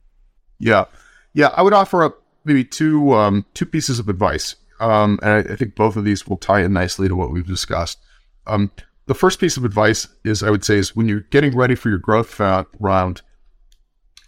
Yeah. 0.59 0.85
Yeah 1.33 1.49
i 1.55 1.61
would 1.61 1.73
offer 1.73 2.03
up 2.03 2.21
maybe 2.43 2.63
two 2.63 3.13
um, 3.13 3.45
two 3.53 3.65
pieces 3.65 3.99
of 3.99 4.09
advice. 4.09 4.55
Um, 4.79 5.19
and 5.23 5.31
I, 5.31 5.53
I, 5.53 5.55
think 5.55 5.73
both 5.73 5.95
of 5.95 6.05
these 6.05 6.27
will 6.27 6.37
tie 6.37 6.61
in 6.61 6.71
nicely 6.71 7.07
to 7.07 7.15
what 7.15 7.31
we've 7.31 7.47
discussed. 7.47 7.97
Um, 8.45 8.71
the 9.07 9.15
first 9.15 9.39
piece 9.39 9.57
of 9.57 9.65
advice 9.65 10.07
is 10.23 10.43
i 10.43 10.49
would 10.49 10.63
say 10.63 10.75
is 10.75 10.95
when 10.95 11.07
you're 11.07 11.21
getting 11.21 11.55
ready 11.55 11.75
for 11.75 11.89
your 11.89 11.97
growth 11.97 12.39
round 12.79 13.21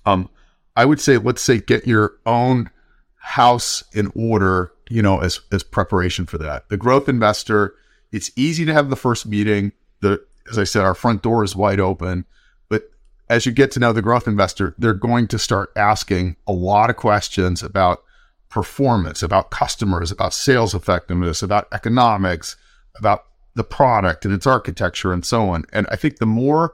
um, 0.06 0.30
I 0.76 0.86
would 0.86 1.00
say, 1.00 1.18
let's 1.18 1.42
say, 1.42 1.60
get 1.60 1.88
your 1.88 2.14
own 2.26 2.70
house 3.16 3.84
in 3.94 4.12
order, 4.16 4.72
you 4.90 5.02
know, 5.02 5.20
as 5.20 5.42
as 5.52 5.64
preparation 5.64 6.26
for 6.26 6.38
that. 6.38 6.70
The 6.70 6.78
growth 6.78 7.10
investor, 7.10 7.76
it's 8.12 8.32
easy 8.36 8.66
to 8.66 8.74
have 8.74 8.90
the 8.90 8.96
first 8.96 9.26
meeting. 9.26 9.72
The 10.02 10.24
as 10.50 10.58
I 10.58 10.64
said, 10.64 10.84
our 10.84 10.96
front 10.96 11.22
door 11.22 11.44
is 11.44 11.56
wide 11.56 11.80
open. 11.80 12.26
But 12.70 12.90
as 13.30 13.46
you 13.46 13.52
get 13.52 13.72
to 13.72 13.80
know 13.80 13.94
the 13.94 14.02
growth 14.02 14.28
investor, 14.28 14.76
they're 14.78 14.94
going 14.94 15.28
to 15.28 15.40
start 15.40 15.72
asking 15.76 16.36
a 16.48 16.52
lot 16.52 16.90
of 16.90 16.96
questions 16.96 17.62
about 17.62 18.04
performance, 18.50 19.22
about 19.22 19.52
customers, 19.52 20.12
about 20.12 20.34
sales 20.34 20.74
effectiveness, 20.74 21.44
about 21.44 21.68
economics, 21.72 22.56
about 22.98 23.26
the 23.56 23.64
product 23.64 24.26
and 24.26 24.34
its 24.34 24.48
architecture 24.48 25.14
and 25.14 25.26
so 25.26 25.50
on. 25.50 25.66
And 25.72 25.86
I 25.92 25.96
think 25.96 26.18
the 26.18 26.26
more 26.26 26.74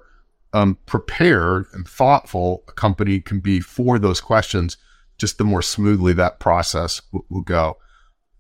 um, 0.54 0.78
prepared 0.86 1.66
and 1.74 1.88
thoughtful 1.88 2.64
a 2.68 2.72
company 2.72 3.20
can 3.20 3.40
be 3.40 3.60
for 3.60 4.00
those 4.00 4.22
questions, 4.22 4.78
just 5.18 5.38
the 5.38 5.44
more 5.44 5.62
smoothly 5.62 6.14
that 6.14 6.40
process 6.40 7.02
w- 7.12 7.26
will 7.30 7.42
go. 7.42 7.78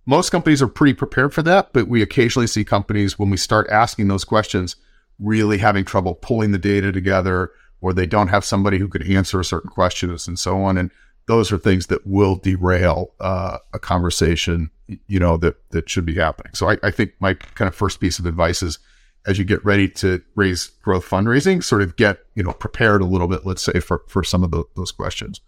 Most 0.06 0.30
companies 0.30 0.62
are 0.62 0.68
pretty 0.68 0.94
prepared 0.94 1.34
for 1.34 1.42
that, 1.44 1.74
but 1.74 1.88
we 1.88 2.02
occasionally 2.02 2.48
see 2.48 2.64
companies 2.64 3.18
when 3.18 3.30
we 3.30 3.38
start 3.38 3.68
asking 3.70 4.08
those 4.08 4.24
questions 4.24 4.76
really 5.20 5.58
having 5.58 5.86
trouble 5.86 6.14
pulling 6.14 6.52
the 6.52 6.58
data 6.58 6.92
together 6.92 7.52
or 7.82 7.94
they 7.94 8.06
don't 8.06 8.28
have 8.28 8.46
somebody 8.46 8.78
who 8.78 8.88
could 8.88 9.08
answer 9.10 9.42
certain 9.44 9.70
questions 9.70 10.28
and 10.28 10.38
so 10.38 10.62
on. 10.62 10.78
And 10.78 10.92
those 11.28 11.52
are 11.52 11.58
things 11.58 11.88
that 11.88 12.06
will 12.06 12.36
derail 12.36 13.14
uh, 13.20 13.58
a 13.74 13.80
conversation, 13.80 14.70
you 15.08 15.20
know, 15.20 15.38
that, 15.38 15.56
that 15.72 15.90
should 15.90 16.06
be 16.06 16.16
happening. 16.16 16.54
So 16.54 16.70
I, 16.70 16.78
I 16.84 16.92
think 16.92 17.14
my 17.20 17.34
kind 17.34 17.68
of 17.68 17.74
first 17.74 18.00
piece 18.00 18.20
of 18.20 18.26
advice 18.26 18.62
is 18.62 18.78
as 19.26 19.40
you 19.40 19.44
get 19.44 19.64
ready 19.66 19.90
to 19.90 20.22
raise 20.36 20.68
growth 20.84 21.08
fundraising, 21.10 21.64
sort 21.64 21.82
of 21.82 21.96
get, 21.96 22.20
you 22.36 22.44
know, 22.44 22.54
prepared 22.54 23.02
a 23.02 23.06
little 23.06 23.28
bit, 23.28 23.44
let's 23.44 23.64
say, 23.64 23.80
for, 23.80 24.04
for 24.08 24.24
some 24.24 24.44
of 24.44 24.52
the, 24.52 24.64
those 24.76 24.92
questions. 24.92 25.42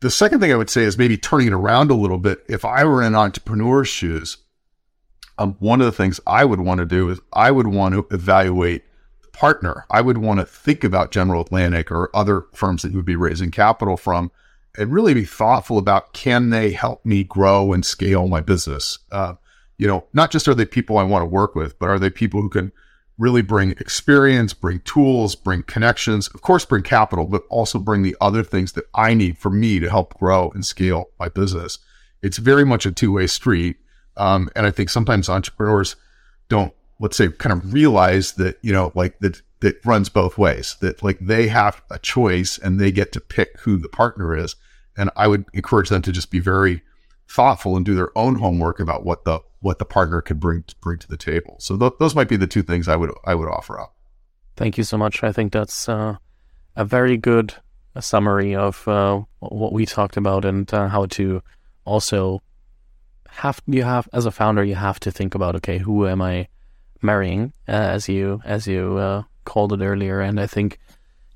The 0.00 0.10
second 0.10 0.40
thing 0.40 0.52
I 0.52 0.56
would 0.56 0.70
say 0.70 0.82
is 0.82 0.96
maybe 0.96 1.16
turning 1.16 1.48
it 1.48 1.52
around 1.52 1.90
a 1.90 1.94
little 1.94 2.18
bit. 2.18 2.44
If 2.48 2.64
I 2.64 2.84
were 2.84 3.02
in 3.02 3.14
entrepreneur's 3.14 3.88
shoes, 3.88 4.38
um, 5.38 5.56
one 5.58 5.80
of 5.80 5.86
the 5.86 5.92
things 5.92 6.20
I 6.26 6.44
would 6.44 6.60
want 6.60 6.78
to 6.78 6.86
do 6.86 7.08
is 7.10 7.20
I 7.32 7.50
would 7.50 7.66
want 7.66 7.94
to 7.94 8.06
evaluate 8.14 8.84
the 9.22 9.28
partner. 9.28 9.86
I 9.90 10.00
would 10.00 10.18
want 10.18 10.38
to 10.38 10.46
think 10.46 10.84
about 10.84 11.10
General 11.10 11.42
Atlantic 11.42 11.90
or 11.90 12.14
other 12.14 12.46
firms 12.54 12.82
that 12.82 12.90
you 12.90 12.96
would 12.96 13.04
be 13.04 13.16
raising 13.16 13.50
capital 13.50 13.96
from 13.96 14.30
and 14.76 14.92
really 14.92 15.14
be 15.14 15.24
thoughtful 15.24 15.78
about 15.78 16.12
can 16.12 16.50
they 16.50 16.72
help 16.72 17.04
me 17.04 17.24
grow 17.24 17.72
and 17.72 17.84
scale 17.84 18.28
my 18.28 18.40
business? 18.40 18.98
Uh, 19.10 19.34
you 19.78 19.86
know, 19.86 20.04
not 20.12 20.30
just 20.30 20.46
are 20.46 20.54
they 20.54 20.64
people 20.64 20.98
I 20.98 21.04
want 21.04 21.22
to 21.22 21.26
work 21.26 21.56
with, 21.56 21.78
but 21.78 21.88
are 21.88 21.98
they 21.98 22.10
people 22.10 22.40
who 22.40 22.48
can 22.48 22.70
really 23.18 23.42
bring 23.42 23.72
experience, 23.72 24.54
bring 24.54 24.80
tools, 24.80 25.34
bring 25.34 25.64
connections, 25.64 26.28
of 26.28 26.40
course, 26.40 26.64
bring 26.64 26.84
capital, 26.84 27.26
but 27.26 27.42
also 27.50 27.78
bring 27.78 28.02
the 28.02 28.16
other 28.20 28.44
things 28.44 28.72
that 28.72 28.84
I 28.94 29.12
need 29.12 29.36
for 29.36 29.50
me 29.50 29.80
to 29.80 29.90
help 29.90 30.14
grow 30.18 30.50
and 30.54 30.64
scale 30.64 31.06
my 31.18 31.28
business. 31.28 31.78
It's 32.22 32.38
very 32.38 32.64
much 32.64 32.86
a 32.86 32.92
two 32.92 33.12
way 33.12 33.26
street. 33.26 33.76
Um, 34.16 34.48
and 34.56 34.66
I 34.66 34.70
think 34.70 34.88
sometimes 34.88 35.28
entrepreneurs 35.28 35.96
don't, 36.48 36.72
let's 37.00 37.16
say, 37.16 37.28
kind 37.28 37.52
of 37.52 37.72
realize 37.72 38.32
that, 38.32 38.58
you 38.62 38.72
know, 38.72 38.92
like 38.94 39.18
that, 39.20 39.42
that 39.60 39.84
runs 39.84 40.08
both 40.08 40.38
ways, 40.38 40.76
that 40.80 41.02
like 41.02 41.18
they 41.20 41.48
have 41.48 41.82
a 41.90 41.98
choice 41.98 42.58
and 42.58 42.78
they 42.78 42.92
get 42.92 43.12
to 43.12 43.20
pick 43.20 43.58
who 43.60 43.76
the 43.76 43.88
partner 43.88 44.36
is. 44.36 44.56
And 44.96 45.10
I 45.16 45.28
would 45.28 45.44
encourage 45.52 45.88
them 45.88 46.02
to 46.02 46.12
just 46.12 46.30
be 46.30 46.40
very 46.40 46.82
thoughtful 47.28 47.76
and 47.76 47.84
do 47.84 47.94
their 47.94 48.16
own 48.16 48.36
homework 48.36 48.80
about 48.80 49.04
what 49.04 49.24
the 49.24 49.40
what 49.60 49.78
the 49.78 49.84
partner 49.84 50.20
could 50.20 50.40
bring 50.40 50.64
bring 50.80 50.98
to 50.98 51.08
the 51.08 51.16
table. 51.16 51.56
So 51.58 51.76
th- 51.76 51.94
those 51.98 52.14
might 52.14 52.28
be 52.28 52.36
the 52.36 52.46
two 52.46 52.62
things 52.62 52.88
I 52.88 52.96
would 52.96 53.12
I 53.24 53.34
would 53.34 53.48
offer 53.48 53.78
up. 53.80 53.94
Thank 54.56 54.78
you 54.78 54.84
so 54.84 54.98
much. 54.98 55.22
I 55.22 55.32
think 55.32 55.52
that's 55.52 55.88
uh, 55.88 56.16
a 56.74 56.84
very 56.84 57.16
good 57.16 57.54
summary 58.00 58.54
of 58.54 58.86
uh, 58.86 59.20
what 59.40 59.72
we 59.72 59.84
talked 59.84 60.16
about 60.16 60.44
and 60.44 60.72
uh, 60.72 60.88
how 60.88 61.06
to 61.06 61.42
also 61.84 62.40
have 63.28 63.60
you 63.66 63.82
have 63.82 64.08
as 64.12 64.26
a 64.26 64.30
founder 64.30 64.62
you 64.64 64.74
have 64.74 65.00
to 65.00 65.10
think 65.10 65.34
about 65.34 65.56
okay 65.56 65.78
who 65.78 66.06
am 66.06 66.22
I 66.22 66.48
marrying 67.02 67.52
uh, 67.68 67.72
as 67.72 68.08
you 68.08 68.40
as 68.44 68.66
you 68.66 68.96
uh, 68.98 69.22
called 69.44 69.72
it 69.72 69.80
earlier 69.82 70.20
and 70.20 70.40
I 70.40 70.46
think 70.46 70.78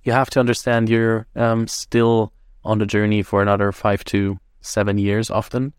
you 0.04 0.12
have 0.12 0.30
to 0.30 0.40
understand 0.40 0.88
you're 0.88 1.26
um, 1.36 1.66
still 1.66 2.32
on 2.64 2.78
the 2.78 2.86
journey 2.86 3.22
for 3.22 3.42
another 3.42 3.72
five 3.72 4.04
to 4.04 4.38
seven 4.60 4.98
years 4.98 5.30
often 5.30 5.72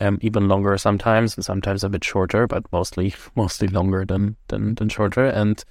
um, 0.00 0.18
even 0.20 0.48
longer 0.48 0.76
sometimes, 0.78 1.36
and 1.36 1.44
sometimes 1.44 1.84
a 1.84 1.88
bit 1.88 2.04
shorter, 2.04 2.46
but 2.46 2.70
mostly 2.72 3.14
mostly 3.34 3.68
longer 3.68 4.04
than 4.04 4.36
than 4.48 4.74
than 4.74 4.88
shorter. 4.88 5.26
And 5.26 5.62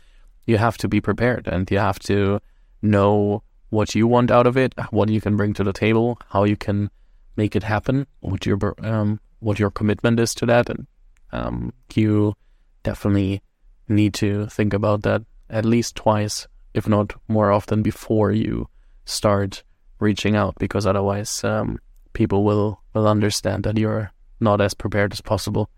you 0.46 0.58
have 0.58 0.78
to 0.80 0.88
be 0.88 1.02
prepared, 1.02 1.48
and 1.48 1.70
you 1.70 1.80
have 1.80 2.00
to 2.00 2.40
know 2.82 3.44
what 3.70 3.96
you 3.96 4.08
want 4.08 4.32
out 4.32 4.48
of 4.48 4.58
it, 4.58 4.74
what 4.92 5.10
you 5.10 5.22
can 5.22 5.36
bring 5.36 5.54
to 5.54 5.64
the 5.64 5.74
table, 5.74 6.20
how 6.30 6.44
you 6.44 6.56
can 6.56 6.90
make 7.36 7.56
it 7.56 7.64
happen, 7.64 8.08
what 8.20 8.46
your 8.46 8.58
um, 8.80 9.20
what 9.40 9.60
your 9.60 9.72
commitment 9.72 10.20
is 10.20 10.34
to 10.36 10.46
that, 10.46 10.70
and 10.70 10.88
um, 11.32 11.74
you 11.94 12.36
definitely 12.84 13.42
need 13.88 14.14
to 14.14 14.48
think 14.48 14.74
about 14.74 15.04
that 15.04 15.22
at 15.50 15.66
least 15.66 15.96
twice, 15.96 16.48
if 16.74 16.88
not 16.88 17.14
more 17.28 17.52
often, 17.52 17.84
before 17.84 18.32
you 18.32 18.68
start 19.06 19.64
reaching 20.00 20.36
out, 20.36 20.56
because 20.60 20.86
otherwise 20.86 21.44
um, 21.44 21.80
people 22.14 22.44
will 22.44 22.82
will 22.94 23.08
understand 23.08 23.64
that 23.64 23.78
you're 23.78 24.12
not 24.40 24.62
as 24.62 24.74
prepared 24.74 25.14
as 25.14 25.22
possible. 25.22 25.70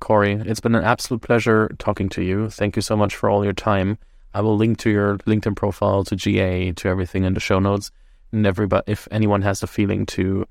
Cory, 0.00 0.32
it's 0.32 0.60
been 0.60 0.74
an 0.74 0.84
absolute 0.84 1.22
pleasure 1.22 1.74
talking 1.78 2.08
to 2.10 2.22
you. 2.22 2.50
Thank 2.50 2.76
you 2.76 2.82
so 2.82 2.96
much 2.96 3.14
for 3.14 3.30
all 3.30 3.44
your 3.44 3.52
time. 3.52 3.98
I 4.34 4.40
will 4.40 4.56
link 4.56 4.78
to 4.78 4.90
your 4.90 5.18
LinkedIn 5.18 5.56
profile, 5.56 6.04
to 6.04 6.16
GA, 6.16 6.72
to 6.72 6.88
everything 6.88 7.24
in 7.24 7.34
the 7.34 7.40
show 7.40 7.58
notes. 7.58 7.90
And 8.32 8.46
everybody, 8.46 8.90
if 8.90 9.06
anyone 9.10 9.42
has 9.42 9.60
the 9.60 9.66
feeling 9.66 10.06
to 10.06 10.46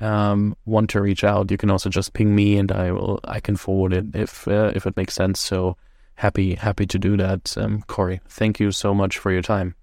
um, 0.00 0.56
want 0.64 0.90
to 0.90 1.00
reach 1.00 1.24
out, 1.24 1.50
you 1.50 1.56
can 1.56 1.70
also 1.70 1.90
just 1.90 2.12
ping 2.12 2.34
me, 2.34 2.56
and 2.56 2.70
I 2.70 2.92
will 2.92 3.20
I 3.24 3.40
can 3.40 3.56
forward 3.56 3.92
it 3.92 4.06
if 4.14 4.46
uh, 4.46 4.72
if 4.74 4.86
it 4.86 4.96
makes 4.96 5.14
sense. 5.14 5.40
So 5.40 5.76
happy 6.14 6.54
happy 6.54 6.86
to 6.86 6.98
do 6.98 7.16
that, 7.16 7.56
um, 7.58 7.82
Cory. 7.86 8.20
Thank 8.28 8.60
you 8.60 8.70
so 8.72 8.94
much 8.94 9.18
for 9.18 9.32
your 9.32 9.42
time. 9.42 9.74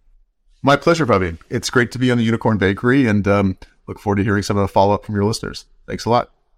My 0.61 0.77
pleasure, 0.77 1.05
Fabian. 1.05 1.39
It's 1.49 1.69
great 1.69 1.91
to 1.91 1.99
be 1.99 2.09
on 2.09 2.17
the 2.17 2.23
Unicorn 2.23 2.57
Bakery, 2.57 3.05
and 3.05 3.27
um, 3.27 3.57
look 3.87 3.99
forward 3.99 4.17
to 4.17 4.23
hearing 4.23 4.43
some 4.43 4.57
of 4.57 4.61
the 4.61 4.69
follow 4.69 4.93
up 4.93 5.05
from 5.05 5.15
your 5.15 5.25
listeners. 5.25 5.65
Thanks 5.85 6.05
a 6.05 6.09
lot. 6.09 6.32